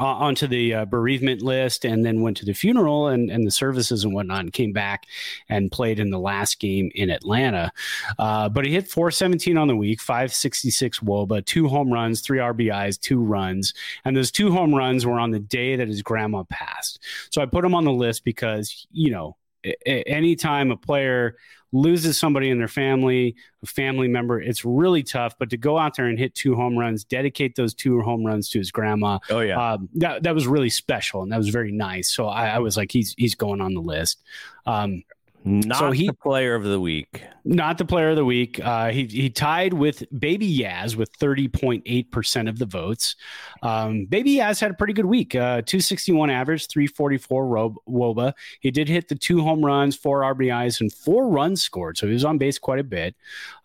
uh, 0.00 0.04
onto 0.04 0.46
the 0.46 0.74
uh, 0.74 0.84
bereavement 0.86 1.42
list 1.42 1.84
and 1.84 2.04
then 2.04 2.22
went 2.22 2.36
to 2.38 2.46
the 2.46 2.54
funeral 2.54 3.08
and, 3.08 3.30
and 3.30 3.46
the 3.46 3.50
services 3.50 4.02
and 4.02 4.14
whatnot 4.14 4.40
and 4.40 4.52
came 4.52 4.72
back 4.72 5.06
and 5.50 5.70
played 5.70 6.00
in 6.00 6.10
the 6.10 6.18
last 6.18 6.58
game 6.58 6.90
in 6.94 7.10
Atlanta. 7.10 7.70
Uh, 8.18 8.48
but 8.48 8.64
he 8.64 8.72
hit 8.72 8.88
417 8.88 9.58
on 9.58 9.68
the 9.68 9.76
week, 9.76 10.00
566 10.00 11.00
wOBA, 11.00 11.44
two 11.44 11.68
home 11.68 11.92
runs, 11.92 12.22
three 12.22 12.38
RBIs, 12.38 12.98
two 12.98 13.20
runs. 13.20 13.74
And 14.04 14.16
those 14.16 14.30
two 14.30 14.50
home 14.50 14.74
runs 14.74 15.04
were 15.04 15.20
on 15.20 15.30
the 15.30 15.38
day 15.38 15.76
that 15.76 15.88
his 15.88 16.02
grandma 16.02 16.44
passed. 16.44 17.00
So 17.30 17.42
I 17.42 17.46
put 17.46 17.64
him 17.64 17.74
on 17.74 17.84
the 17.84 17.92
list 17.92 18.24
because, 18.24 18.86
you 18.90 19.10
know, 19.10 19.36
anytime 19.84 20.70
a 20.70 20.76
player 20.76 21.36
loses 21.72 22.18
somebody 22.18 22.50
in 22.50 22.58
their 22.58 22.68
family, 22.68 23.36
a 23.62 23.66
family 23.66 24.08
member, 24.08 24.40
it's 24.40 24.64
really 24.64 25.02
tough. 25.02 25.38
But 25.38 25.50
to 25.50 25.56
go 25.56 25.78
out 25.78 25.96
there 25.96 26.06
and 26.06 26.18
hit 26.18 26.34
two 26.34 26.56
home 26.56 26.76
runs, 26.76 27.04
dedicate 27.04 27.56
those 27.56 27.74
two 27.74 28.00
home 28.00 28.24
runs 28.24 28.48
to 28.50 28.58
his 28.58 28.70
grandma, 28.70 29.18
Oh 29.28 29.40
yeah, 29.40 29.72
um, 29.72 29.88
that 29.94 30.22
that 30.24 30.34
was 30.34 30.46
really 30.46 30.70
special 30.70 31.22
and 31.22 31.30
that 31.32 31.38
was 31.38 31.48
very 31.48 31.72
nice. 31.72 32.12
So 32.12 32.26
I, 32.26 32.48
I 32.48 32.58
was 32.58 32.76
like, 32.76 32.90
he's 32.92 33.14
he's 33.16 33.34
going 33.34 33.60
on 33.60 33.74
the 33.74 33.80
list. 33.80 34.22
Um, 34.66 35.04
not 35.44 35.78
so 35.78 35.90
he- 35.90 36.06
the 36.06 36.12
player 36.14 36.54
of 36.54 36.64
the 36.64 36.80
week. 36.80 37.22
not 37.44 37.78
the 37.78 37.84
player 37.84 38.10
of 38.10 38.16
the 38.16 38.24
week. 38.24 38.60
Uh, 38.62 38.90
he 38.90 39.06
he 39.06 39.30
tied 39.30 39.72
with 39.72 40.04
Baby 40.18 40.58
Yaz 40.58 40.96
with 40.96 41.10
thirty 41.18 41.48
point 41.48 41.82
eight 41.86 42.10
percent 42.12 42.48
of 42.48 42.58
the 42.58 42.66
votes. 42.66 43.16
Um, 43.62 44.04
Baby 44.04 44.36
Yaz 44.36 44.60
had 44.60 44.70
a 44.70 44.74
pretty 44.74 44.92
good 44.92 45.06
week. 45.06 45.34
Uh, 45.34 45.62
two 45.64 45.80
sixty 45.80 46.12
one 46.12 46.28
average, 46.28 46.66
three 46.68 46.86
forty 46.86 47.16
four 47.16 47.46
wOBA. 47.88 48.34
He 48.60 48.70
did 48.70 48.88
hit 48.88 49.08
the 49.08 49.14
two 49.14 49.40
home 49.42 49.64
runs, 49.64 49.96
four 49.96 50.20
RBIs, 50.20 50.80
and 50.80 50.92
four 50.92 51.28
runs 51.28 51.62
scored. 51.62 51.96
So 51.96 52.06
he 52.06 52.12
was 52.12 52.24
on 52.24 52.36
base 52.36 52.58
quite 52.58 52.78
a 52.78 52.84
bit. 52.84 53.14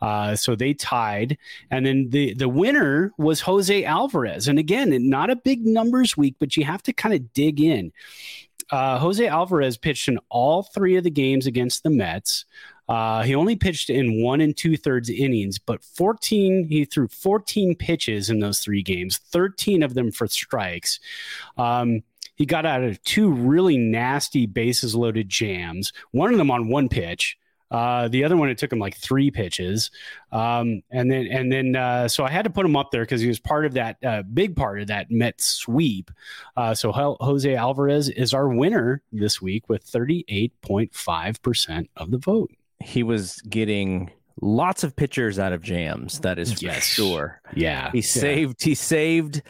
Uh, 0.01 0.35
so 0.35 0.55
they 0.55 0.73
tied, 0.73 1.37
and 1.71 1.85
then 1.85 2.09
the 2.09 2.33
the 2.35 2.47
winner 2.49 3.11
was 3.17 3.41
Jose 3.41 3.83
Alvarez. 3.83 4.47
And 4.47 4.57
again, 4.59 5.09
not 5.09 5.29
a 5.29 5.35
big 5.35 5.65
numbers 5.65 6.15
week, 6.15 6.35
but 6.39 6.55
you 6.55 6.63
have 6.63 6.81
to 6.83 6.93
kind 6.93 7.13
of 7.13 7.33
dig 7.33 7.59
in. 7.59 7.91
Uh, 8.71 8.97
Jose 8.99 9.25
Alvarez 9.25 9.77
pitched 9.77 10.07
in 10.07 10.19
all 10.29 10.63
three 10.63 10.95
of 10.95 11.03
the 11.03 11.11
games 11.11 11.47
against 11.47 11.83
the 11.83 11.89
Mets. 11.89 12.45
Uh, 12.87 13.23
he 13.23 13.33
only 13.33 13.55
pitched 13.55 13.89
in 13.89 14.21
one 14.21 14.41
and 14.41 14.55
two 14.55 14.77
thirds 14.77 15.09
innings, 15.09 15.57
but 15.57 15.83
14, 15.83 16.67
he 16.67 16.85
threw 16.85 17.07
14 17.07 17.75
pitches 17.75 18.29
in 18.29 18.39
those 18.39 18.59
three 18.59 18.83
games, 18.83 19.17
13 19.31 19.81
of 19.81 19.95
them 19.95 20.11
for 20.11 20.27
strikes. 20.27 20.99
Um, 21.57 22.03
he 22.35 22.45
got 22.45 22.65
out 22.65 22.83
of 22.83 23.01
two 23.03 23.31
really 23.31 23.77
nasty 23.77 24.45
bases 24.45 24.93
loaded 24.93 25.29
jams, 25.29 25.93
one 26.11 26.31
of 26.31 26.37
them 26.37 26.51
on 26.51 26.67
one 26.67 26.89
pitch. 26.89 27.37
Uh, 27.71 28.07
the 28.07 28.23
other 28.23 28.37
one, 28.37 28.49
it 28.49 28.57
took 28.57 28.71
him 28.71 28.79
like 28.79 28.95
three 28.95 29.31
pitches. 29.31 29.89
Um, 30.31 30.81
and 30.91 31.11
then, 31.11 31.27
and 31.27 31.51
then, 31.51 31.75
uh, 31.75 32.07
so 32.07 32.23
I 32.23 32.29
had 32.29 32.43
to 32.43 32.49
put 32.49 32.65
him 32.65 32.75
up 32.75 32.91
there 32.91 33.01
because 33.01 33.21
he 33.21 33.27
was 33.27 33.39
part 33.39 33.65
of 33.65 33.73
that 33.73 33.97
uh, 34.03 34.21
big 34.21 34.55
part 34.55 34.79
of 34.81 34.87
that 34.87 35.09
Met 35.09 35.41
sweep. 35.41 36.11
Uh, 36.55 36.73
so 36.75 36.91
Jose 36.91 37.53
Alvarez 37.55 38.09
is 38.09 38.33
our 38.33 38.47
winner 38.49 39.01
this 39.11 39.41
week 39.41 39.67
with 39.67 39.83
38.5% 39.85 41.87
of 41.97 42.11
the 42.11 42.17
vote. 42.17 42.51
He 42.79 43.03
was 43.03 43.41
getting 43.49 44.11
lots 44.41 44.83
of 44.83 44.95
pitchers 44.95 45.39
out 45.39 45.53
of 45.53 45.61
jams. 45.61 46.19
That 46.19 46.37
is 46.39 46.53
for 46.53 46.65
Yes. 46.65 46.83
sure. 46.83 47.41
Yeah. 47.55 47.91
He 47.91 48.01
saved 48.01 48.63
he 48.63 48.75
saved 48.75 49.41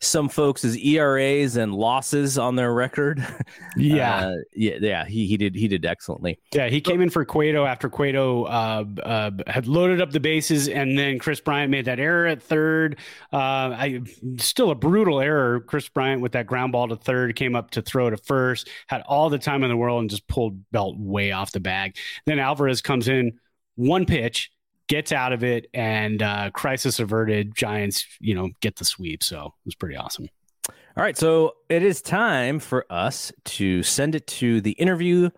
some 0.00 0.28
folks' 0.28 0.64
ERAs 0.76 1.56
and 1.56 1.74
losses 1.74 2.38
on 2.38 2.56
their 2.56 2.72
record. 2.72 3.24
Yeah. 3.76 4.26
Uh, 4.26 4.34
yeah, 4.54 4.78
yeah. 4.80 5.04
He 5.04 5.26
he 5.26 5.36
did 5.36 5.54
he 5.54 5.68
did 5.68 5.86
excellently. 5.86 6.40
Yeah, 6.52 6.68
he 6.68 6.80
came 6.80 7.00
in 7.00 7.10
for 7.10 7.24
Cueto 7.24 7.64
after 7.64 7.88
Cueto 7.88 8.44
uh, 8.44 8.84
uh, 9.02 9.30
had 9.46 9.68
loaded 9.68 10.00
up 10.00 10.10
the 10.10 10.18
bases, 10.18 10.68
and 10.68 10.98
then 10.98 11.18
Kris 11.20 11.40
Bryant 11.40 11.70
made 11.70 11.84
that 11.84 12.00
error 12.00 12.26
at 12.26 12.42
third. 12.42 12.98
Uh, 13.32 13.36
I 13.36 14.00
still 14.38 14.70
a 14.70 14.74
brutal 14.74 15.20
error. 15.20 15.60
Kris 15.60 15.88
Bryant 15.88 16.22
with 16.22 16.32
that 16.32 16.46
ground 16.46 16.72
ball 16.72 16.88
to 16.88 16.96
third 16.96 17.36
came 17.36 17.54
up 17.54 17.70
to 17.72 17.82
throw 17.82 18.10
to 18.10 18.16
first, 18.16 18.68
had 18.88 19.02
all 19.02 19.30
the 19.30 19.38
time 19.38 19.62
in 19.62 19.70
the 19.70 19.76
world, 19.76 20.00
and 20.00 20.10
just 20.10 20.26
pulled 20.26 20.58
Belt 20.72 20.96
way 20.98 21.30
off 21.30 21.52
the 21.52 21.60
bag. 21.60 21.96
Then 22.26 22.40
Alvarez 22.40 22.82
comes 22.82 23.06
in, 23.06 23.38
one 23.76 24.06
pitch, 24.06 24.50
gets 24.88 25.12
out 25.12 25.32
of 25.32 25.44
it, 25.44 25.66
and 25.74 26.22
uh, 26.22 26.50
crisis 26.52 26.98
averted. 26.98 27.54
Giants, 27.54 28.04
you 28.20 28.34
know, 28.34 28.50
get 28.60 28.76
the 28.76 28.84
sweep. 28.84 29.22
So 29.22 29.46
it 29.46 29.66
was 29.66 29.74
pretty 29.74 29.96
awesome. 29.96 30.28
All 30.68 31.04
right, 31.04 31.16
so 31.16 31.54
it 31.68 31.84
is 31.84 32.02
time 32.02 32.58
for 32.58 32.84
us 32.90 33.30
to 33.44 33.84
send 33.84 34.16
it 34.16 34.26
to 34.26 34.60
the 34.60 34.72
interview 34.72 35.30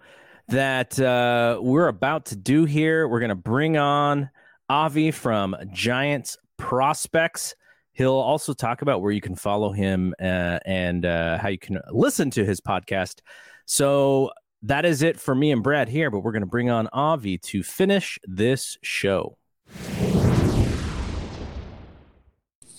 that 0.48 0.98
uh, 0.98 1.58
we're 1.60 1.88
about 1.88 2.24
to 2.26 2.36
do 2.36 2.64
here. 2.64 3.06
We're 3.06 3.20
going 3.20 3.28
to 3.28 3.34
bring 3.34 3.76
on 3.76 4.30
Avi 4.70 5.10
from 5.10 5.54
Giants 5.72 6.38
Prospects. 6.56 7.54
He'll 7.92 8.14
also 8.14 8.54
talk 8.54 8.80
about 8.80 9.02
where 9.02 9.12
you 9.12 9.20
can 9.20 9.36
follow 9.36 9.72
him 9.72 10.14
uh, 10.20 10.60
and 10.64 11.04
uh, 11.04 11.38
how 11.38 11.48
you 11.48 11.58
can 11.58 11.78
listen 11.90 12.30
to 12.30 12.44
his 12.44 12.60
podcast. 12.60 13.20
So 13.66 14.30
that 14.62 14.84
is 14.84 15.02
it 15.02 15.20
for 15.20 15.34
me 15.34 15.52
and 15.52 15.62
Brad 15.62 15.88
here, 15.88 16.10
but 16.10 16.20
we're 16.20 16.32
going 16.32 16.40
to 16.42 16.46
bring 16.46 16.70
on 16.70 16.88
Avi 16.92 17.36
to 17.38 17.62
finish 17.62 18.18
this 18.24 18.78
show. 18.82 19.36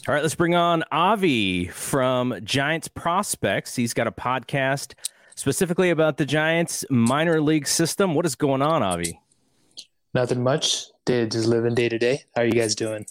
All 0.08 0.16
right, 0.16 0.24
let's 0.24 0.34
bring 0.34 0.56
on 0.56 0.84
Avi 0.92 1.68
from 1.68 2.34
Giants 2.44 2.88
Prospects. 2.88 3.76
He's 3.76 3.94
got 3.94 4.08
a 4.08 4.12
podcast 4.12 4.96
specifically 5.36 5.92
about 5.92 6.18
the 6.18 6.26
Giants 6.26 6.84
minor 6.90 7.40
league 7.40 7.68
system. 7.68 8.16
What 8.16 8.26
is 8.26 8.34
going 8.34 8.64
on, 8.64 8.82
Avi? 8.82 9.22
Nothing 10.16 10.42
much. 10.42 10.86
Did 11.06 11.30
just 11.30 11.48
living 11.48 11.76
day 11.76 11.88
to 11.88 12.00
day. 12.00 12.24
How 12.36 12.42
are 12.42 12.46
you 12.46 12.52
guys 12.52 12.74
doing? 12.74 13.06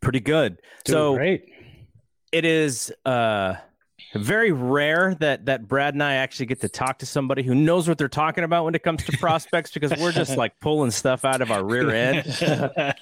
Pretty 0.00 0.18
good. 0.18 0.60
Doing 0.84 0.94
so 0.96 1.14
great. 1.14 1.44
it 2.32 2.44
is 2.44 2.92
uh 3.04 3.54
very 4.14 4.50
rare 4.50 5.14
that 5.20 5.46
that 5.46 5.68
Brad 5.68 5.94
and 5.94 6.02
I 6.02 6.14
actually 6.14 6.46
get 6.46 6.60
to 6.62 6.68
talk 6.68 6.98
to 6.98 7.06
somebody 7.06 7.44
who 7.44 7.54
knows 7.54 7.88
what 7.88 7.98
they're 7.98 8.08
talking 8.08 8.42
about 8.42 8.64
when 8.64 8.74
it 8.74 8.82
comes 8.82 9.04
to 9.04 9.16
prospects 9.18 9.70
because 9.70 9.92
we're 10.00 10.12
just 10.12 10.36
like 10.36 10.58
pulling 10.58 10.90
stuff 10.90 11.24
out 11.24 11.40
of 11.40 11.52
our 11.52 11.64
rear 11.64 11.90
end. 11.90 12.24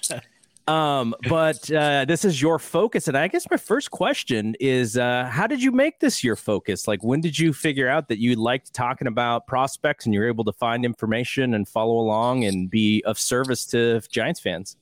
Um, 0.67 1.15
but 1.29 1.71
uh, 1.71 2.07
this 2.07 2.25
is 2.25 2.41
your 2.41 2.59
focus, 2.59 3.07
and 3.07 3.19
I 3.19 3.29
guess 3.29 3.47
my 3.51 3.59
first 3.59 3.91
question 3.91 4.57
is, 4.59 4.97
uh, 4.97 5.29
how 5.31 5.47
did 5.47 5.63
you 5.63 5.71
make 5.71 6.01
this 6.01 6.25
your 6.25 6.37
focus? 6.37 6.89
Like, 6.89 7.05
when 7.05 7.21
did 7.21 7.39
you 7.39 7.53
figure 7.53 7.87
out 7.87 8.09
that 8.09 8.19
you 8.19 8.35
liked 8.37 8.73
talking 8.73 9.07
about 9.07 9.47
prospects, 9.47 10.07
and 10.07 10.15
you're 10.15 10.27
able 10.27 10.45
to 10.45 10.53
find 10.53 10.87
information 10.87 11.53
and 11.53 11.69
follow 11.69 11.99
along 11.99 12.45
and 12.45 12.71
be 12.71 13.03
of 13.05 13.19
service 13.19 13.67
to 13.67 14.01
Giants 14.11 14.41
fans? 14.41 14.77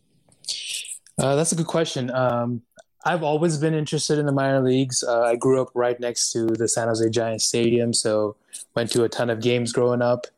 Uh, 1.18 1.34
that's 1.34 1.50
a 1.50 1.56
good 1.56 1.66
question. 1.66 2.12
Um, 2.12 2.62
I've 3.04 3.24
always 3.24 3.58
been 3.58 3.74
interested 3.74 4.18
in 4.18 4.26
the 4.26 4.32
minor 4.32 4.60
leagues. 4.60 5.02
Uh, 5.02 5.22
I 5.22 5.34
grew 5.34 5.60
up 5.60 5.70
right 5.74 5.98
next 5.98 6.30
to 6.32 6.46
the 6.46 6.68
San 6.68 6.86
Jose 6.86 7.08
Giants 7.10 7.44
Stadium, 7.44 7.92
so 7.92 8.36
went 8.76 8.92
to 8.92 9.02
a 9.02 9.08
ton 9.08 9.30
of 9.30 9.40
games 9.40 9.72
growing 9.72 10.00
up. 10.00 10.28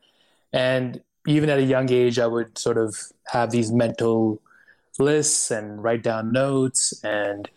And 0.55 1.03
even 1.27 1.51
at 1.51 1.59
a 1.59 1.65
young 1.65 1.91
age, 1.91 2.19
I 2.19 2.27
would 2.27 2.57
sort 2.57 2.79
of 2.79 2.97
have 3.27 3.51
these 3.51 3.71
mental 3.71 4.41
lists 4.99 5.51
and 5.51 5.83
write 5.83 6.03
down 6.03 6.33
notes 6.33 6.95
and 7.03 7.49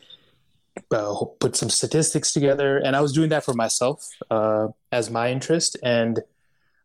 uh, 0.91 1.25
put 1.39 1.55
some 1.55 1.69
statistics 1.69 2.31
together. 2.31 2.77
And 2.77 2.95
I 2.95 3.01
was 3.01 3.13
doing 3.13 3.29
that 3.29 3.43
for 3.43 3.53
myself 3.53 4.09
uh, 4.29 4.69
as 4.91 5.09
my 5.09 5.31
interest. 5.31 5.77
And 5.83 6.21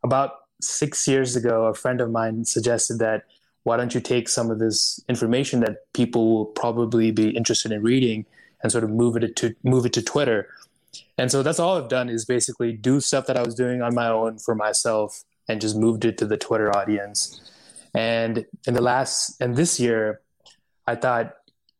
about 0.02 0.32
six 0.60 1.06
years 1.06 1.36
ago, 1.36 1.66
a 1.66 1.74
friend 1.74 2.00
of 2.00 2.10
mine 2.10 2.44
suggested 2.44 2.98
that 2.98 3.24
why 3.64 3.76
don't 3.76 3.94
you 3.94 4.00
take 4.00 4.28
some 4.28 4.50
of 4.50 4.58
this 4.58 5.02
information 5.08 5.60
that 5.60 5.92
people 5.92 6.34
will 6.34 6.46
probably 6.46 7.10
be 7.10 7.30
interested 7.30 7.70
in 7.70 7.82
reading 7.82 8.26
and 8.62 8.72
sort 8.72 8.84
of 8.84 8.90
move 8.90 9.16
it 9.16 9.36
to 9.36 9.54
move 9.62 9.86
it 9.86 9.92
to 9.92 10.02
Twitter. 10.02 10.48
and 11.18 11.30
so 11.30 11.42
that's 11.42 11.58
all 11.58 11.76
I've 11.76 11.88
done 11.88 12.08
is 12.08 12.24
basically 12.24 12.72
do 12.72 13.00
stuff 13.00 13.26
that 13.26 13.36
I 13.36 13.42
was 13.42 13.54
doing 13.54 13.82
on 13.82 13.94
my 13.94 14.08
own 14.08 14.38
for 14.38 14.54
myself 14.54 15.24
and 15.48 15.60
just 15.60 15.76
moved 15.76 16.04
it 16.04 16.18
to 16.18 16.26
the 16.26 16.36
Twitter 16.36 16.74
audience. 16.76 17.40
And 17.94 18.46
in 18.66 18.74
the 18.74 18.80
last 18.80 19.40
and 19.40 19.56
this 19.56 19.78
year, 19.78 20.21
I 20.86 20.94
thought, 20.94 21.34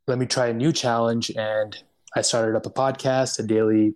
let 0.06 0.18
me 0.18 0.26
try 0.26 0.48
a 0.48 0.52
new 0.52 0.72
challenge, 0.72 1.30
and 1.30 1.76
I 2.14 2.22
started 2.22 2.56
up 2.56 2.66
a 2.66 2.70
podcast, 2.70 3.38
a 3.38 3.42
daily 3.42 3.94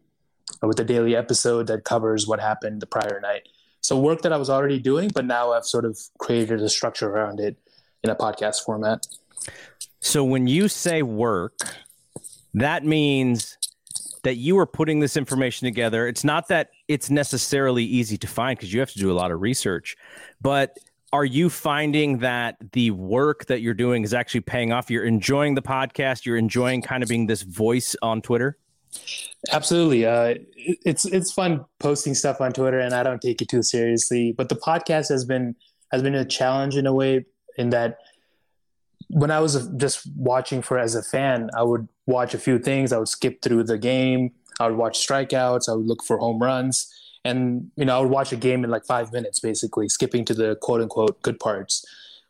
with 0.62 0.78
a 0.78 0.84
daily 0.84 1.16
episode 1.16 1.66
that 1.66 1.84
covers 1.84 2.26
what 2.26 2.40
happened 2.40 2.80
the 2.80 2.86
prior 2.86 3.20
night. 3.20 3.48
So 3.80 3.98
work 3.98 4.22
that 4.22 4.32
I 4.32 4.36
was 4.36 4.48
already 4.48 4.78
doing, 4.78 5.10
but 5.14 5.24
now 5.24 5.52
I've 5.52 5.64
sort 5.64 5.84
of 5.84 5.98
created 6.18 6.60
a 6.60 6.68
structure 6.68 7.08
around 7.08 7.40
it 7.40 7.56
in 8.02 8.10
a 8.10 8.16
podcast 8.16 8.64
format. 8.64 9.06
So 10.00 10.24
when 10.24 10.46
you 10.46 10.68
say 10.68 11.02
work, 11.02 11.58
that 12.54 12.84
means 12.84 13.58
that 14.22 14.36
you 14.36 14.58
are 14.58 14.66
putting 14.66 15.00
this 15.00 15.16
information 15.16 15.66
together. 15.66 16.08
It's 16.08 16.24
not 16.24 16.48
that 16.48 16.70
it's 16.88 17.10
necessarily 17.10 17.84
easy 17.84 18.16
to 18.18 18.26
find 18.26 18.58
because 18.58 18.72
you 18.72 18.80
have 18.80 18.90
to 18.92 18.98
do 18.98 19.12
a 19.12 19.14
lot 19.14 19.30
of 19.30 19.40
research, 19.40 19.96
but 20.40 20.78
are 21.12 21.24
you 21.24 21.48
finding 21.48 22.18
that 22.18 22.56
the 22.72 22.90
work 22.90 23.46
that 23.46 23.60
you're 23.60 23.74
doing 23.74 24.02
is 24.02 24.12
actually 24.12 24.40
paying 24.40 24.72
off? 24.72 24.90
You're 24.90 25.04
enjoying 25.04 25.54
the 25.54 25.62
podcast, 25.62 26.26
you're 26.26 26.36
enjoying 26.36 26.82
kind 26.82 27.02
of 27.02 27.08
being 27.08 27.26
this 27.26 27.42
voice 27.42 27.94
on 28.02 28.22
Twitter? 28.22 28.58
Absolutely. 29.52 30.06
Uh, 30.06 30.34
it's 30.56 31.04
it's 31.04 31.32
fun 31.32 31.64
posting 31.78 32.14
stuff 32.14 32.40
on 32.40 32.52
Twitter, 32.52 32.78
and 32.78 32.94
I 32.94 33.02
don't 33.02 33.20
take 33.20 33.42
it 33.42 33.48
too 33.48 33.62
seriously. 33.62 34.32
But 34.32 34.48
the 34.48 34.56
podcast 34.56 35.08
has 35.08 35.24
been 35.24 35.54
has 35.92 36.02
been 36.02 36.14
a 36.14 36.24
challenge 36.24 36.76
in 36.76 36.86
a 36.86 36.94
way, 36.94 37.26
in 37.58 37.70
that 37.70 37.98
when 39.08 39.30
I 39.30 39.40
was 39.40 39.68
just 39.76 40.06
watching 40.16 40.62
for 40.62 40.78
as 40.78 40.94
a 40.94 41.02
fan, 41.02 41.50
I 41.56 41.62
would 41.62 41.88
watch 42.06 42.34
a 42.34 42.38
few 42.38 42.58
things. 42.58 42.92
I 42.92 42.98
would 42.98 43.08
skip 43.08 43.42
through 43.42 43.64
the 43.64 43.78
game. 43.78 44.32
I 44.58 44.68
would 44.68 44.76
watch 44.76 45.06
strikeouts. 45.06 45.68
I 45.68 45.74
would 45.74 45.86
look 45.86 46.02
for 46.02 46.18
home 46.18 46.42
runs, 46.42 46.92
and 47.26 47.70
you 47.76 47.84
know 47.84 47.96
I 47.96 48.00
would 48.00 48.10
watch 48.10 48.32
a 48.32 48.36
game 48.36 48.64
in 48.64 48.70
like 48.70 48.84
five 48.84 49.12
minutes, 49.12 49.40
basically 49.40 49.88
skipping 49.88 50.24
to 50.26 50.34
the 50.34 50.56
quote 50.56 50.80
unquote 50.80 51.20
good 51.22 51.38
parts. 51.38 51.84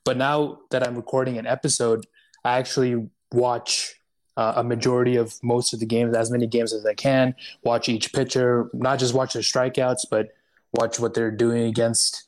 But 0.05 0.16
now 0.16 0.61
that 0.70 0.86
I'm 0.86 0.94
recording 0.94 1.36
an 1.38 1.47
episode, 1.47 2.07
I 2.44 2.59
actually 2.59 3.09
watch 3.32 4.01
uh, 4.36 4.55
a 4.57 4.64
majority 4.64 5.16
of 5.16 5.34
most 5.42 5.72
of 5.72 5.80
the 5.80 5.86
games, 5.86 6.14
as 6.14 6.30
many 6.30 6.47
games 6.47 6.72
as 6.72 6.86
I 6.86 6.94
can. 6.94 7.34
Watch 7.64 7.88
each 7.88 8.12
pitcher, 8.12 8.70
not 8.72 8.99
just 8.99 9.14
watch 9.14 9.32
their 9.32 9.42
strikeouts, 9.42 10.07
but 10.11 10.28
watch 10.74 11.01
what 11.01 11.14
they're 11.14 11.30
doing 11.30 11.64
against 11.64 12.24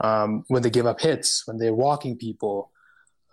um, 0.00 0.44
when 0.48 0.62
they 0.62 0.70
give 0.70 0.86
up 0.86 1.00
hits, 1.00 1.46
when 1.46 1.58
they're 1.58 1.74
walking 1.74 2.16
people, 2.16 2.70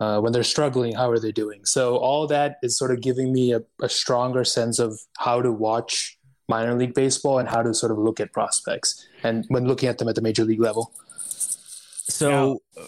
uh, 0.00 0.20
when 0.20 0.32
they're 0.32 0.42
struggling. 0.42 0.94
How 0.94 1.10
are 1.10 1.18
they 1.18 1.32
doing? 1.32 1.64
So 1.64 1.96
all 1.96 2.26
that 2.28 2.58
is 2.62 2.78
sort 2.78 2.92
of 2.92 3.00
giving 3.00 3.32
me 3.32 3.52
a, 3.52 3.62
a 3.82 3.88
stronger 3.88 4.44
sense 4.44 4.78
of 4.78 4.98
how 5.18 5.42
to 5.42 5.52
watch 5.52 6.18
minor 6.48 6.74
league 6.74 6.94
baseball 6.94 7.38
and 7.38 7.48
how 7.48 7.62
to 7.62 7.72
sort 7.74 7.92
of 7.92 7.98
look 7.98 8.20
at 8.20 8.32
prospects 8.32 9.06
and 9.22 9.44
when 9.48 9.66
looking 9.66 9.88
at 9.88 9.98
them 9.98 10.08
at 10.08 10.14
the 10.14 10.22
major 10.22 10.44
league 10.44 10.60
level. 10.60 10.92
So. 11.16 12.60
Now, 12.76 12.86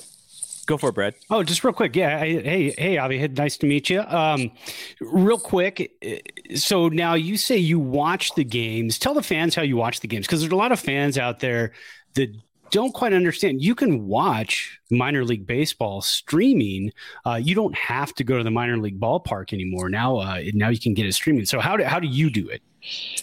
Go 0.67 0.77
for 0.77 0.89
it, 0.89 0.95
Brad. 0.97 1.15
Oh, 1.31 1.45
just 1.45 1.63
real 1.63 1.73
quick. 1.73 1.95
Yeah. 1.95 2.19
Hey, 2.19 2.75
hey, 2.77 2.99
Avi. 2.99 3.29
Nice 3.29 3.57
to 3.59 3.67
meet 3.67 3.89
you. 3.89 4.01
Um, 4.01 4.51
real 5.01 5.39
quick. 5.39 5.93
So 6.57 6.89
now 6.89 7.15
you 7.15 7.37
say 7.37 7.57
you 7.57 7.79
watch 7.79 8.35
the 8.35 8.43
games. 8.43 8.99
Tell 8.99 9.15
the 9.15 9.23
fans 9.23 9.55
how 9.55 9.63
you 9.63 9.77
watch 9.77 10.01
the 10.01 10.09
games 10.09 10.27
because 10.27 10.41
there's 10.41 10.53
a 10.53 10.57
lot 10.57 10.73
of 10.73 10.81
fans 10.81 11.19
out 11.19 11.39
there 11.39 11.73
that 12.15 12.35
don't 12.71 12.93
quite 12.93 13.13
understand. 13.13 13.63
You 13.63 13.75
can 13.75 14.07
watch 14.07 14.79
minor 14.91 15.25
league 15.25 15.47
baseball 15.47 16.01
streaming. 16.01 16.93
Uh, 17.25 17.35
you 17.35 17.55
don't 17.55 17.75
have 17.75 18.15
to 18.15 18.25
go 18.25 18.39
to 18.39 18.45
the 18.45 18.51
minor 18.51 18.79
league 18.79 19.01
ballpark 19.01 19.53
anymore. 19.53 19.89
Now, 19.89 20.19
uh, 20.19 20.43
now 20.55 20.69
you 20.69 20.79
can 20.79 20.95
get 20.95 21.07
it 21.07 21.15
streaming. 21.15 21.47
So 21.47 21.61
how 21.61 21.77
do 21.77 21.85
how 21.85 22.01
do 22.01 22.09
you 22.09 22.31
do 22.31 22.49
it? 22.49 22.63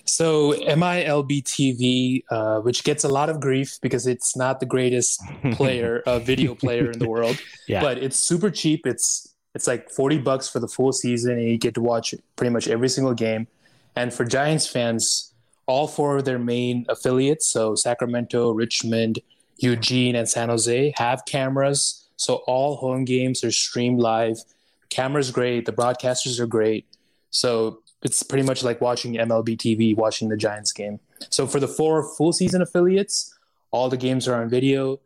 So 0.06 0.54
MILB 0.54 1.44
TV, 1.44 2.24
uh, 2.30 2.62
which 2.62 2.84
gets 2.84 3.04
a 3.04 3.10
lot 3.10 3.30
of 3.30 3.40
grief 3.40 3.80
because 3.82 4.08
it's 4.08 4.36
not 4.36 4.60
the 4.60 4.66
greatest 4.66 5.22
player, 5.54 6.04
uh, 6.06 6.20
video 6.20 6.54
player 6.54 6.92
in 6.92 7.00
the 7.00 7.08
world, 7.08 7.40
yeah. 7.68 7.82
but 7.82 7.98
it's 7.98 8.18
super 8.18 8.50
cheap. 8.50 8.86
It's 8.86 9.34
it's 9.56 9.68
like 9.68 9.90
forty 9.90 10.18
bucks 10.18 10.50
for 10.50 10.60
the 10.60 10.68
full 10.68 10.92
season, 10.92 11.34
and 11.34 11.50
you 11.50 11.58
get 11.58 11.76
to 11.76 11.82
watch 11.82 12.14
pretty 12.36 12.52
much 12.52 12.68
every 12.68 12.90
single 12.90 13.14
game. 13.14 13.48
And 13.96 14.14
for 14.14 14.26
Giants 14.26 14.68
fans, 14.68 15.33
all 15.66 15.88
four 15.88 16.18
of 16.18 16.26
their 16.26 16.40
main 16.40 16.86
affiliates, 16.90 17.46
so 17.46 17.76
Sacramento, 17.76 18.52
Richmond, 18.52 19.20
Eugene, 19.58 20.16
and 20.16 20.28
San 20.28 20.50
Jose, 20.50 20.94
have 20.98 21.26
cameras. 21.26 22.08
So 22.18 22.36
all 22.48 22.76
home 22.76 23.06
games 23.06 23.44
are 23.44 23.52
streamed 23.52 24.00
live. 24.00 24.38
The 24.38 24.88
Camera's 24.90 25.32
great. 25.32 25.66
The 25.66 25.72
broadcasters 25.72 26.40
are 26.40 26.48
great. 26.48 26.86
So 27.30 27.80
it's 28.04 28.22
pretty 28.24 28.46
much 28.46 28.64
like 28.64 28.82
watching 28.82 29.14
MLB 29.14 29.58
TV, 29.58 29.96
watching 29.96 30.30
the 30.30 30.38
Giants 30.38 30.72
game. 30.72 31.00
So 31.30 31.48
for 31.48 31.60
the 31.60 31.68
four 31.68 32.04
full 32.04 32.34
season 32.34 32.62
affiliates, 32.62 33.34
all 33.72 33.90
the 33.90 33.98
games 33.98 34.28
are 34.28 34.42
on 34.42 34.50
video. 34.50 35.00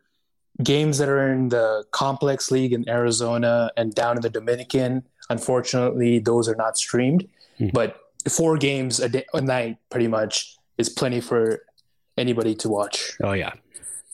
Games 0.62 0.98
that 0.98 1.08
are 1.08 1.32
in 1.32 1.50
the 1.50 1.84
complex 1.92 2.50
league 2.50 2.72
in 2.72 2.88
Arizona 2.88 3.70
and 3.76 3.94
down 3.94 4.16
in 4.16 4.22
the 4.22 4.30
Dominican, 4.30 5.04
unfortunately, 5.30 6.18
those 6.18 6.48
are 6.48 6.56
not 6.56 6.76
streamed. 6.76 7.28
Mm-hmm. 7.60 7.68
But 7.72 8.00
four 8.28 8.56
games 8.56 9.00
a, 9.00 9.08
day, 9.08 9.24
a 9.34 9.40
night, 9.40 9.78
pretty 9.90 10.08
much, 10.08 10.56
is 10.76 10.88
plenty 10.88 11.20
for 11.20 11.62
anybody 12.16 12.54
to 12.56 12.68
watch. 12.68 13.12
Oh 13.22 13.32
yeah. 13.32 13.52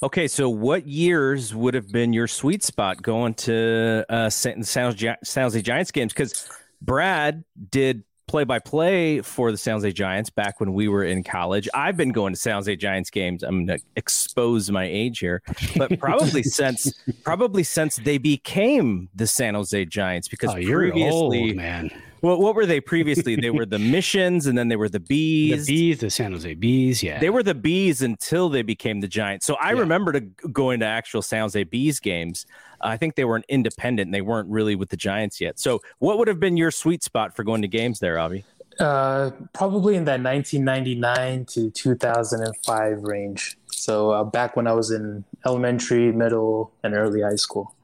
Okay, 0.02 0.28
so 0.28 0.50
what 0.50 0.86
years 0.86 1.54
would 1.54 1.72
have 1.72 1.90
been 1.90 2.12
your 2.12 2.26
sweet 2.26 2.62
spot 2.62 3.00
going 3.00 3.34
to 3.34 4.04
uh, 4.08 4.28
San 4.28 4.62
Jose 4.62 5.62
Giants 5.62 5.90
games? 5.90 6.12
Because 6.12 6.48
Brad 6.82 7.42
did 7.70 8.04
play 8.26 8.44
by 8.44 8.58
play 8.58 9.20
for 9.20 9.50
the 9.50 9.56
San 9.56 9.74
Jose 9.74 9.92
Giants 9.92 10.30
back 10.30 10.60
when 10.60 10.72
we 10.72 10.88
were 10.88 11.04
in 11.04 11.22
college. 11.22 11.68
I've 11.74 11.96
been 11.96 12.10
going 12.10 12.32
to 12.32 12.38
San 12.38 12.54
Jose 12.54 12.76
Giants 12.76 13.10
games. 13.10 13.42
I'm 13.42 13.66
going 13.66 13.78
to 13.78 13.84
expose 13.96 14.70
my 14.70 14.84
age 14.84 15.18
here, 15.18 15.42
but 15.76 15.98
probably 15.98 16.42
since 16.42 16.92
probably 17.22 17.62
since 17.62 17.96
they 17.96 18.18
became 18.18 19.08
the 19.14 19.26
San 19.26 19.54
Jose 19.54 19.84
Giants 19.86 20.28
because 20.28 20.50
oh, 20.50 20.54
previously, 20.54 21.10
old, 21.10 21.56
man. 21.56 21.90
Well, 22.24 22.40
what 22.40 22.54
were 22.54 22.64
they 22.64 22.80
previously? 22.94 23.36
they 23.36 23.50
were 23.50 23.66
the 23.66 23.78
Missions, 23.78 24.46
and 24.46 24.56
then 24.56 24.68
they 24.68 24.76
were 24.76 24.88
the 24.88 24.98
Bees. 24.98 25.66
The 25.66 25.72
Bees, 25.72 26.00
the 26.00 26.08
San 26.08 26.32
Jose 26.32 26.54
Bees. 26.54 27.02
Yeah, 27.02 27.18
they 27.18 27.28
were 27.28 27.42
the 27.42 27.54
Bees 27.54 28.00
until 28.00 28.48
they 28.48 28.62
became 28.62 29.00
the 29.00 29.08
Giants. 29.08 29.44
So 29.44 29.56
I 29.56 29.72
yeah. 29.72 29.80
remember 29.80 30.12
to 30.12 30.20
going 30.20 30.80
to 30.80 30.86
actual 30.86 31.20
San 31.20 31.42
Jose 31.42 31.62
Bees 31.64 32.00
games. 32.00 32.46
I 32.80 32.96
think 32.96 33.14
they 33.14 33.24
were 33.24 33.36
an 33.36 33.44
independent. 33.48 34.08
and 34.08 34.14
They 34.14 34.22
weren't 34.22 34.48
really 34.48 34.74
with 34.74 34.88
the 34.88 34.96
Giants 34.96 35.38
yet. 35.38 35.58
So, 35.58 35.82
what 35.98 36.16
would 36.16 36.28
have 36.28 36.40
been 36.40 36.56
your 36.56 36.70
sweet 36.70 37.02
spot 37.02 37.36
for 37.36 37.44
going 37.44 37.60
to 37.60 37.68
games 37.68 38.00
there, 38.00 38.18
Avi? 38.18 38.44
Uh, 38.80 39.30
probably 39.52 39.94
in 39.94 40.04
that 40.06 40.22
1999 40.22 41.44
to 41.44 41.70
2005 41.70 43.02
range. 43.02 43.56
So 43.66 44.10
uh, 44.10 44.24
back 44.24 44.56
when 44.56 44.66
I 44.66 44.72
was 44.72 44.90
in 44.90 45.24
elementary, 45.44 46.10
middle, 46.10 46.72
and 46.82 46.94
early 46.94 47.20
high 47.20 47.36
school. 47.36 47.74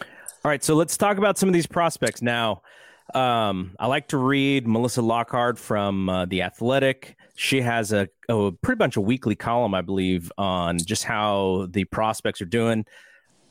All 0.00 0.50
right, 0.50 0.62
so 0.62 0.74
let's 0.74 0.96
talk 0.96 1.18
about 1.18 1.36
some 1.36 1.48
of 1.48 1.52
these 1.52 1.66
prospects 1.66 2.22
now. 2.22 2.62
Um, 3.16 3.74
I 3.78 3.86
like 3.86 4.08
to 4.08 4.18
read 4.18 4.68
Melissa 4.68 5.00
Lockard 5.00 5.58
from 5.58 6.10
uh, 6.10 6.26
The 6.26 6.42
Athletic. 6.42 7.16
She 7.34 7.62
has 7.62 7.90
a, 7.90 8.08
a 8.28 8.52
pretty 8.52 8.76
bunch 8.76 8.98
of 8.98 9.04
weekly 9.04 9.34
column, 9.34 9.74
I 9.74 9.80
believe, 9.80 10.30
on 10.36 10.76
just 10.76 11.02
how 11.04 11.66
the 11.70 11.84
prospects 11.84 12.42
are 12.42 12.46
doing. 12.46 12.84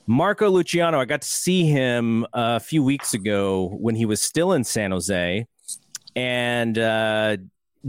Marco 0.06 0.52
Luciano, 0.52 1.00
I 1.00 1.06
got 1.06 1.24
to 1.24 1.28
see 1.28 1.66
him 1.66 2.28
a 2.34 2.60
few 2.60 2.84
weeks 2.84 3.16
ago 3.16 3.76
when 3.80 3.96
he 3.96 4.06
was 4.06 4.22
still 4.22 4.54
in 4.54 4.64
San 4.64 4.92
Jose, 4.92 5.48
and 6.16 6.78
uh, 6.78 7.38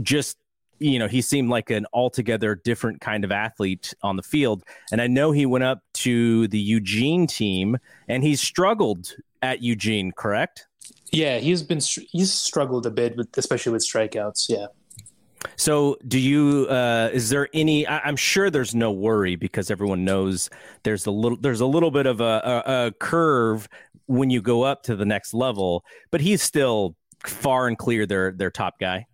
just 0.01 0.37
you 0.79 0.97
know 0.97 1.07
he 1.07 1.21
seemed 1.21 1.49
like 1.49 1.69
an 1.69 1.85
altogether 1.93 2.55
different 2.55 3.01
kind 3.01 3.23
of 3.23 3.31
athlete 3.31 3.93
on 4.01 4.15
the 4.15 4.23
field. 4.23 4.63
And 4.91 4.99
I 4.99 5.05
know 5.05 5.31
he 5.31 5.45
went 5.45 5.63
up 5.63 5.83
to 5.95 6.47
the 6.47 6.59
Eugene 6.59 7.27
team, 7.27 7.77
and 8.07 8.23
he 8.23 8.35
struggled 8.35 9.15
at 9.43 9.61
Eugene. 9.61 10.11
Correct? 10.11 10.66
Yeah, 11.11 11.39
he's 11.39 11.63
been 11.63 11.79
he's 11.79 12.33
struggled 12.33 12.85
a 12.85 12.91
bit 12.91 13.15
with 13.15 13.37
especially 13.37 13.71
with 13.71 13.83
strikeouts. 13.83 14.49
Yeah. 14.49 14.67
So, 15.55 15.97
do 16.07 16.19
you? 16.19 16.67
Uh, 16.69 17.09
is 17.13 17.29
there 17.29 17.47
any? 17.53 17.87
I, 17.87 18.07
am 18.07 18.15
sure 18.15 18.49
there's 18.49 18.75
no 18.75 18.91
worry 18.91 19.35
because 19.35 19.71
everyone 19.71 20.03
knows 20.03 20.49
there's 20.83 21.05
a 21.05 21.11
little 21.11 21.37
there's 21.37 21.61
a 21.61 21.65
little 21.65 21.91
bit 21.91 22.05
of 22.05 22.21
a, 22.21 22.63
a, 22.65 22.87
a 22.87 22.91
curve 22.99 23.67
when 24.07 24.29
you 24.29 24.41
go 24.41 24.63
up 24.63 24.83
to 24.83 24.95
the 24.95 25.05
next 25.05 25.33
level, 25.33 25.83
but 26.11 26.21
he's 26.21 26.41
still 26.41 26.95
far 27.25 27.67
and 27.67 27.77
clear 27.77 28.05
their 28.05 28.31
their 28.31 28.51
top 28.51 28.79
guy. 28.79 29.05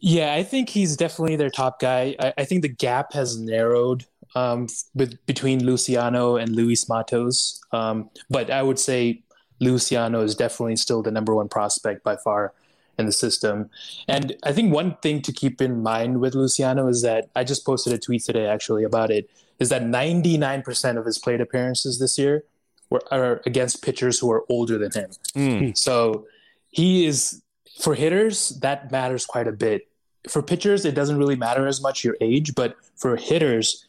Yeah, 0.00 0.34
I 0.34 0.42
think 0.42 0.68
he's 0.68 0.96
definitely 0.96 1.36
their 1.36 1.50
top 1.50 1.80
guy. 1.80 2.16
I, 2.20 2.34
I 2.38 2.44
think 2.44 2.62
the 2.62 2.68
gap 2.68 3.12
has 3.14 3.38
narrowed 3.38 4.04
um, 4.34 4.66
with, 4.94 5.24
between 5.26 5.64
Luciano 5.64 6.36
and 6.36 6.54
Luis 6.54 6.88
Matos, 6.88 7.60
um, 7.72 8.10
but 8.28 8.50
I 8.50 8.62
would 8.62 8.78
say 8.78 9.22
Luciano 9.60 10.22
is 10.22 10.34
definitely 10.34 10.76
still 10.76 11.02
the 11.02 11.10
number 11.10 11.34
one 11.34 11.48
prospect 11.48 12.02
by 12.02 12.16
far 12.16 12.52
in 12.98 13.06
the 13.06 13.12
system. 13.12 13.70
And 14.08 14.36
I 14.42 14.52
think 14.52 14.72
one 14.72 14.96
thing 15.02 15.20
to 15.22 15.32
keep 15.32 15.60
in 15.60 15.82
mind 15.82 16.20
with 16.20 16.34
Luciano 16.34 16.88
is 16.88 17.02
that 17.02 17.28
I 17.36 17.44
just 17.44 17.64
posted 17.64 17.92
a 17.92 17.98
tweet 17.98 18.24
today 18.24 18.46
actually 18.46 18.84
about 18.84 19.10
it 19.10 19.28
is 19.58 19.68
that 19.68 19.82
99% 19.82 20.98
of 20.98 21.04
his 21.04 21.18
plate 21.18 21.40
appearances 21.40 21.98
this 21.98 22.18
year 22.18 22.44
were 22.90 23.02
are 23.10 23.42
against 23.46 23.82
pitchers 23.82 24.18
who 24.18 24.30
are 24.30 24.44
older 24.48 24.78
than 24.78 24.92
him. 24.92 25.10
Mm. 25.34 25.76
So 25.76 26.26
he 26.68 27.06
is 27.06 27.42
for 27.80 27.94
hitters 27.94 28.50
that 28.60 28.90
matters 28.90 29.26
quite 29.26 29.48
a 29.48 29.52
bit 29.52 29.88
for 30.28 30.42
pitchers, 30.42 30.84
it 30.84 30.94
doesn't 30.94 31.18
really 31.18 31.36
matter 31.36 31.66
as 31.66 31.80
much 31.80 32.04
your 32.04 32.16
age, 32.20 32.54
but 32.54 32.76
for 32.96 33.16
hitters, 33.16 33.86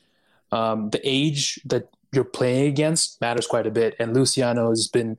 um, 0.51 0.89
the 0.91 1.01
age 1.03 1.59
that 1.65 1.89
you're 2.11 2.23
playing 2.23 2.67
against 2.67 3.19
matters 3.21 3.47
quite 3.47 3.67
a 3.67 3.71
bit. 3.71 3.95
And 3.99 4.13
Luciano 4.13 4.69
has 4.69 4.87
been 4.87 5.17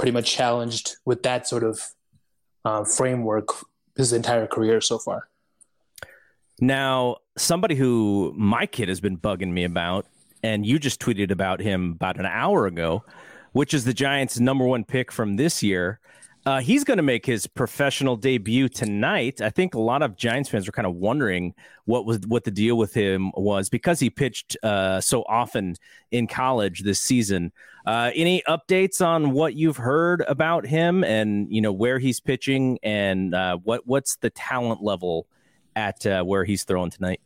pretty 0.00 0.12
much 0.12 0.32
challenged 0.32 0.96
with 1.04 1.22
that 1.24 1.46
sort 1.46 1.62
of 1.62 1.78
uh, 2.64 2.82
framework 2.84 3.48
his 3.96 4.14
entire 4.14 4.46
career 4.46 4.80
so 4.80 4.98
far. 4.98 5.28
Now, 6.58 7.18
somebody 7.36 7.74
who 7.74 8.32
my 8.34 8.64
kid 8.64 8.88
has 8.88 8.98
been 8.98 9.18
bugging 9.18 9.52
me 9.52 9.64
about, 9.64 10.06
and 10.42 10.64
you 10.64 10.78
just 10.78 11.00
tweeted 11.00 11.30
about 11.30 11.60
him 11.60 11.92
about 11.92 12.18
an 12.18 12.24
hour 12.24 12.66
ago, 12.66 13.04
which 13.52 13.74
is 13.74 13.84
the 13.84 13.92
Giants' 13.92 14.40
number 14.40 14.64
one 14.64 14.84
pick 14.84 15.12
from 15.12 15.36
this 15.36 15.62
year. 15.62 16.00
Uh, 16.46 16.60
he's 16.60 16.84
going 16.84 16.96
to 16.96 17.02
make 17.02 17.26
his 17.26 17.46
professional 17.46 18.16
debut 18.16 18.68
tonight. 18.68 19.42
I 19.42 19.50
think 19.50 19.74
a 19.74 19.80
lot 19.80 20.02
of 20.02 20.16
Giants 20.16 20.48
fans 20.48 20.66
were 20.66 20.72
kind 20.72 20.86
of 20.86 20.94
wondering 20.94 21.54
what 21.84 22.06
was 22.06 22.20
what 22.26 22.44
the 22.44 22.50
deal 22.50 22.76
with 22.76 22.94
him 22.94 23.30
was 23.34 23.68
because 23.68 24.00
he 24.00 24.08
pitched 24.08 24.56
uh, 24.62 25.00
so 25.00 25.22
often 25.28 25.76
in 26.10 26.26
college 26.26 26.82
this 26.82 26.98
season. 26.98 27.52
Uh, 27.86 28.10
any 28.14 28.42
updates 28.48 29.04
on 29.04 29.32
what 29.32 29.54
you've 29.54 29.76
heard 29.76 30.22
about 30.28 30.66
him 30.66 31.04
and 31.04 31.52
you 31.52 31.60
know 31.60 31.72
where 31.72 31.98
he's 31.98 32.20
pitching 32.20 32.78
and 32.82 33.34
uh, 33.34 33.58
what 33.58 33.86
what's 33.86 34.16
the 34.16 34.30
talent 34.30 34.82
level 34.82 35.26
at 35.76 36.06
uh, 36.06 36.22
where 36.22 36.44
he's 36.44 36.64
throwing 36.64 36.90
tonight? 36.90 37.20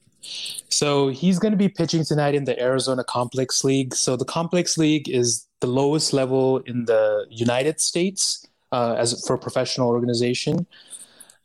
So 0.69 1.09
he's 1.09 1.39
going 1.39 1.53
to 1.53 1.59
be 1.59 1.69
pitching 1.69 2.05
tonight 2.05 2.35
in 2.35 2.45
the 2.45 2.61
Arizona 2.61 3.05
Complex 3.05 3.63
League. 3.63 3.95
So 3.95 4.17
the 4.17 4.25
Complex 4.25 4.77
League 4.77 5.09
is 5.09 5.47
the 5.61 5.67
lowest 5.69 6.13
level 6.13 6.59
in 6.61 6.87
the 6.87 7.27
United 7.31 7.81
States 7.81 8.45
uh, 8.73 8.95
as 8.99 9.25
for 9.27 9.35
a 9.35 9.39
professional 9.39 9.89
organization, 9.89 10.67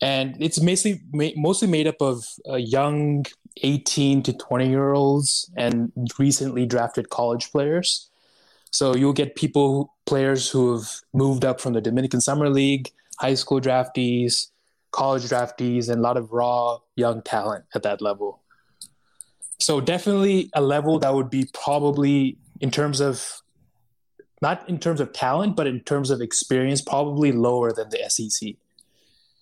and 0.02 0.36
it's 0.40 0.62
mostly 0.62 1.02
mostly 1.36 1.68
made 1.68 1.88
up 1.88 2.02
of 2.02 2.26
uh, 2.50 2.56
young 2.56 3.26
18 3.62 4.24
to 4.24 4.34
20 4.34 4.70
year 4.70 4.94
olds 4.94 5.52
and 5.58 5.92
recently 6.18 6.66
drafted 6.66 7.10
college 7.10 7.52
players. 7.52 8.10
So 8.72 8.96
you'll 8.96 9.14
get 9.14 9.36
people 9.36 9.96
players 10.06 10.50
who 10.50 10.74
have 10.74 10.88
moved 11.14 11.44
up 11.44 11.60
from 11.60 11.74
the 11.74 11.82
Dominican 11.82 12.22
Summer 12.22 12.50
League, 12.50 12.92
high 13.20 13.34
school 13.34 13.60
draftees, 13.60 14.48
college 14.92 15.24
draftees, 15.24 15.90
and 15.90 16.00
a 16.00 16.02
lot 16.02 16.18
of 16.18 16.32
raw 16.32 16.78
young 16.96 17.22
talent 17.24 17.66
at 17.74 17.84
that 17.84 18.02
level. 18.02 18.42
So 19.60 19.82
definitely 19.82 20.50
a 20.54 20.62
level 20.62 21.00
that 21.00 21.14
would 21.14 21.30
be 21.30 21.50
probably 21.54 22.38
in 22.62 22.72
terms 22.72 23.00
of 23.02 23.42
not 24.42 24.68
in 24.70 24.80
terms 24.80 25.00
of 25.00 25.14
talent, 25.14 25.56
but 25.56 25.68
in 25.68 25.82
terms 25.82 26.10
of 26.10 26.22
experience, 26.22 26.82
probably 26.82 27.32
lower 27.32 27.72
than 27.72 27.90
the 27.90 28.10
SEC. 28.10 28.56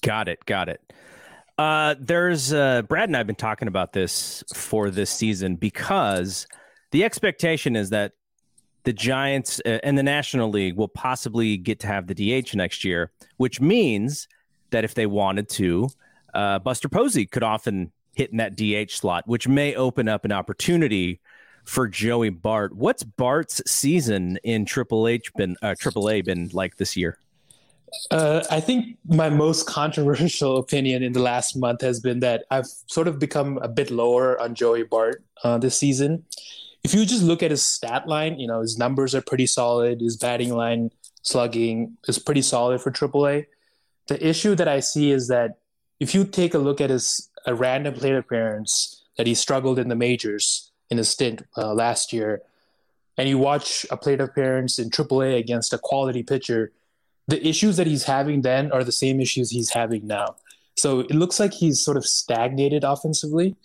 Got 0.02 0.28
it. 0.28 0.44
Got 0.46 0.70
it. 0.70 0.82
Uh, 1.58 1.96
there's 2.00 2.54
uh, 2.54 2.84
Brad 2.84 3.10
and 3.10 3.16
I 3.16 3.20
have 3.20 3.28
been 3.28 3.36
talking 3.36 3.68
about 3.68 3.94
this 3.94 4.44
for 4.54 4.92
this 4.92 5.10
season 5.10 5.56
because 5.56 6.48
the 6.92 7.04
expectation 7.04 7.76
is 7.76 7.90
that 7.90 8.14
the 8.84 8.94
Giants 8.94 9.60
uh, 9.66 9.80
and 9.84 9.98
the 9.98 10.04
National 10.04 10.50
League 10.50 10.76
will 10.76 10.88
possibly 10.88 11.58
get 11.58 11.80
to 11.82 11.88
have 11.88 12.08
the 12.08 12.14
DH 12.14 12.56
next 12.56 12.84
year, 12.84 13.12
which 13.38 13.60
means 13.60 14.28
that 14.70 14.84
if 14.84 14.94
they 14.94 15.06
wanted 15.06 15.50
to, 15.50 15.90
uh, 16.34 16.60
Buster 16.60 16.90
Posey 16.90 17.26
could 17.26 17.44
often 17.44 17.92
hit 18.16 18.32
in 18.32 18.38
that 18.38 18.56
DH 18.56 18.92
slot, 18.92 19.28
which 19.28 19.48
may 19.48 19.76
open 19.76 20.08
up 20.08 20.26
an 20.26 20.32
opportunity 20.32 21.20
for 21.68 21.88
Joey 21.88 22.30
Bart. 22.30 22.76
What's 22.76 23.04
Bart's 23.04 23.62
season 23.70 24.38
in 24.44 24.66
Triple 24.66 25.08
H 25.08 25.34
been 25.36 25.58
uh, 25.62 25.76
Triple 25.78 26.10
A 26.10 26.22
been 26.22 26.50
like 26.54 26.78
this 26.78 26.96
year? 26.96 27.20
Uh, 28.10 28.44
I 28.50 28.60
think 28.60 28.98
my 29.08 29.30
most 29.30 29.68
controversial 29.68 30.58
opinion 30.64 31.04
in 31.04 31.14
the 31.14 31.22
last 31.22 31.56
month 31.56 31.82
has 31.82 32.00
been 32.00 32.22
that 32.22 32.46
I've 32.52 32.68
sort 32.88 33.08
of 33.08 33.20
become 33.20 33.58
a 33.60 33.68
bit 33.68 33.92
lower 33.92 34.40
on 34.40 34.56
Joey 34.56 34.84
Bart 34.84 35.24
uh, 35.44 35.58
this 35.58 35.78
season. 35.78 36.24
If 36.84 36.94
you 36.94 37.06
just 37.06 37.24
look 37.24 37.44
at 37.44 37.52
his 37.52 37.66
stat 37.66 38.08
line, 38.08 38.40
you 38.40 38.48
know 38.48 38.62
his 38.62 38.78
numbers 38.78 39.14
are 39.14 39.22
pretty 39.22 39.46
solid. 39.46 40.00
His 40.00 40.16
batting 40.16 40.56
line, 40.56 40.92
slugging 41.22 41.98
is 42.08 42.18
pretty 42.18 42.42
solid 42.42 42.82
for 42.82 42.92
AAA. 42.92 43.46
The 44.08 44.26
issue 44.26 44.56
that 44.56 44.70
I 44.70 44.80
see 44.80 45.12
is 45.12 45.28
that 45.28 45.58
if 46.00 46.16
you 46.16 46.24
take 46.24 46.54
a 46.54 46.60
look 46.60 46.80
at 46.80 46.90
his 46.90 47.30
a 47.46 47.54
random 47.54 47.94
plate 47.94 48.16
appearance 48.16 49.04
that 49.18 49.28
he 49.28 49.34
struggled 49.34 49.80
in 49.80 49.88
the 49.88 49.96
majors, 49.96 50.72
in 50.90 51.00
a 51.00 51.04
stint 51.04 51.44
uh, 51.58 51.74
last 51.74 52.14
year, 52.14 52.42
and 53.18 53.28
you 53.28 53.38
watch 53.38 53.86
a 53.90 53.98
plate 53.98 54.22
appearance 54.22 54.80
in 54.80 54.90
AAA 54.90 55.38
against 55.38 55.74
a 55.74 55.78
quality 55.78 56.24
pitcher, 56.24 56.72
the 57.28 57.46
issues 57.46 57.78
that 57.78 57.88
he's 57.88 58.04
having 58.04 58.42
then 58.42 58.72
are 58.72 58.84
the 58.84 58.92
same 58.92 59.20
issues 59.20 59.52
he's 59.52 59.72
having 59.72 60.08
now. 60.08 60.36
So 60.76 61.00
it 61.00 61.12
looks 61.12 61.40
like 61.40 61.54
he's 61.54 61.82
sort 61.82 61.98
of 61.98 62.06
stagnated 62.06 62.84
offensively. 62.84 63.56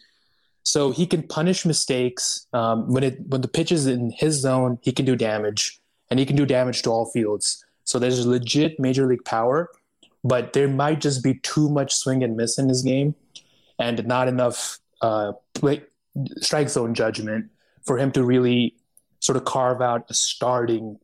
So 0.64 0.90
he 0.90 1.06
can 1.06 1.22
punish 1.22 1.66
mistakes 1.66 2.46
um, 2.52 2.88
when 2.88 3.02
it 3.02 3.20
when 3.28 3.40
the 3.40 3.48
pitch 3.48 3.72
is 3.72 3.86
in 3.86 4.10
his 4.10 4.40
zone. 4.40 4.78
He 4.80 4.92
can 4.92 5.04
do 5.04 5.16
damage, 5.16 5.80
and 6.10 6.20
he 6.20 6.26
can 6.26 6.36
do 6.36 6.46
damage 6.46 6.82
to 6.82 6.90
all 6.90 7.06
fields. 7.06 7.64
So 7.84 7.98
there's 7.98 8.24
legit 8.24 8.78
major 8.78 9.06
league 9.06 9.24
power, 9.24 9.70
but 10.22 10.52
there 10.52 10.68
might 10.68 11.00
just 11.00 11.22
be 11.22 11.34
too 11.34 11.68
much 11.68 11.94
swing 11.94 12.22
and 12.22 12.36
miss 12.36 12.58
in 12.58 12.68
his 12.68 12.82
game, 12.82 13.14
and 13.78 14.06
not 14.06 14.28
enough 14.28 14.78
uh, 15.00 15.32
play, 15.54 15.82
strike 16.40 16.68
zone 16.68 16.94
judgment 16.94 17.50
for 17.84 17.98
him 17.98 18.12
to 18.12 18.24
really 18.24 18.76
sort 19.20 19.36
of 19.36 19.44
carve 19.44 19.80
out 19.80 20.04
a 20.10 20.14
starting 20.14 20.98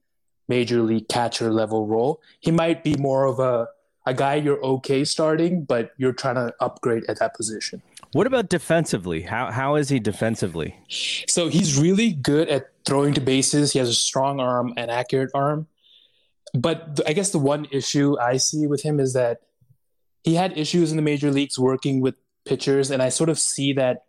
major 0.48 0.82
league 0.82 1.08
catcher 1.08 1.52
level 1.52 1.86
role. 1.86 2.20
He 2.40 2.50
might 2.50 2.82
be 2.82 2.96
more 2.96 3.24
of 3.24 3.38
a 3.38 3.68
a 4.06 4.14
guy 4.14 4.36
you're 4.36 4.62
okay 4.64 5.04
starting, 5.04 5.64
but 5.64 5.92
you're 5.98 6.14
trying 6.14 6.36
to 6.36 6.54
upgrade 6.60 7.04
at 7.08 7.18
that 7.18 7.34
position. 7.34 7.82
What 8.12 8.26
about 8.26 8.48
defensively? 8.48 9.22
How 9.22 9.50
how 9.50 9.74
is 9.74 9.90
he 9.90 10.00
defensively? 10.00 10.74
So 11.28 11.48
he's 11.48 11.78
really 11.78 12.12
good 12.12 12.48
at 12.48 12.70
throwing 12.86 13.12
to 13.14 13.20
bases. 13.20 13.72
He 13.74 13.78
has 13.78 13.88
a 13.88 13.94
strong 13.94 14.40
arm 14.40 14.72
and 14.78 14.90
accurate 14.90 15.30
arm. 15.34 15.66
But 16.54 17.00
I 17.06 17.12
guess 17.12 17.30
the 17.30 17.38
one 17.38 17.66
issue 17.70 18.18
I 18.18 18.38
see 18.38 18.66
with 18.66 18.82
him 18.82 18.98
is 18.98 19.12
that 19.12 19.42
he 20.24 20.34
had 20.34 20.56
issues 20.56 20.90
in 20.90 20.96
the 20.96 21.02
major 21.02 21.30
leagues 21.30 21.58
working 21.58 22.00
with 22.00 22.16
pitchers, 22.46 22.90
and 22.90 23.02
I 23.02 23.10
sort 23.10 23.28
of 23.28 23.38
see 23.38 23.74
that 23.74 24.04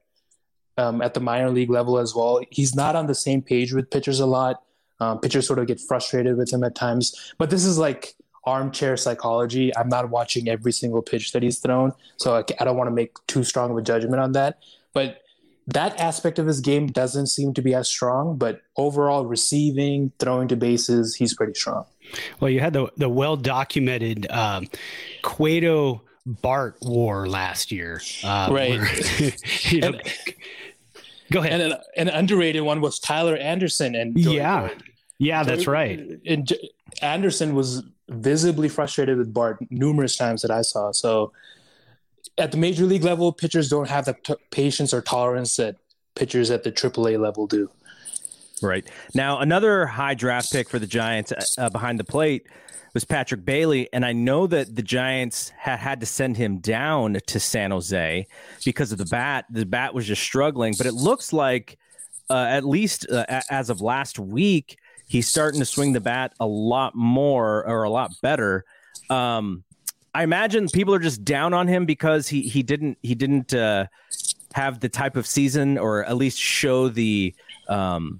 um, 0.80 1.02
at 1.02 1.14
the 1.14 1.20
minor 1.20 1.50
league 1.50 1.70
level 1.70 2.00
as 2.00 2.16
well. 2.16 2.42
He's 2.50 2.76
not 2.76 2.96
on 2.96 3.08
the 3.08 3.16
same 3.16 3.42
page 3.42 3.74
with 3.74 3.92
pitchers 3.92 4.20
a 4.20 4.26
lot. 4.26 4.64
Um, 5.00 5.20
pitchers 5.20 5.48
sort 5.48 5.60
of 5.60 5.68
get 5.68 5.80
frustrated 5.80 6.38
with 6.38 6.52
him 6.52 6.64
at 6.64 6.76
times. 6.76 7.34
But 7.38 7.50
this 7.50 7.66
is 7.66 7.78
like 7.78 8.16
armchair 8.46 8.98
psychology. 8.98 9.76
I'm 9.76 9.90
not 9.90 10.10
watching 10.10 10.50
every 10.50 10.72
single 10.72 11.02
pitch 11.02 11.32
that 11.34 11.44
he's 11.44 11.60
thrown, 11.60 11.94
so 12.18 12.36
I, 12.36 12.44
I 12.60 12.66
don't 12.66 12.78
want 12.78 12.88
to 12.88 12.96
make 12.96 13.16
too 13.28 13.44
strong 13.44 13.72
of 13.72 13.78
a 13.78 13.82
judgment 13.82 14.22
on 14.22 14.32
that. 14.34 14.60
But 14.94 15.22
that 15.68 16.00
aspect 16.00 16.40
of 16.40 16.48
his 16.48 16.62
game 16.62 16.88
doesn't 16.88 17.28
seem 17.28 17.54
to 17.54 17.62
be 17.62 17.74
as 17.76 17.88
strong. 17.88 18.38
But 18.38 18.62
overall, 18.76 19.26
receiving, 19.26 20.12
throwing 20.20 20.48
to 20.48 20.56
bases, 20.56 21.16
he's 21.16 21.34
pretty 21.34 21.54
strong. 21.54 21.86
Well, 22.40 22.50
you 22.50 22.60
had 22.60 22.74
the 22.74 22.92
the 22.98 23.10
well 23.10 23.36
documented 23.36 24.30
um, 24.32 24.68
Cueto 25.22 26.02
Bart 26.26 26.78
war 26.82 27.28
last 27.28 27.72
year, 27.72 28.02
uh, 28.24 28.50
right? 28.52 28.80
Where, 28.80 29.32
you 29.70 29.82
know, 29.82 29.88
and, 29.88 30.02
Go 31.32 31.40
ahead. 31.40 31.62
And 31.62 31.74
an, 31.74 31.80
an 31.98 32.10
underrated 32.10 32.64
one 32.64 32.82
was 32.82 33.00
Tyler 33.00 33.36
Anderson 33.36 33.96
and 33.96 34.18
yeah, 34.18 34.70
yeah, 35.18 35.44
that's 35.44 35.68
right. 35.68 36.20
And 36.26 36.52
Anderson 37.02 37.54
was 37.54 37.84
visibly 38.08 38.70
frustrated 38.70 39.18
with 39.18 39.34
Bart 39.34 39.60
numerous 39.70 40.18
times 40.18 40.42
that 40.42 40.52
I 40.52 40.62
saw. 40.62 40.92
So 40.92 41.32
at 42.38 42.52
the 42.52 42.58
major 42.58 42.86
league 42.86 43.04
level, 43.04 43.32
pitchers 43.32 43.70
don't 43.70 43.90
have 43.90 44.06
the 44.06 44.16
t- 44.24 44.36
patience 44.50 44.94
or 44.94 45.02
tolerance 45.02 45.58
that 45.58 45.76
pitchers 46.16 46.50
at 46.52 46.64
the 46.64 46.72
AAA 46.72 47.20
level 47.20 47.48
do. 47.48 47.70
Right 48.62 48.88
now, 49.14 49.40
another 49.40 49.86
high 49.86 50.14
draft 50.14 50.52
pick 50.52 50.70
for 50.70 50.80
the 50.80 50.88
Giants 50.88 51.34
uh, 51.58 51.70
behind 51.70 52.00
the 52.00 52.04
plate 52.04 52.48
was 52.94 53.06
Patrick 53.06 53.46
Bailey, 53.46 53.88
and 53.94 54.06
I 54.06 54.14
know 54.14 54.48
that 54.48 54.76
the 54.76 54.82
Giants 54.82 55.52
had 55.58 55.80
had 55.80 56.00
to 56.00 56.06
send 56.06 56.38
him 56.38 56.60
down 56.60 57.18
to 57.28 57.40
San 57.40 57.72
Jose 57.72 58.28
because 58.66 58.92
of 58.92 58.98
the 58.98 59.06
bat. 59.06 59.46
The 59.50 59.66
bat 59.66 59.94
was 59.94 60.08
just 60.08 60.22
struggling, 60.22 60.74
but 60.78 60.88
it 60.88 60.94
looks 60.94 61.32
like, 61.32 61.78
uh, 62.30 62.48
at 62.50 62.66
least 62.66 63.10
uh, 63.10 63.26
as 63.50 63.70
of 63.70 63.82
last 63.82 64.18
week, 64.20 64.78
he's 65.08 65.28
starting 65.28 65.60
to 65.60 65.66
swing 65.66 65.94
the 65.94 66.02
bat 66.02 66.34
a 66.40 66.48
lot 66.48 66.96
more 66.96 67.66
or 67.68 67.84
a 67.84 67.90
lot 67.90 68.12
better. 68.22 68.66
Um, 69.10 69.64
I 70.14 70.24
imagine 70.24 70.68
people 70.70 70.94
are 70.94 71.00
just 71.00 71.24
down 71.24 71.54
on 71.54 71.68
him 71.68 71.86
because 71.86 72.28
he 72.28 72.42
he 72.42 72.64
didn't 72.64 72.98
he 73.04 73.14
didn't 73.14 73.54
uh, 73.54 73.86
have 74.54 74.80
the 74.80 74.90
type 74.90 75.16
of 75.16 75.28
season 75.28 75.78
or 75.78 76.04
at 76.06 76.18
least 76.18 76.40
show 76.40 76.90
the 76.90 77.36
um, 77.68 78.20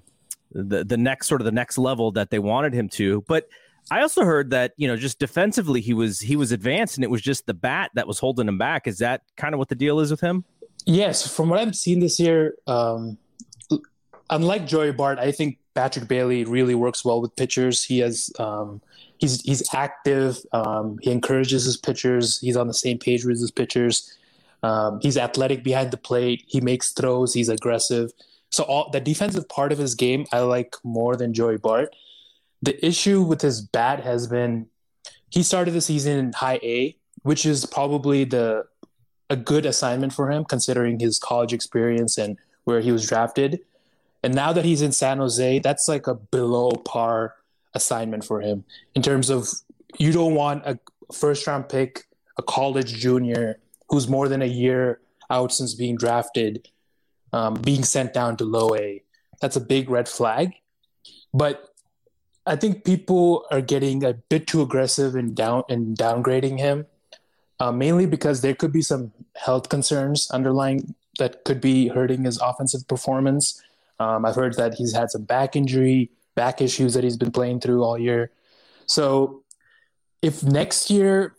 the 0.52 0.84
the 0.84 0.96
next 0.96 1.28
sort 1.28 1.40
of 1.40 1.44
the 1.44 1.52
next 1.52 1.78
level 1.78 2.12
that 2.12 2.30
they 2.30 2.38
wanted 2.38 2.72
him 2.72 2.88
to, 2.90 3.22
but 3.28 3.48
I 3.90 4.02
also 4.02 4.24
heard 4.24 4.50
that 4.50 4.72
you 4.76 4.88
know 4.88 4.96
just 4.96 5.18
defensively 5.18 5.80
he 5.80 5.94
was 5.94 6.20
he 6.20 6.36
was 6.36 6.52
advanced 6.52 6.96
and 6.96 7.04
it 7.04 7.10
was 7.10 7.22
just 7.22 7.46
the 7.46 7.54
bat 7.54 7.90
that 7.94 8.06
was 8.06 8.18
holding 8.18 8.48
him 8.48 8.58
back. 8.58 8.86
Is 8.86 8.98
that 8.98 9.22
kind 9.36 9.54
of 9.54 9.58
what 9.58 9.68
the 9.68 9.74
deal 9.74 10.00
is 10.00 10.10
with 10.10 10.20
him? 10.20 10.44
Yes, 10.86 11.26
from 11.26 11.48
what 11.48 11.58
I've 11.58 11.76
seen 11.76 12.00
this 12.00 12.18
year, 12.18 12.54
um, 12.66 13.18
unlike 14.30 14.66
Joey 14.66 14.92
Bart, 14.92 15.18
I 15.18 15.30
think 15.30 15.58
Patrick 15.74 16.08
Bailey 16.08 16.44
really 16.44 16.74
works 16.74 17.04
well 17.04 17.20
with 17.20 17.34
pitchers. 17.36 17.84
He 17.84 17.98
has 17.98 18.32
um, 18.38 18.80
he's 19.18 19.40
he's 19.42 19.62
active. 19.74 20.38
Um, 20.52 20.98
he 21.02 21.10
encourages 21.10 21.64
his 21.64 21.76
pitchers. 21.76 22.40
He's 22.40 22.56
on 22.56 22.66
the 22.66 22.74
same 22.74 22.98
page 22.98 23.24
with 23.24 23.40
his 23.40 23.50
pitchers. 23.50 24.16
Um, 24.62 25.00
he's 25.00 25.16
athletic 25.16 25.64
behind 25.64 25.90
the 25.90 25.96
plate. 25.96 26.44
He 26.46 26.60
makes 26.60 26.92
throws. 26.92 27.34
He's 27.34 27.48
aggressive. 27.48 28.12
So 28.50 28.64
all 28.64 28.90
the 28.90 29.00
defensive 29.00 29.48
part 29.48 29.72
of 29.72 29.78
his 29.78 29.94
game, 29.94 30.26
I 30.32 30.40
like 30.40 30.76
more 30.82 31.16
than 31.16 31.32
Joey 31.32 31.56
Bart. 31.56 31.94
The 32.62 32.84
issue 32.84 33.22
with 33.22 33.40
his 33.40 33.60
bat 33.62 34.00
has 34.02 34.26
been 34.26 34.66
he 35.30 35.42
started 35.42 35.70
the 35.72 35.80
season 35.80 36.18
in 36.18 36.32
high 36.32 36.58
A, 36.62 36.96
which 37.22 37.46
is 37.46 37.64
probably 37.64 38.24
the 38.24 38.66
a 39.30 39.36
good 39.36 39.64
assignment 39.64 40.12
for 40.12 40.30
him 40.30 40.44
considering 40.44 40.98
his 40.98 41.18
college 41.18 41.52
experience 41.52 42.18
and 42.18 42.36
where 42.64 42.80
he 42.80 42.90
was 42.90 43.06
drafted. 43.06 43.60
And 44.24 44.34
now 44.34 44.52
that 44.52 44.64
he's 44.64 44.82
in 44.82 44.90
San 44.90 45.18
Jose, 45.18 45.60
that's 45.60 45.86
like 45.86 46.08
a 46.08 46.14
below 46.14 46.70
par 46.72 47.36
assignment 47.74 48.24
for 48.24 48.40
him 48.40 48.64
in 48.96 49.02
terms 49.02 49.30
of 49.30 49.48
you 49.98 50.12
don't 50.12 50.34
want 50.34 50.66
a 50.66 50.78
first 51.12 51.46
round 51.46 51.68
pick, 51.68 52.06
a 52.36 52.42
college 52.42 52.94
junior 52.94 53.58
who's 53.88 54.08
more 54.08 54.28
than 54.28 54.42
a 54.42 54.46
year 54.46 55.00
out 55.30 55.52
since 55.52 55.74
being 55.74 55.96
drafted, 55.96 56.68
um, 57.32 57.54
being 57.54 57.84
sent 57.84 58.12
down 58.12 58.36
to 58.38 58.44
low 58.44 58.74
A. 58.74 59.02
That's 59.40 59.56
a 59.56 59.60
big 59.60 59.90
red 59.90 60.08
flag. 60.08 60.54
But 61.32 61.70
I 62.46 62.56
think 62.56 62.84
people 62.84 63.46
are 63.50 63.60
getting 63.60 64.04
a 64.04 64.14
bit 64.14 64.46
too 64.46 64.62
aggressive 64.62 65.14
in 65.14 65.34
down 65.34 65.64
in 65.68 65.94
downgrading 65.94 66.58
him, 66.58 66.86
uh, 67.58 67.72
mainly 67.72 68.06
because 68.06 68.40
there 68.40 68.54
could 68.54 68.72
be 68.72 68.82
some 68.82 69.12
health 69.36 69.68
concerns 69.68 70.30
underlying 70.30 70.94
that 71.18 71.44
could 71.44 71.60
be 71.60 71.88
hurting 71.88 72.24
his 72.24 72.38
offensive 72.40 72.88
performance. 72.88 73.62
Um, 73.98 74.24
I've 74.24 74.34
heard 74.34 74.56
that 74.56 74.74
he's 74.74 74.94
had 74.94 75.10
some 75.10 75.24
back 75.24 75.54
injury, 75.54 76.10
back 76.34 76.60
issues 76.60 76.94
that 76.94 77.04
he's 77.04 77.18
been 77.18 77.30
playing 77.30 77.60
through 77.60 77.84
all 77.84 77.98
year. 77.98 78.30
So, 78.86 79.42
if 80.22 80.42
next 80.42 80.90
year 80.90 81.36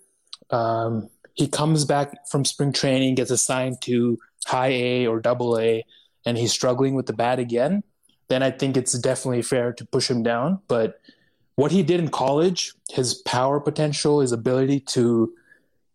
um, 0.52 1.10
he 1.34 1.48
comes 1.48 1.86
back 1.86 2.28
from 2.28 2.46
spring 2.46 2.72
training, 2.72 3.16
gets 3.16 3.32
assigned 3.32 3.82
to 3.82 4.20
high 4.46 4.70
A 4.70 5.08
or 5.08 5.20
double 5.20 5.58
A, 5.60 5.86
and 6.26 6.38
he's 6.38 6.52
struggling 6.52 6.94
with 6.96 7.06
the 7.06 7.14
bat 7.14 7.39
again, 7.39 7.84
then 8.28 8.44
I 8.44 8.52
think 8.52 8.78
it's 8.78 8.94
definitely 8.94 9.42
fair 9.42 9.74
to 9.74 9.86
push 9.86 10.10
him 10.10 10.24
down. 10.24 10.60
But 10.68 11.02
what 11.56 11.72
he 11.72 11.84
did 11.84 12.00
in 12.00 12.10
college, 12.10 12.74
his 12.89 13.14
power 13.14 13.60
potential, 13.60 14.22
his 14.22 14.32
ability 14.32 14.80
to 14.80 15.34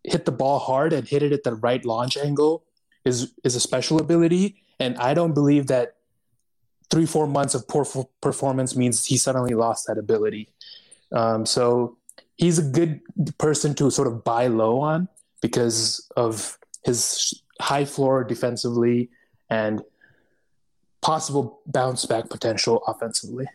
hit 0.03 0.25
the 0.25 0.31
ball 0.31 0.59
hard 0.59 0.93
and 0.93 1.07
hit 1.07 1.23
it 1.23 1.33
at 1.33 1.43
the 1.43 1.55
right 1.55 1.83
launch 1.83 2.15
angle 2.17 2.63
is 3.05 3.33
is 3.43 3.55
a 3.55 3.59
special 3.59 3.99
ability. 3.99 4.61
And 4.79 4.97
I 4.97 5.13
don't 5.13 5.33
believe 5.33 5.67
that 5.67 5.95
three 6.89 7.05
four 7.05 7.27
months 7.27 7.55
of 7.55 7.67
poor 7.67 7.85
performance 8.21 8.75
means 8.75 9.05
he 9.05 9.17
suddenly 9.17 9.53
lost 9.53 9.87
that 9.87 9.97
ability. 9.97 10.49
Um, 11.11 11.45
so 11.45 11.97
he's 12.35 12.59
a 12.59 12.63
good 12.63 13.01
person 13.37 13.73
to 13.75 13.89
sort 13.89 14.07
of 14.07 14.23
buy 14.23 14.47
low 14.47 14.79
on 14.79 15.07
because 15.41 16.07
of 16.15 16.57
his 16.85 17.41
high 17.61 17.85
floor 17.85 18.23
defensively 18.23 19.09
and 19.49 19.81
possible 21.01 21.61
bounce 21.65 22.05
back 22.05 22.29
potential 22.29 22.83
offensively. 22.87 23.47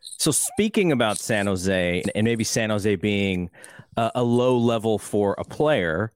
So 0.00 0.30
speaking 0.30 0.92
about 0.92 1.18
San 1.18 1.46
Jose 1.46 2.02
and 2.14 2.24
maybe 2.24 2.44
San 2.44 2.70
Jose 2.70 2.96
being 2.96 3.50
a, 3.96 4.10
a 4.16 4.22
low 4.22 4.56
level 4.58 4.98
for 4.98 5.34
a 5.38 5.44
player, 5.44 6.12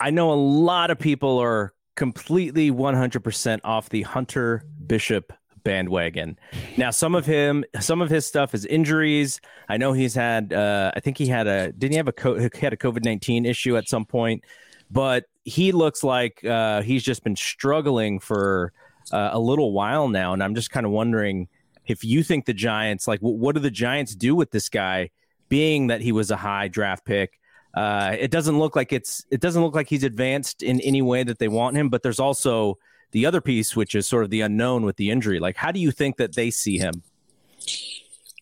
I 0.00 0.10
know 0.10 0.32
a 0.32 0.34
lot 0.34 0.90
of 0.90 0.98
people 0.98 1.38
are 1.38 1.74
completely 1.96 2.70
100% 2.70 3.60
off 3.64 3.88
the 3.88 4.02
Hunter 4.02 4.64
Bishop 4.86 5.32
bandwagon. 5.64 6.38
Now, 6.76 6.90
some 6.90 7.14
of 7.14 7.26
him, 7.26 7.64
some 7.80 8.00
of 8.00 8.08
his 8.08 8.26
stuff 8.26 8.54
is 8.54 8.64
injuries. 8.64 9.40
I 9.68 9.76
know 9.76 9.92
he's 9.92 10.14
had. 10.14 10.52
Uh, 10.52 10.92
I 10.94 11.00
think 11.00 11.18
he 11.18 11.26
had 11.26 11.46
a. 11.46 11.72
Didn't 11.72 11.92
he 11.92 11.96
have 11.98 12.08
a 12.08 12.12
co- 12.12 12.38
he 12.38 12.48
had 12.60 12.72
a 12.72 12.76
COVID 12.76 13.04
nineteen 13.04 13.44
issue 13.44 13.76
at 13.76 13.88
some 13.88 14.04
point? 14.04 14.44
But 14.90 15.24
he 15.44 15.72
looks 15.72 16.02
like 16.02 16.44
uh, 16.44 16.82
he's 16.82 17.02
just 17.02 17.22
been 17.22 17.36
struggling 17.36 18.18
for 18.18 18.72
uh, 19.12 19.30
a 19.32 19.38
little 19.38 19.72
while 19.72 20.08
now, 20.08 20.32
and 20.32 20.42
I'm 20.42 20.54
just 20.54 20.70
kind 20.70 20.86
of 20.86 20.92
wondering 20.92 21.48
if 21.86 22.04
you 22.04 22.22
think 22.22 22.46
the 22.46 22.54
Giants 22.54 23.08
like 23.08 23.20
w- 23.20 23.36
what 23.36 23.54
do 23.54 23.60
the 23.60 23.70
Giants 23.70 24.14
do 24.14 24.34
with 24.34 24.50
this 24.50 24.68
guy, 24.68 25.10
being 25.48 25.88
that 25.88 26.00
he 26.00 26.12
was 26.12 26.30
a 26.30 26.36
high 26.36 26.68
draft 26.68 27.04
pick. 27.04 27.38
Uh, 27.74 28.16
it 28.18 28.30
doesn't 28.30 28.58
look 28.58 28.74
like 28.74 28.92
it's 28.92 29.24
it 29.30 29.40
doesn't 29.40 29.62
look 29.62 29.74
like 29.74 29.88
he's 29.88 30.04
advanced 30.04 30.62
in 30.62 30.80
any 30.80 31.02
way 31.02 31.22
that 31.22 31.38
they 31.38 31.48
want 31.48 31.76
him, 31.76 31.88
but 31.88 32.02
there's 32.02 32.20
also 32.20 32.78
the 33.12 33.26
other 33.26 33.40
piece, 33.40 33.76
which 33.76 33.94
is 33.94 34.06
sort 34.06 34.24
of 34.24 34.30
the 34.30 34.40
unknown 34.40 34.84
with 34.84 34.96
the 34.96 35.10
injury. 35.10 35.38
Like, 35.38 35.56
how 35.56 35.72
do 35.72 35.80
you 35.80 35.90
think 35.90 36.16
that 36.16 36.34
they 36.34 36.50
see 36.50 36.78
him? 36.78 37.02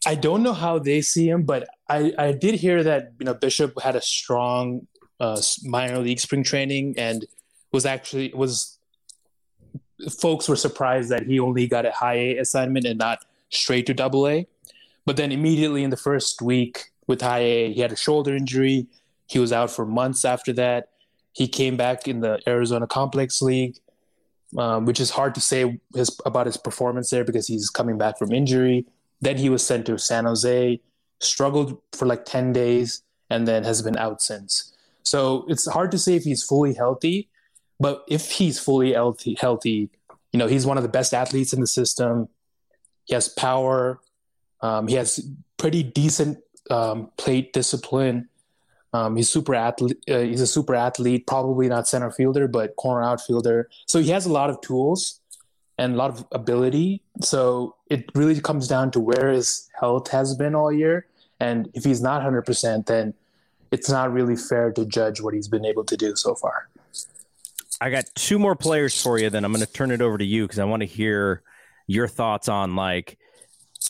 I 0.06 0.14
don't 0.14 0.42
know 0.42 0.52
how 0.52 0.78
they 0.78 1.00
see 1.00 1.28
him, 1.28 1.42
but 1.42 1.68
I, 1.88 2.12
I 2.18 2.32
did 2.32 2.54
hear 2.54 2.82
that 2.84 3.12
you 3.18 3.26
know 3.26 3.34
Bishop 3.34 3.80
had 3.80 3.96
a 3.96 4.00
strong 4.00 4.86
uh, 5.20 5.40
minor 5.64 5.98
league 5.98 6.20
spring 6.20 6.42
training 6.42 6.94
and 6.96 7.24
was 7.72 7.84
actually 7.84 8.32
was 8.34 8.78
folks 10.20 10.48
were 10.48 10.56
surprised 10.56 11.10
that 11.10 11.26
he 11.26 11.40
only 11.40 11.66
got 11.66 11.84
a 11.84 11.90
high 11.90 12.14
A 12.14 12.36
assignment 12.38 12.86
and 12.86 12.98
not 12.98 13.24
straight 13.50 13.86
to 13.86 13.94
double 13.94 14.28
A. 14.28 14.46
But 15.04 15.16
then 15.16 15.32
immediately 15.32 15.82
in 15.82 15.90
the 15.90 15.96
first 15.96 16.42
week 16.42 16.92
with 17.06 17.20
high 17.20 17.40
A, 17.40 17.72
he 17.72 17.80
had 17.80 17.92
a 17.92 17.96
shoulder 17.96 18.34
injury. 18.36 18.86
He 19.26 19.38
was 19.38 19.52
out 19.52 19.70
for 19.70 19.84
months 19.84 20.24
after 20.24 20.52
that. 20.54 20.90
He 21.32 21.48
came 21.48 21.76
back 21.76 22.08
in 22.08 22.20
the 22.20 22.40
Arizona 22.46 22.86
Complex 22.86 23.42
League 23.42 23.78
um, 24.56 24.86
which 24.86 25.00
is 25.00 25.10
hard 25.10 25.34
to 25.34 25.40
say 25.40 25.78
his, 25.94 26.16
about 26.24 26.46
his 26.46 26.56
performance 26.56 27.10
there 27.10 27.24
because 27.24 27.46
he's 27.46 27.68
coming 27.68 27.98
back 27.98 28.18
from 28.18 28.32
injury. 28.32 28.86
Then 29.20 29.36
he 29.36 29.50
was 29.50 29.64
sent 29.66 29.86
to 29.86 29.98
San 29.98 30.24
Jose, 30.24 30.80
struggled 31.20 31.80
for 31.92 32.06
like 32.06 32.24
10 32.24 32.52
days, 32.52 33.02
and 33.28 33.46
then 33.46 33.64
has 33.64 33.82
been 33.82 33.98
out 33.98 34.22
since. 34.22 34.72
So 35.02 35.44
it's 35.48 35.66
hard 35.66 35.90
to 35.92 35.98
say 35.98 36.14
if 36.14 36.24
he's 36.24 36.42
fully 36.42 36.74
healthy, 36.74 37.28
but 37.80 38.04
if 38.08 38.30
he's 38.30 38.58
fully 38.58 38.92
healthy, 38.92 39.36
healthy 39.40 39.90
you 40.32 40.38
know, 40.38 40.46
he's 40.46 40.66
one 40.66 40.76
of 40.76 40.82
the 40.82 40.88
best 40.88 41.14
athletes 41.14 41.52
in 41.52 41.60
the 41.60 41.66
system. 41.66 42.28
He 43.04 43.14
has 43.14 43.28
power. 43.28 44.00
Um, 44.60 44.88
he 44.88 44.94
has 44.96 45.26
pretty 45.56 45.82
decent 45.82 46.38
um, 46.70 47.10
plate 47.16 47.52
discipline. 47.52 48.28
Um, 48.92 49.16
he's 49.16 49.28
super 49.28 49.54
athlete. 49.54 49.98
Uh, 50.08 50.20
he's 50.20 50.40
a 50.40 50.46
super 50.46 50.74
athlete. 50.74 51.26
Probably 51.26 51.68
not 51.68 51.88
center 51.88 52.10
fielder, 52.10 52.48
but 52.48 52.76
corner 52.76 53.02
outfielder. 53.02 53.68
So 53.86 54.00
he 54.00 54.10
has 54.10 54.26
a 54.26 54.32
lot 54.32 54.50
of 54.50 54.60
tools 54.60 55.20
and 55.78 55.94
a 55.94 55.96
lot 55.96 56.10
of 56.10 56.26
ability. 56.32 57.02
So 57.22 57.76
it 57.88 58.10
really 58.14 58.40
comes 58.40 58.68
down 58.68 58.90
to 58.92 59.00
where 59.00 59.30
his 59.30 59.68
health 59.78 60.08
has 60.10 60.34
been 60.34 60.54
all 60.54 60.72
year. 60.72 61.06
And 61.40 61.70
if 61.74 61.84
he's 61.84 62.02
not 62.02 62.22
100%, 62.22 62.86
then 62.86 63.14
it's 63.70 63.88
not 63.88 64.12
really 64.12 64.36
fair 64.36 64.72
to 64.72 64.84
judge 64.84 65.20
what 65.20 65.34
he's 65.34 65.48
been 65.48 65.64
able 65.64 65.84
to 65.84 65.96
do 65.96 66.16
so 66.16 66.34
far. 66.34 66.68
I 67.80 67.90
got 67.90 68.06
two 68.14 68.38
more 68.38 68.56
players 68.56 69.00
for 69.00 69.18
you. 69.18 69.30
Then 69.30 69.44
I'm 69.44 69.52
going 69.52 69.64
to 69.64 69.72
turn 69.72 69.90
it 69.90 70.00
over 70.00 70.18
to 70.18 70.24
you 70.24 70.44
because 70.44 70.58
I 70.58 70.64
want 70.64 70.80
to 70.80 70.86
hear 70.86 71.42
your 71.86 72.08
thoughts 72.08 72.48
on 72.48 72.74
like 72.74 73.18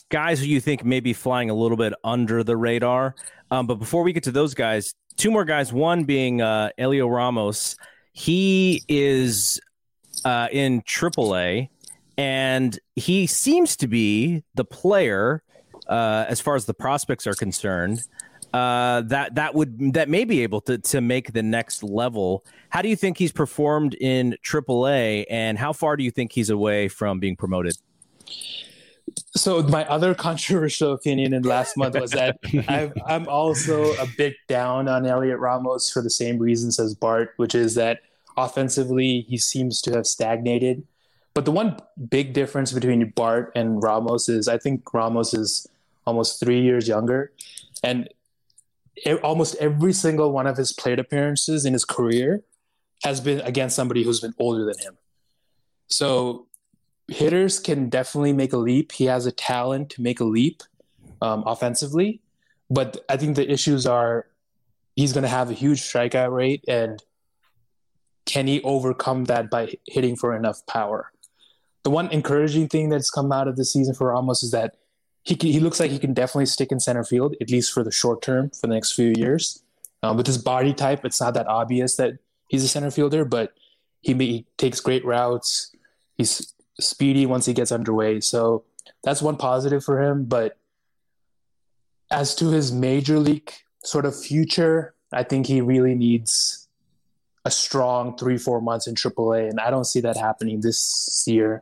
guys 0.09 0.39
who 0.39 0.45
you 0.45 0.59
think 0.59 0.85
may 0.85 0.99
be 0.99 1.13
flying 1.13 1.49
a 1.49 1.53
little 1.53 1.77
bit 1.77 1.93
under 2.03 2.43
the 2.43 2.55
radar. 2.55 3.15
Um, 3.51 3.65
but 3.65 3.75
before 3.75 4.03
we 4.03 4.13
get 4.13 4.23
to 4.23 4.31
those 4.31 4.53
guys, 4.53 4.93
two 5.19 5.31
more 5.31 5.45
guys. 5.45 5.73
One 5.73 6.05
being 6.05 6.41
uh, 6.41 6.69
Heliot 6.77 7.13
Ramos. 7.13 7.75
He 8.13 8.83
is 8.87 9.59
uh, 10.25 10.47
in 10.51 10.81
AAA, 10.81 11.69
and 12.17 12.77
he 12.95 13.27
seems 13.27 13.75
to 13.77 13.87
be 13.87 14.43
the 14.55 14.65
player 14.65 15.43
uh, 15.87 16.25
as 16.27 16.41
far 16.41 16.55
as 16.55 16.65
the 16.65 16.73
prospects 16.73 17.27
are 17.27 17.33
concerned. 17.33 18.01
Uh, 18.53 19.01
that 19.01 19.35
that 19.35 19.53
would 19.53 19.93
that 19.93 20.09
may 20.09 20.25
be 20.25 20.41
able 20.41 20.59
to 20.61 20.77
to 20.79 21.01
make 21.01 21.33
the 21.33 21.43
next 21.43 21.83
level. 21.83 22.43
How 22.69 22.81
do 22.81 22.89
you 22.89 22.95
think 22.95 23.17
he's 23.17 23.31
performed 23.31 23.93
in 23.95 24.35
AAA, 24.43 25.25
and 25.29 25.57
how 25.57 25.71
far 25.71 25.95
do 25.95 26.03
you 26.03 26.11
think 26.11 26.31
he's 26.31 26.49
away 26.49 26.87
from 26.87 27.19
being 27.19 27.35
promoted? 27.35 27.77
so 29.35 29.61
my 29.63 29.85
other 29.85 30.13
controversial 30.27 30.93
opinion 30.93 31.33
in 31.33 31.43
last 31.43 31.77
month 31.77 31.99
was 31.99 32.11
that 32.11 32.37
i 32.67 32.91
am 33.07 33.27
also 33.27 33.93
a 33.93 34.07
bit 34.17 34.35
down 34.47 34.87
on 34.87 35.03
Heliot 35.03 35.39
Ramos 35.39 35.89
for 35.89 36.01
the 36.01 36.09
same 36.09 36.37
reasons 36.37 36.79
as 36.79 36.93
Bart, 36.95 37.33
which 37.37 37.55
is 37.55 37.75
that 37.75 38.01
offensively 38.37 39.21
he 39.21 39.37
seems 39.37 39.81
to 39.81 39.91
have 39.91 40.07
stagnated. 40.07 40.85
But 41.33 41.45
the 41.45 41.51
one 41.51 41.77
big 42.09 42.33
difference 42.33 42.71
between 42.71 43.09
Bart 43.11 43.51
and 43.55 43.81
Ramos 43.81 44.29
is 44.29 44.47
I 44.47 44.57
think 44.57 44.93
Ramos 44.93 45.33
is 45.33 45.67
almost 46.05 46.39
three 46.39 46.61
years 46.61 46.87
younger, 46.87 47.31
and 47.83 48.09
almost 49.23 49.55
every 49.55 49.93
single 49.93 50.31
one 50.31 50.47
of 50.47 50.57
his 50.57 50.71
plate 50.73 50.99
appearances 50.99 51.65
in 51.65 51.73
his 51.73 51.85
career 51.85 52.43
has 53.03 53.21
been 53.21 53.41
against 53.41 53.75
somebody 53.75 54.03
who's 54.03 54.19
been 54.19 54.33
older 54.39 54.65
than 54.65 54.77
him. 54.79 54.97
So 55.87 56.47
hitters 57.07 57.59
can 57.59 57.89
definitely 57.89 58.33
make 58.33 58.53
a 58.53 58.57
leap. 58.57 58.91
He 58.91 59.05
has 59.05 59.25
a 59.25 59.31
talent 59.31 59.89
to 59.91 60.01
make 60.01 60.19
a 60.19 60.25
leap 60.25 60.63
um, 61.21 61.43
offensively, 61.45 62.21
but 62.69 63.03
I 63.09 63.17
think 63.17 63.35
the 63.35 63.49
issues 63.49 63.85
are 63.85 64.27
he's 64.95 65.13
going 65.13 65.23
to 65.23 65.29
have 65.29 65.49
a 65.49 65.53
huge 65.53 65.81
strikeout 65.81 66.31
rate, 66.31 66.63
and 66.67 67.01
can 68.25 68.47
he 68.47 68.61
overcome 68.63 69.25
that 69.25 69.49
by 69.49 69.73
hitting 69.87 70.15
for 70.15 70.35
enough 70.35 70.65
power? 70.65 71.11
The 71.83 71.89
one 71.89 72.11
encouraging 72.11 72.67
thing 72.67 72.89
that's 72.89 73.09
come 73.09 73.31
out 73.31 73.47
of 73.47 73.55
this 73.55 73.73
season 73.73 73.95
for 73.95 74.09
Ramos 74.09 74.43
is 74.43 74.51
that 74.51 74.75
he 75.29 75.35
can, 75.35 75.51
he 75.51 75.59
looks 75.59 75.79
like 75.79 75.91
he 75.91 75.99
can 75.99 76.15
definitely 76.15 76.47
stick 76.47 76.71
in 76.71 76.79
center 76.79 77.03
field 77.03 77.35
at 77.39 77.51
least 77.51 77.71
for 77.71 77.83
the 77.83 77.91
short 77.91 78.23
term 78.23 78.49
for 78.49 78.65
the 78.65 78.73
next 78.73 78.93
few 78.93 79.13
years. 79.15 79.61
Um, 80.01 80.17
with 80.17 80.25
his 80.25 80.39
body 80.39 80.73
type, 80.73 81.05
it's 81.05 81.21
not 81.21 81.35
that 81.35 81.45
obvious 81.45 81.97
that 81.97 82.13
he's 82.47 82.63
a 82.63 82.67
center 82.67 82.89
fielder, 82.89 83.25
but 83.25 83.53
he, 84.01 84.13
he 84.13 84.45
takes 84.57 84.79
great 84.79 85.05
routes. 85.05 85.71
He's 86.17 86.51
speedy 86.79 87.27
once 87.27 87.45
he 87.45 87.53
gets 87.53 87.71
underway. 87.71 88.21
So 88.21 88.63
that's 89.03 89.21
one 89.21 89.37
positive 89.37 89.83
for 89.83 90.01
him. 90.01 90.25
But 90.25 90.57
as 92.09 92.33
to 92.35 92.49
his 92.49 92.71
major 92.71 93.19
league 93.19 93.53
sort 93.83 94.05
of 94.05 94.19
future, 94.19 94.95
I 95.13 95.21
think 95.21 95.45
he 95.45 95.61
really 95.61 95.93
needs 95.93 96.67
a 97.45 97.51
strong 97.51 98.17
three, 98.17 98.39
four 98.39 98.61
months 98.61 98.87
in 98.87 98.95
AAA. 98.95 99.47
And 99.47 99.59
I 99.59 99.69
don't 99.69 99.85
see 99.85 99.99
that 100.01 100.17
happening 100.17 100.61
this 100.61 101.23
year. 101.27 101.61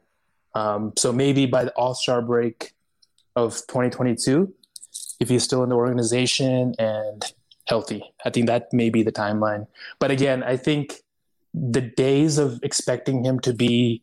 Um, 0.56 0.94
so 0.96 1.12
maybe 1.12 1.48
by 1.48 1.66
the 1.66 1.72
All 1.72 1.94
Star 1.94 2.22
break 2.22 2.74
of 3.38 3.54
2022, 3.68 4.52
if 5.20 5.30
he's 5.30 5.44
still 5.44 5.64
in 5.64 5.70
the 5.70 5.76
organization 5.76 6.74
and 6.80 7.24
healthy, 7.68 8.02
I 8.26 8.32
think 8.32 8.48
that 8.48 8.74
may 8.74 8.90
be 8.90 9.04
the 9.04 9.12
timeline. 9.12 9.68
But 10.00 10.10
again, 10.10 10.42
I 10.42 10.58
think 10.58 11.04
the 11.54 11.82
days 11.82 12.40
of 12.40 12.60
expecting 12.64 13.24
him 13.24 13.40
to 13.42 13.54
be 13.54 14.02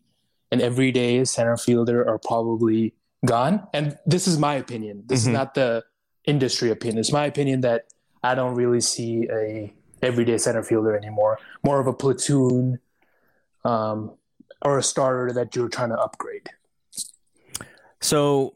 an 0.53 0.61
everyday 0.61 1.24
center 1.24 1.57
fielder 1.57 2.09
are 2.09 2.18
probably 2.18 2.95
gone. 3.26 3.66
And 3.74 3.99
this 4.07 4.28
is 4.28 4.39
my 4.39 4.55
opinion. 4.55 5.03
This 5.07 5.22
mm-hmm. 5.22 5.30
is 5.30 5.35
not 5.35 5.55
the 5.55 5.85
industry 6.24 6.70
opinion. 6.70 6.99
It's 6.99 7.12
my 7.12 7.26
opinion 7.26 7.62
that 7.62 7.87
I 8.22 8.37
don't 8.37 8.55
really 8.55 8.80
see 8.80 9.28
a 9.32 9.74
everyday 10.01 10.39
center 10.39 10.62
fielder 10.62 10.97
anymore. 10.97 11.39
More 11.64 11.80
of 11.80 11.89
a 11.89 11.93
platoon 11.93 12.78
um, 13.64 14.12
or 14.62 14.78
a 14.78 14.82
starter 14.82 15.32
that 15.32 15.57
you're 15.57 15.68
trying 15.68 15.91
to 15.91 15.99
upgrade. 15.99 16.49
So 18.01 18.55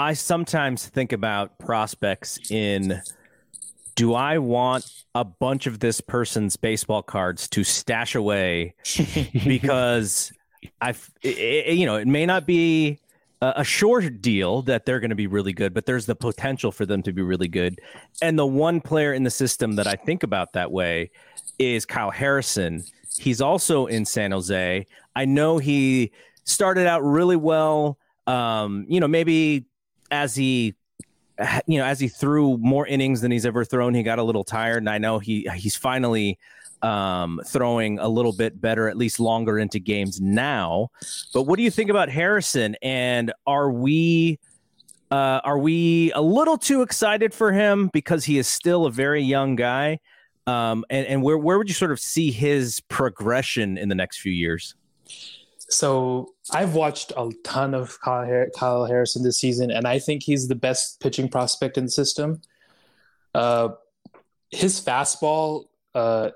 I 0.00 0.14
sometimes 0.14 0.86
think 0.86 1.12
about 1.12 1.58
prospects 1.58 2.50
in 2.50 3.02
do 3.96 4.14
I 4.14 4.38
want 4.38 4.90
a 5.14 5.24
bunch 5.24 5.66
of 5.66 5.80
this 5.80 6.00
person's 6.00 6.56
baseball 6.56 7.02
cards 7.02 7.46
to 7.50 7.62
stash 7.64 8.14
away 8.14 8.76
because 9.44 10.32
I, 10.80 10.94
you 11.22 11.84
know, 11.84 11.96
it 11.96 12.08
may 12.08 12.24
not 12.24 12.46
be 12.46 12.98
a 13.42 13.62
sure 13.62 14.00
deal 14.08 14.62
that 14.62 14.86
they're 14.86 15.00
going 15.00 15.10
to 15.10 15.16
be 15.16 15.26
really 15.26 15.52
good, 15.52 15.74
but 15.74 15.84
there's 15.84 16.06
the 16.06 16.16
potential 16.16 16.72
for 16.72 16.86
them 16.86 17.02
to 17.02 17.12
be 17.12 17.20
really 17.20 17.48
good. 17.48 17.78
And 18.22 18.38
the 18.38 18.46
one 18.46 18.80
player 18.80 19.12
in 19.12 19.24
the 19.24 19.30
system 19.30 19.76
that 19.76 19.86
I 19.86 19.96
think 19.96 20.22
about 20.22 20.54
that 20.54 20.72
way 20.72 21.10
is 21.58 21.84
Kyle 21.84 22.10
Harrison. 22.10 22.84
He's 23.18 23.42
also 23.42 23.84
in 23.84 24.06
San 24.06 24.30
Jose. 24.32 24.86
I 25.14 25.24
know 25.26 25.58
he 25.58 26.12
started 26.44 26.86
out 26.86 27.02
really 27.02 27.36
well. 27.36 27.98
Um, 28.26 28.86
you 28.88 29.00
know, 29.00 29.08
maybe 29.08 29.66
as 30.10 30.34
he 30.34 30.74
you 31.66 31.78
know, 31.78 31.84
as 31.84 31.98
he 31.98 32.08
threw 32.08 32.58
more 32.58 32.86
innings 32.86 33.20
than 33.20 33.30
he's 33.30 33.46
ever 33.46 33.64
thrown, 33.64 33.94
he 33.94 34.02
got 34.02 34.18
a 34.18 34.22
little 34.22 34.44
tired. 34.44 34.78
And 34.78 34.90
I 34.90 34.98
know 34.98 35.18
he 35.18 35.48
he's 35.54 35.76
finally 35.76 36.38
um, 36.82 37.40
throwing 37.46 37.98
a 37.98 38.08
little 38.08 38.32
bit 38.32 38.60
better, 38.60 38.88
at 38.88 38.96
least 38.96 39.20
longer 39.20 39.58
into 39.58 39.78
games 39.78 40.20
now. 40.20 40.88
But 41.32 41.42
what 41.42 41.56
do 41.56 41.62
you 41.62 41.70
think 41.70 41.90
about 41.90 42.08
Harrison? 42.08 42.76
And 42.82 43.32
are 43.46 43.70
we 43.70 44.38
uh, 45.10 45.40
are 45.44 45.58
we 45.58 46.12
a 46.12 46.20
little 46.20 46.56
too 46.56 46.82
excited 46.82 47.34
for 47.34 47.52
him 47.52 47.90
because 47.92 48.24
he 48.24 48.38
is 48.38 48.46
still 48.46 48.86
a 48.86 48.90
very 48.90 49.22
young 49.22 49.56
guy? 49.56 50.00
Um, 50.46 50.84
and 50.90 51.06
and 51.06 51.22
where 51.22 51.38
where 51.38 51.58
would 51.58 51.68
you 51.68 51.74
sort 51.74 51.92
of 51.92 52.00
see 52.00 52.30
his 52.30 52.80
progression 52.88 53.78
in 53.78 53.88
the 53.88 53.94
next 53.94 54.18
few 54.18 54.32
years? 54.32 54.74
So 55.70 56.34
I've 56.50 56.74
watched 56.74 57.12
a 57.16 57.30
ton 57.44 57.74
of 57.74 58.00
Kyle, 58.00 58.46
Kyle, 58.56 58.84
Harrison 58.84 59.22
this 59.22 59.38
season, 59.38 59.70
and 59.70 59.86
I 59.86 59.98
think 59.98 60.22
he's 60.22 60.48
the 60.48 60.56
best 60.56 61.00
pitching 61.00 61.28
prospect 61.28 61.78
in 61.78 61.84
the 61.84 61.90
system. 61.90 62.42
Uh, 63.34 63.70
his 64.50 64.80
fastball 64.84 65.66
uh, 65.94 66.30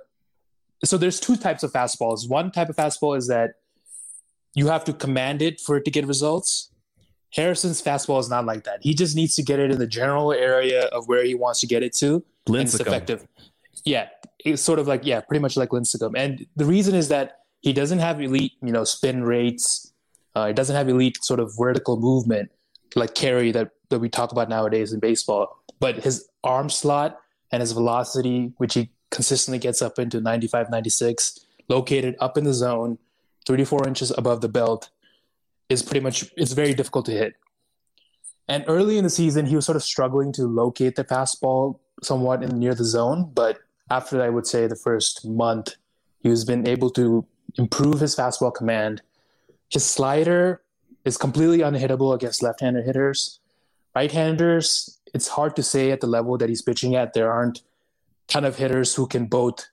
so 0.85 0.99
there's 0.99 1.19
two 1.19 1.37
types 1.37 1.63
of 1.63 1.73
fastballs. 1.73 2.29
One 2.29 2.51
type 2.51 2.69
of 2.69 2.77
fastball 2.77 3.17
is 3.17 3.29
that 3.29 3.55
you 4.55 4.69
have 4.69 4.85
to 4.85 4.93
command 4.93 5.43
it 5.43 5.61
for 5.61 5.77
it 5.77 5.85
to 5.87 5.91
get 5.91 6.07
results. 6.07 6.71
Harrison's 7.33 7.83
fastball 7.83 8.21
is 8.21 8.29
not 8.29 8.45
like 8.45 8.65
that. 8.65 8.79
He 8.83 8.95
just 8.95 9.17
needs 9.17 9.35
to 9.37 9.43
get 9.43 9.59
it 9.59 9.71
in 9.71 9.79
the 9.79 9.87
general 9.87 10.33
area 10.33 10.85
of 10.87 11.09
where 11.09 11.25
he 11.25 11.35
wants 11.35 11.61
to 11.61 11.67
get 11.67 11.83
it 11.83 11.95
to. 11.97 12.25
Lincecum. 12.47 12.63
it's 12.63 12.81
effective. 12.81 13.27
Yeah, 13.85 14.09
it's 14.45 14.63
sort 14.63 14.79
of 14.79 14.87
like 14.87 15.05
yeah, 15.05 15.21
pretty 15.21 15.41
much 15.41 15.57
like 15.57 15.71
Lincecum. 15.71 16.13
And 16.17 16.47
the 16.55 16.65
reason 16.65 16.95
is 16.95 17.09
that 17.09 17.41
he 17.65 17.73
doesn't 17.73 18.01
have 18.01 18.21
elite, 18.21 18.53
you 18.63 18.73
know, 18.73 18.85
spin 18.85 19.25
rates. 19.25 19.95
Uh, 20.35 20.49
he 20.49 20.53
doesn't 20.53 20.77
have 20.77 20.87
elite 20.87 21.25
sort 21.25 21.41
of 21.41 21.51
vertical 21.57 21.99
movement 21.99 22.51
like 22.95 23.15
carry 23.15 23.53
that 23.53 23.71
that 23.89 24.01
we 24.01 24.11
talk 24.11 24.33
about 24.33 24.51
nowadays 24.51 24.93
in 24.93 25.01
baseball. 25.01 25.65
But 25.81 25.97
his 25.97 26.29
arm 26.45 26.69
slot 26.69 27.19
and 27.51 27.63
his 27.63 27.73
velocity, 27.73 28.53
which 28.59 28.75
he 28.75 28.91
consistently 29.11 29.59
gets 29.59 29.81
up 29.81 29.99
into 29.99 30.21
95, 30.21 30.71
96, 30.71 31.41
located 31.69 32.17
up 32.21 32.37
in 32.37 32.45
the 32.45 32.53
zone, 32.53 32.99
34 33.47 33.89
inches 33.89 34.13
above 34.19 34.43
the 34.43 34.49
belt, 34.49 34.91
is 35.71 35.83
pretty 35.83 36.01
much, 36.01 36.31
it's 36.37 36.53
very 36.53 36.75
difficult 36.75 37.07
to 37.07 37.13
hit. 37.13 37.35
And 38.47 38.65
early 38.67 38.99
in 38.99 39.05
the 39.05 39.11
season, 39.11 39.47
he 39.47 39.57
was 39.57 39.65
sort 39.65 39.77
of 39.77 39.83
struggling 39.83 40.33
to 40.33 40.47
locate 40.47 40.97
the 40.97 41.05
fastball 41.05 41.79
somewhat 42.03 42.43
in 42.43 42.59
near 42.59 42.75
the 42.75 42.85
zone. 42.85 43.31
But 43.33 43.61
after, 43.91 44.23
I 44.23 44.29
would 44.29 44.47
say, 44.47 44.67
the 44.67 44.77
first 44.77 45.27
month, 45.27 45.77
he 46.19 46.29
has 46.29 46.45
been 46.45 46.67
able 46.69 46.91
to 46.91 47.27
improve 47.57 48.01
his 48.01 48.15
fastball 48.15 48.55
command. 48.55 49.03
His 49.71 49.85
slider 49.85 50.63
is 51.05 51.17
completely 51.17 51.59
unhittable 51.59 52.15
against 52.15 52.43
left-handed 52.43 52.85
hitters. 52.85 53.41
Right-handers, 53.95 54.99
it's 55.13 55.29
hard 55.29 55.55
to 55.57 55.63
say 55.63 55.91
at 55.91 56.01
the 56.01 56.07
level 56.07 56.37
that 56.39 56.49
he's 56.49 56.63
pitching 56.63 56.97
at. 56.97 57.15
There 57.15 57.33
aren't 57.33 57.63
ton 58.27 58.45
of 58.45 58.57
hitters 58.57 58.95
who 58.95 59.07
can 59.07 59.27
both 59.27 59.69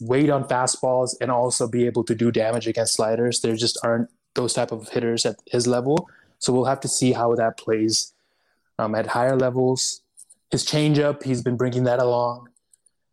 wait 0.00 0.30
on 0.30 0.44
fastballs 0.44 1.14
and 1.20 1.30
also 1.30 1.68
be 1.68 1.86
able 1.86 2.04
to 2.04 2.14
do 2.14 2.30
damage 2.30 2.66
against 2.66 2.94
sliders. 2.94 3.40
There 3.40 3.56
just 3.56 3.78
aren't 3.82 4.10
those 4.34 4.54
type 4.54 4.72
of 4.72 4.88
hitters 4.88 5.24
at 5.26 5.36
his 5.46 5.66
level. 5.66 6.08
So 6.38 6.52
we'll 6.52 6.66
have 6.66 6.80
to 6.80 6.88
see 6.88 7.12
how 7.12 7.34
that 7.34 7.58
plays 7.58 8.12
um, 8.78 8.94
at 8.94 9.06
higher 9.06 9.36
levels. 9.36 10.02
His 10.50 10.64
changeup, 10.64 11.22
he's 11.22 11.42
been 11.42 11.56
bringing 11.56 11.84
that 11.84 11.98
along. 11.98 12.48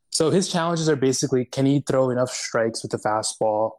So 0.10 0.30
his 0.30 0.50
challenges 0.50 0.88
are 0.88 0.96
basically 0.96 1.46
can 1.46 1.66
he 1.66 1.82
throw 1.82 2.10
enough 2.10 2.30
strikes 2.30 2.82
with 2.82 2.92
the 2.92 2.98
fastball? 2.98 3.74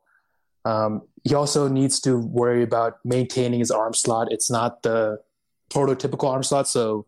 Um, 0.67 1.03
he 1.25 1.35
also 1.35 1.69
needs 1.69 2.01
to 2.01 2.19
worry 2.19 2.62
about 2.62 2.99
maintaining 3.05 3.61
his 3.61 3.71
arm 3.71 3.95
slot. 3.95 4.29
It's 4.31 4.51
not 4.51 4.83
the 4.83 5.21
prototypical 5.71 6.31
arm 6.31 6.43
slot, 6.43 6.69
so 6.69 7.07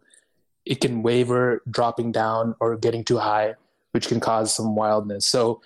it 0.64 0.80
can 0.80 1.02
waver 1.02 1.62
dropping 1.70 2.12
down 2.12 2.54
or 2.60 2.76
getting 2.76 3.04
too 3.04 3.18
high 3.18 3.54
which 3.92 4.08
can 4.08 4.20
cause 4.20 4.54
some 4.54 4.74
wildness. 4.74 5.26
So 5.26 5.60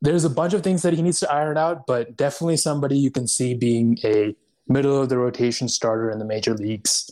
there's 0.00 0.24
a 0.24 0.30
bunch 0.30 0.52
of 0.52 0.62
things 0.62 0.82
that 0.82 0.94
he 0.94 1.02
needs 1.02 1.20
to 1.20 1.32
iron 1.32 1.56
out, 1.56 1.86
but 1.86 2.16
definitely 2.16 2.56
somebody 2.56 2.98
you 2.98 3.10
can 3.10 3.26
see 3.26 3.54
being 3.54 3.98
a 4.04 4.34
middle 4.68 5.00
of 5.00 5.08
the 5.08 5.18
rotation 5.18 5.68
starter 5.68 6.10
in 6.10 6.18
the 6.18 6.24
major 6.24 6.54
leagues 6.54 7.10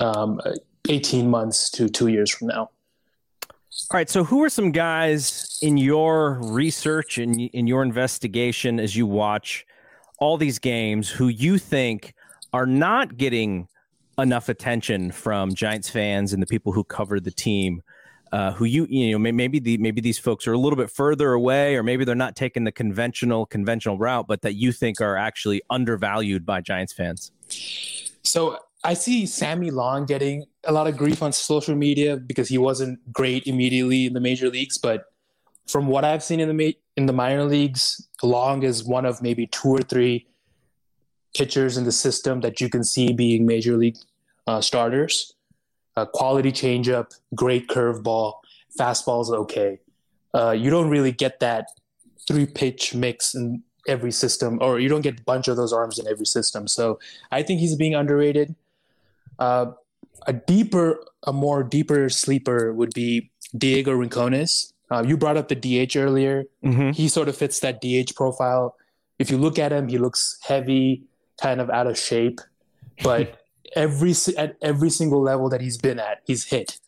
um, 0.00 0.40
18 0.88 1.28
months 1.28 1.70
to 1.70 1.88
two 1.88 2.08
years 2.08 2.30
from 2.30 2.48
now. 2.48 2.70
All 3.90 3.98
right. 3.98 4.08
So, 4.08 4.24
who 4.24 4.42
are 4.42 4.48
some 4.48 4.72
guys 4.72 5.58
in 5.62 5.76
your 5.76 6.40
research 6.42 7.18
and 7.18 7.34
in, 7.34 7.48
in 7.48 7.66
your 7.66 7.82
investigation 7.82 8.80
as 8.80 8.96
you 8.96 9.06
watch 9.06 9.66
all 10.18 10.36
these 10.36 10.58
games 10.58 11.10
who 11.10 11.28
you 11.28 11.58
think 11.58 12.14
are 12.52 12.66
not 12.66 13.16
getting 13.16 13.68
enough 14.18 14.48
attention 14.48 15.12
from 15.12 15.54
Giants 15.54 15.90
fans 15.90 16.32
and 16.32 16.42
the 16.42 16.46
people 16.46 16.72
who 16.72 16.84
cover 16.84 17.20
the 17.20 17.30
team? 17.30 17.82
uh, 18.32 18.52
who 18.52 18.64
you 18.64 18.86
you 18.90 19.12
know 19.12 19.32
maybe 19.32 19.58
the 19.58 19.78
maybe 19.78 20.00
these 20.00 20.18
folks 20.18 20.46
are 20.46 20.52
a 20.52 20.58
little 20.58 20.76
bit 20.76 20.90
further 20.90 21.32
away 21.32 21.76
or 21.76 21.82
maybe 21.82 22.04
they're 22.04 22.14
not 22.14 22.36
taking 22.36 22.64
the 22.64 22.72
conventional 22.72 23.46
conventional 23.46 23.98
route 23.98 24.26
but 24.26 24.42
that 24.42 24.54
you 24.54 24.72
think 24.72 25.00
are 25.00 25.16
actually 25.16 25.62
undervalued 25.70 26.44
by 26.44 26.60
Giants 26.60 26.92
fans? 26.92 27.30
So 28.22 28.58
I 28.82 28.94
see 28.94 29.26
Sammy 29.26 29.70
Long 29.70 30.06
getting 30.06 30.44
a 30.66 30.72
lot 30.72 30.86
of 30.86 30.96
grief 30.96 31.22
on 31.22 31.32
social 31.32 31.74
media 31.74 32.16
because 32.16 32.48
he 32.48 32.58
wasn't 32.58 32.98
great 33.12 33.46
immediately 33.46 34.06
in 34.06 34.12
the 34.12 34.20
major 34.20 34.48
leagues, 34.50 34.78
but 34.78 35.04
from 35.66 35.86
what 35.86 36.04
I've 36.04 36.22
seen 36.22 36.40
in 36.40 36.48
the 36.48 36.54
ma- 36.54 36.78
in 36.96 37.06
the 37.06 37.12
minor 37.12 37.44
leagues, 37.44 38.08
Long 38.22 38.62
is 38.62 38.84
one 38.84 39.04
of 39.04 39.22
maybe 39.22 39.46
two 39.48 39.68
or 39.68 39.80
three 39.80 40.26
pitchers 41.36 41.76
in 41.76 41.84
the 41.84 41.92
system 41.92 42.40
that 42.40 42.60
you 42.60 42.68
can 42.70 42.82
see 42.82 43.12
being 43.12 43.46
major 43.46 43.76
league 43.76 43.96
uh, 44.46 44.60
starters 44.60 45.34
a 45.96 46.06
quality 46.06 46.52
changeup, 46.52 47.14
great 47.34 47.68
curveball, 47.68 48.34
fastball 48.78 49.22
is 49.22 49.30
okay. 49.30 49.78
Uh, 50.34 50.50
you 50.50 50.70
don't 50.70 50.90
really 50.90 51.12
get 51.12 51.40
that 51.40 51.68
three 52.28 52.46
pitch 52.46 52.94
mix 52.94 53.34
in 53.34 53.62
every 53.88 54.12
system, 54.12 54.58
or 54.60 54.78
you 54.78 54.88
don't 54.88 55.00
get 55.00 55.20
a 55.20 55.22
bunch 55.22 55.48
of 55.48 55.56
those 55.56 55.72
arms 55.72 55.98
in 55.98 56.06
every 56.06 56.26
system. 56.26 56.68
So 56.68 56.98
I 57.32 57.42
think 57.42 57.60
he's 57.60 57.76
being 57.76 57.94
underrated. 57.94 58.54
Uh, 59.38 59.72
a 60.26 60.32
deeper, 60.32 60.98
a 61.26 61.32
more 61.32 61.62
deeper 61.62 62.08
sleeper 62.08 62.72
would 62.72 62.92
be 62.94 63.30
Diego 63.56 63.92
Rincones. 63.92 64.72
Uh, 64.90 65.02
you 65.06 65.16
brought 65.16 65.36
up 65.36 65.48
the 65.48 65.56
DH 65.56 65.96
earlier. 65.96 66.44
Mm-hmm. 66.64 66.90
He 66.90 67.08
sort 67.08 67.28
of 67.28 67.36
fits 67.36 67.60
that 67.60 67.80
DH 67.80 68.14
profile. 68.14 68.76
If 69.18 69.30
you 69.30 69.38
look 69.38 69.58
at 69.58 69.72
him, 69.72 69.88
he 69.88 69.98
looks 69.98 70.38
heavy, 70.42 71.02
kind 71.40 71.60
of 71.60 71.70
out 71.70 71.86
of 71.86 71.98
shape, 71.98 72.40
but 73.02 73.40
every 73.76 74.14
at 74.36 74.56
every 74.62 74.90
single 74.90 75.22
level 75.22 75.48
that 75.48 75.60
he's 75.60 75.78
been 75.78 75.98
at, 75.98 76.22
he's 76.26 76.44
hit, 76.44 76.78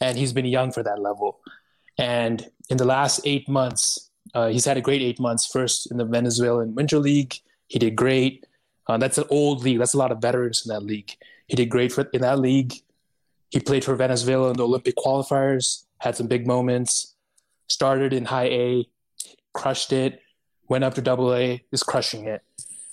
and 0.00 0.18
he's 0.18 0.32
been 0.32 0.46
young 0.46 0.72
for 0.72 0.82
that 0.82 0.98
level. 1.00 1.38
And 1.98 2.48
in 2.70 2.76
the 2.76 2.84
last 2.84 3.20
eight 3.24 3.48
months, 3.48 4.10
Uh, 4.34 4.48
he's 4.52 4.66
had 4.68 4.76
a 4.76 4.84
great 4.88 5.00
eight 5.00 5.18
months. 5.18 5.46
First 5.46 5.90
in 5.90 5.96
the 5.96 6.04
Venezuelan 6.04 6.74
Winter 6.74 7.00
League, 7.00 7.34
he 7.72 7.78
did 7.78 7.96
great. 7.96 8.44
Uh, 8.86 8.98
that's 9.00 9.16
an 9.16 9.24
old 9.30 9.64
league. 9.64 9.78
That's 9.80 9.94
a 9.94 9.98
lot 10.04 10.12
of 10.12 10.20
veterans 10.20 10.58
in 10.64 10.68
that 10.68 10.84
league. 10.84 11.16
He 11.48 11.56
did 11.56 11.68
great 11.68 11.92
for, 11.92 12.02
in 12.12 12.20
that 12.22 12.38
league. 12.38 12.74
He 13.50 13.60
played 13.60 13.84
for 13.84 13.94
Venezuela 13.96 14.50
in 14.50 14.56
the 14.56 14.64
Olympic 14.64 14.94
qualifiers. 14.96 15.84
Had 15.98 16.16
some 16.16 16.26
big 16.26 16.46
moments. 16.46 17.14
Started 17.68 18.12
in 18.12 18.26
high 18.26 18.48
A, 18.48 18.88
crushed 19.52 19.92
it. 19.92 20.20
Went 20.68 20.84
up 20.84 20.94
to 20.94 21.02
double 21.02 21.34
A, 21.34 21.64
is 21.72 21.82
crushing 21.82 22.26
it. 22.26 22.42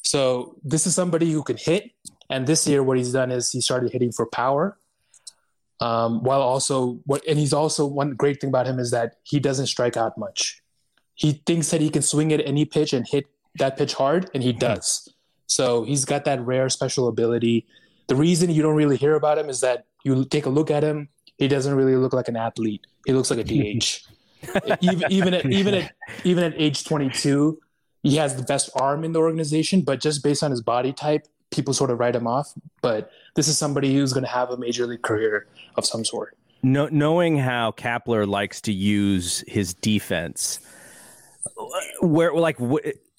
So 0.02 0.56
this 0.64 0.88
is 0.88 0.96
somebody 0.96 1.32
who 1.32 1.44
can 1.44 1.58
hit. 1.58 1.92
And 2.30 2.48
this 2.48 2.66
year, 2.68 2.82
what 2.82 2.98
he's 2.98 3.12
done 3.12 3.32
is 3.32 3.52
he 3.52 3.62
started 3.62 3.92
hitting 3.92 4.12
for 4.12 4.26
power. 4.26 4.78
Um, 5.82 6.24
while 6.24 6.42
also 6.42 7.00
what, 7.06 7.22
and 7.28 7.38
he's 7.38 7.52
also 7.52 7.86
one 7.86 8.12
great 8.12 8.40
thing 8.40 8.50
about 8.50 8.66
him 8.66 8.80
is 8.80 8.92
that 8.92 9.18
he 9.24 9.40
doesn't 9.40 9.68
strike 9.68 9.98
out 9.98 10.18
much. 10.18 10.62
He 11.16 11.44
thinks 11.46 11.70
that 11.72 11.82
he 11.82 11.90
can 11.90 12.02
swing 12.02 12.32
at 12.32 12.42
any 12.46 12.66
pitch 12.66 12.94
and 12.94 13.06
hit 13.08 13.26
that 13.56 13.78
pitch 13.78 13.94
hard, 13.94 14.30
and 14.34 14.44
he 14.44 14.54
does. 14.54 15.10
So 15.48 15.84
he's 15.84 16.06
got 16.06 16.26
that 16.26 16.46
rare 16.46 16.70
special 16.70 17.08
ability. 17.08 17.66
The 18.08 18.16
reason 18.16 18.50
you 18.50 18.62
don't 18.62 18.76
really 18.76 18.98
hear 18.98 19.16
about 19.16 19.38
him 19.38 19.50
is 19.50 19.62
that 19.62 19.86
you 20.04 20.26
take 20.26 20.46
a 20.46 20.50
look 20.50 20.70
at 20.70 20.84
him, 20.84 21.10
he 21.38 21.48
doesn't 21.48 21.74
really 21.74 21.96
look 21.96 22.14
like 22.14 22.28
an 22.28 22.36
athlete. 22.36 22.86
He 23.06 23.14
looks 23.14 23.30
like 23.30 23.40
a 23.40 23.44
DH. 23.44 24.02
even 24.82 25.12
even 25.12 25.34
at 25.34 25.46
even 25.46 25.74
at 25.74 25.94
even 26.24 26.44
at 26.44 26.54
age 26.56 26.86
22, 26.86 27.60
he 28.04 28.18
has 28.18 28.36
the 28.36 28.44
best 28.44 28.70
arm 28.76 29.04
in 29.04 29.12
the 29.12 29.20
organization, 29.20 29.82
but 29.82 30.00
just 30.00 30.24
based 30.24 30.44
on 30.44 30.52
his 30.52 30.62
body 30.62 30.94
type, 30.94 31.28
people 31.52 31.74
sort 31.74 31.90
of 31.90 32.00
write 32.00 32.16
him 32.16 32.28
off. 32.28 32.54
But 32.82 33.10
this 33.36 33.48
is 33.48 33.58
somebody 33.58 33.94
who's 33.94 34.14
going 34.14 34.24
to 34.24 34.30
have 34.30 34.52
a 34.52 34.58
major 34.58 34.86
league 34.86 35.02
career 35.02 35.48
of 35.76 35.86
some 35.86 36.06
sort. 36.06 36.38
No, 36.62 36.88
knowing 36.88 37.38
how 37.38 37.72
Kapler 37.72 38.28
likes 38.28 38.62
to 38.62 38.74
use 38.74 39.44
his 39.48 39.74
defense, 39.74 40.60
where 42.02 42.34
like 42.34 42.58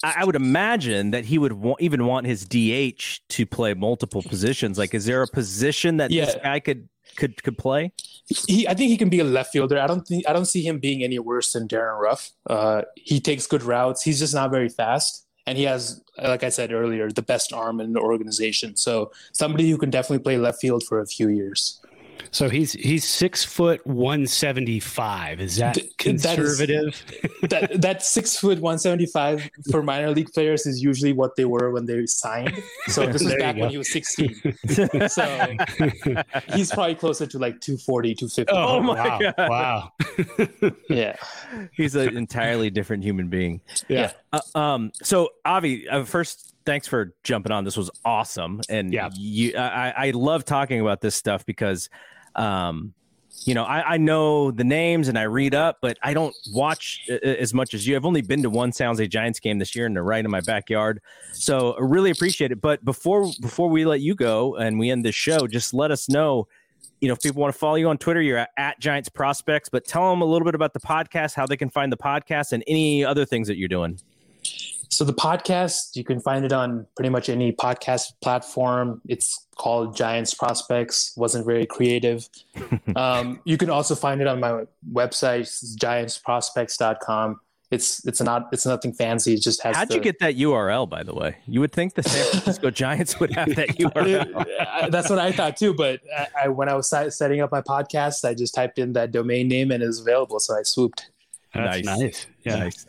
I 0.02 0.24
would 0.24 0.36
imagine 0.36 1.10
that 1.12 1.24
he 1.24 1.38
would 1.38 1.54
even 1.80 2.04
want 2.06 2.26
his 2.26 2.44
DH 2.44 3.20
to 3.30 3.46
play 3.46 3.72
multiple 3.72 4.22
positions. 4.22 4.78
Like, 4.78 4.94
is 4.94 5.06
there 5.06 5.22
a 5.22 5.26
position 5.26 5.96
that 5.96 6.10
yeah. 6.10 6.26
this 6.26 6.36
guy 6.42 6.60
could 6.60 6.88
could 7.16 7.42
could 7.42 7.56
play? 7.56 7.92
He, 8.26 8.68
I 8.68 8.74
think 8.74 8.90
he 8.90 8.98
can 8.98 9.08
be 9.08 9.20
a 9.20 9.24
left 9.24 9.52
fielder. 9.52 9.80
I 9.80 9.86
don't 9.86 10.06
think 10.06 10.28
I 10.28 10.32
don't 10.32 10.44
see 10.44 10.62
him 10.62 10.78
being 10.78 11.02
any 11.02 11.18
worse 11.18 11.52
than 11.52 11.66
Darin 11.66 11.98
Ruf. 11.98 12.30
Uh, 12.48 12.82
he 12.94 13.20
takes 13.20 13.46
good 13.46 13.62
routes. 13.62 14.02
He's 14.02 14.18
just 14.18 14.34
not 14.34 14.50
very 14.50 14.68
fast 14.68 15.26
and 15.46 15.56
he 15.56 15.64
has, 15.64 16.02
like 16.18 16.42
I 16.42 16.48
said 16.48 16.72
earlier, 16.72 17.10
the 17.10 17.22
best 17.22 17.52
arm 17.52 17.80
in 17.80 17.92
the 17.92 18.00
organization. 18.00 18.76
So 18.76 19.12
somebody 19.32 19.70
who 19.70 19.78
can 19.78 19.90
definitely 19.90 20.22
play 20.22 20.38
left 20.38 20.60
field 20.60 20.82
for 20.84 21.00
a 21.00 21.06
few 21.06 21.28
years. 21.28 21.80
So 22.30 22.48
he's 22.48 22.72
he's 22.72 23.04
six 23.04 23.44
foot 23.44 23.86
one 23.86 24.26
seventy 24.26 24.80
five. 24.80 25.40
Is 25.40 25.56
that 25.56 25.78
conservative? 25.98 27.02
That, 27.42 27.64
is, 27.64 27.70
that 27.72 27.80
that 27.82 28.02
six 28.02 28.36
foot 28.36 28.60
one 28.60 28.78
seventy 28.78 29.06
five 29.06 29.48
for 29.70 29.82
minor 29.82 30.10
league 30.10 30.32
players 30.32 30.66
is 30.66 30.82
usually 30.82 31.12
what 31.12 31.36
they 31.36 31.44
were 31.44 31.70
when 31.70 31.86
they 31.86 32.06
signed. 32.06 32.52
So 32.88 33.06
this 33.06 33.22
is 33.22 33.34
back 33.36 33.56
when 33.56 33.70
he 33.70 33.78
was 33.78 33.90
sixteen. 33.92 34.34
so 35.08 35.56
he's 36.54 36.70
probably 36.70 36.94
closer 36.94 37.26
to 37.26 37.38
like 37.38 37.60
240, 37.60 38.14
250. 38.14 38.52
Oh, 38.52 38.76
oh 38.76 38.80
my 38.82 38.94
wow. 38.94 39.18
god! 39.18 39.34
Wow. 39.48 39.92
yeah, 40.88 41.16
he's 41.72 41.94
an 41.94 42.16
entirely 42.16 42.70
different 42.70 43.02
human 43.02 43.28
being. 43.28 43.60
Yeah. 43.88 44.12
Uh, 44.32 44.40
um. 44.54 44.92
So 45.02 45.30
Avi, 45.44 45.88
uh, 45.88 46.04
first 46.04 46.55
thanks 46.66 46.86
for 46.86 47.14
jumping 47.22 47.52
on. 47.52 47.64
This 47.64 47.76
was 47.76 47.90
awesome, 48.04 48.60
and 48.68 48.92
yeah, 48.92 49.08
you, 49.14 49.56
I, 49.56 50.08
I 50.08 50.10
love 50.10 50.44
talking 50.44 50.80
about 50.80 51.00
this 51.00 51.14
stuff 51.14 51.46
because, 51.46 51.88
um, 52.34 52.92
you 53.44 53.54
know, 53.54 53.64
I, 53.64 53.94
I 53.94 53.96
know 53.96 54.50
the 54.50 54.64
names 54.64 55.08
and 55.08 55.18
I 55.18 55.22
read 55.22 55.54
up, 55.54 55.78
but 55.80 55.98
I 56.02 56.14
don't 56.14 56.34
watch 56.52 57.08
as 57.22 57.54
much 57.54 57.74
as 57.74 57.86
you. 57.86 57.94
I've 57.94 58.04
only 58.04 58.22
been 58.22 58.42
to 58.42 58.50
one 58.50 58.72
San 58.72 58.88
Jose 58.88 59.06
Giants 59.08 59.40
game 59.40 59.58
this 59.58 59.76
year, 59.76 59.86
and 59.86 59.94
they're 59.94 60.02
right 60.02 60.24
in 60.24 60.30
my 60.30 60.40
backyard. 60.40 61.00
So 61.32 61.72
I 61.72 61.82
really 61.82 62.10
appreciate 62.10 62.50
it. 62.50 62.60
But 62.60 62.84
before 62.84 63.30
before 63.40 63.68
we 63.68 63.84
let 63.84 64.00
you 64.00 64.14
go 64.14 64.56
and 64.56 64.78
we 64.78 64.90
end 64.90 65.04
this 65.04 65.14
show, 65.14 65.46
just 65.46 65.72
let 65.72 65.90
us 65.90 66.08
know. 66.08 66.48
You 67.00 67.08
know, 67.08 67.14
if 67.14 67.20
people 67.20 67.42
want 67.42 67.52
to 67.52 67.58
follow 67.58 67.74
you 67.76 67.90
on 67.90 67.98
Twitter, 67.98 68.22
you're 68.22 68.38
at, 68.38 68.50
at 68.56 68.80
Giants 68.80 69.10
Prospects. 69.10 69.68
But 69.68 69.86
tell 69.86 70.08
them 70.10 70.22
a 70.22 70.24
little 70.24 70.46
bit 70.46 70.54
about 70.54 70.72
the 70.72 70.80
podcast, 70.80 71.34
how 71.34 71.46
they 71.46 71.58
can 71.58 71.68
find 71.68 71.92
the 71.92 71.96
podcast, 71.96 72.52
and 72.52 72.64
any 72.66 73.04
other 73.04 73.26
things 73.26 73.48
that 73.48 73.58
you're 73.58 73.68
doing. 73.68 73.98
So 74.96 75.04
the 75.04 75.12
podcast, 75.12 75.94
you 75.94 76.04
can 76.04 76.20
find 76.20 76.42
it 76.42 76.54
on 76.54 76.86
pretty 76.96 77.10
much 77.10 77.28
any 77.28 77.52
podcast 77.52 78.14
platform. 78.22 79.02
It's 79.06 79.46
called 79.54 79.94
Giants 79.94 80.32
Prospects. 80.32 81.12
wasn't 81.18 81.44
very 81.44 81.66
creative. 81.66 82.26
um, 82.96 83.38
you 83.44 83.58
can 83.58 83.68
also 83.68 83.94
find 83.94 84.22
it 84.22 84.26
on 84.26 84.40
my 84.40 84.64
website, 84.90 85.52
giantsprospects.com. 85.76 87.40
It's 87.70 88.06
it's 88.06 88.22
not 88.22 88.48
it's 88.52 88.64
nothing 88.64 88.94
fancy. 88.94 89.34
It 89.34 89.42
just 89.42 89.62
has. 89.64 89.76
How'd 89.76 89.90
the, 89.90 89.96
you 89.96 90.00
get 90.00 90.18
that 90.20 90.34
URL? 90.36 90.88
By 90.88 91.02
the 91.02 91.14
way, 91.14 91.36
you 91.46 91.60
would 91.60 91.72
think 91.72 91.92
the 91.92 92.02
San 92.02 92.30
Francisco 92.30 92.70
Giants 92.70 93.20
would 93.20 93.34
have 93.34 93.54
that 93.54 93.68
URL. 93.76 94.90
That's 94.90 95.10
what 95.10 95.18
I 95.18 95.30
thought 95.30 95.58
too. 95.58 95.74
But 95.74 96.00
I, 96.16 96.44
I, 96.44 96.48
when 96.48 96.70
I 96.70 96.74
was 96.74 96.88
setting 96.88 97.42
up 97.42 97.52
my 97.52 97.60
podcast, 97.60 98.26
I 98.26 98.32
just 98.32 98.54
typed 98.54 98.78
in 98.78 98.94
that 98.94 99.10
domain 99.10 99.48
name 99.48 99.72
and 99.72 99.82
it 99.82 99.86
was 99.86 100.00
available. 100.00 100.40
So 100.40 100.56
I 100.56 100.62
swooped. 100.62 101.10
That's 101.56 101.84
nice. 101.84 101.98
nice. 101.98 102.26
Yeah. 102.44 102.56
Nice. 102.56 102.86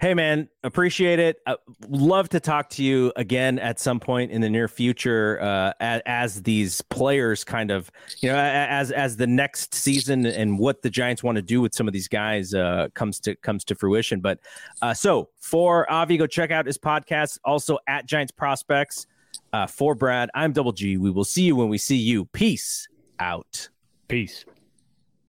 Hey, 0.00 0.14
man, 0.14 0.48
appreciate 0.62 1.18
it. 1.18 1.40
Uh, 1.46 1.56
love 1.88 2.28
to 2.30 2.40
talk 2.40 2.70
to 2.70 2.82
you 2.82 3.12
again 3.16 3.58
at 3.58 3.78
some 3.80 4.00
point 4.00 4.30
in 4.30 4.40
the 4.40 4.48
near 4.48 4.68
future 4.68 5.38
uh, 5.42 5.72
as, 5.80 6.02
as, 6.06 6.42
these 6.42 6.80
players 6.82 7.44
kind 7.44 7.70
of, 7.70 7.90
you 8.20 8.28
know, 8.28 8.36
as 8.36 8.92
as 8.92 9.16
the 9.16 9.26
next 9.26 9.74
season 9.74 10.24
and 10.26 10.58
what 10.58 10.82
the 10.82 10.90
Giants 10.90 11.22
want 11.22 11.36
to 11.36 11.42
do 11.42 11.60
with 11.60 11.74
some 11.74 11.86
of 11.86 11.92
these 11.92 12.08
guys 12.08 12.54
uh, 12.54 12.88
comes 12.94 13.20
to 13.20 13.34
comes 13.36 13.64
to 13.64 13.74
fruition. 13.74 14.20
But 14.20 14.40
uh, 14.80 14.94
so 14.94 15.28
for 15.38 15.90
Avi, 15.90 16.16
go 16.16 16.26
check 16.26 16.50
out 16.50 16.66
his 16.66 16.78
podcast. 16.78 17.38
Also 17.44 17.78
at 17.86 18.06
Giants 18.06 18.32
Prospects. 18.32 19.06
Uh, 19.52 19.66
for 19.66 19.94
Brad, 19.94 20.30
I'm 20.34 20.52
Double 20.52 20.72
G. 20.72 20.96
We 20.96 21.10
will 21.10 21.24
see 21.24 21.42
you 21.42 21.56
when 21.56 21.68
we 21.68 21.78
see 21.78 21.96
you. 21.96 22.24
Peace 22.26 22.88
out. 23.18 23.68
Peace. 24.08 24.44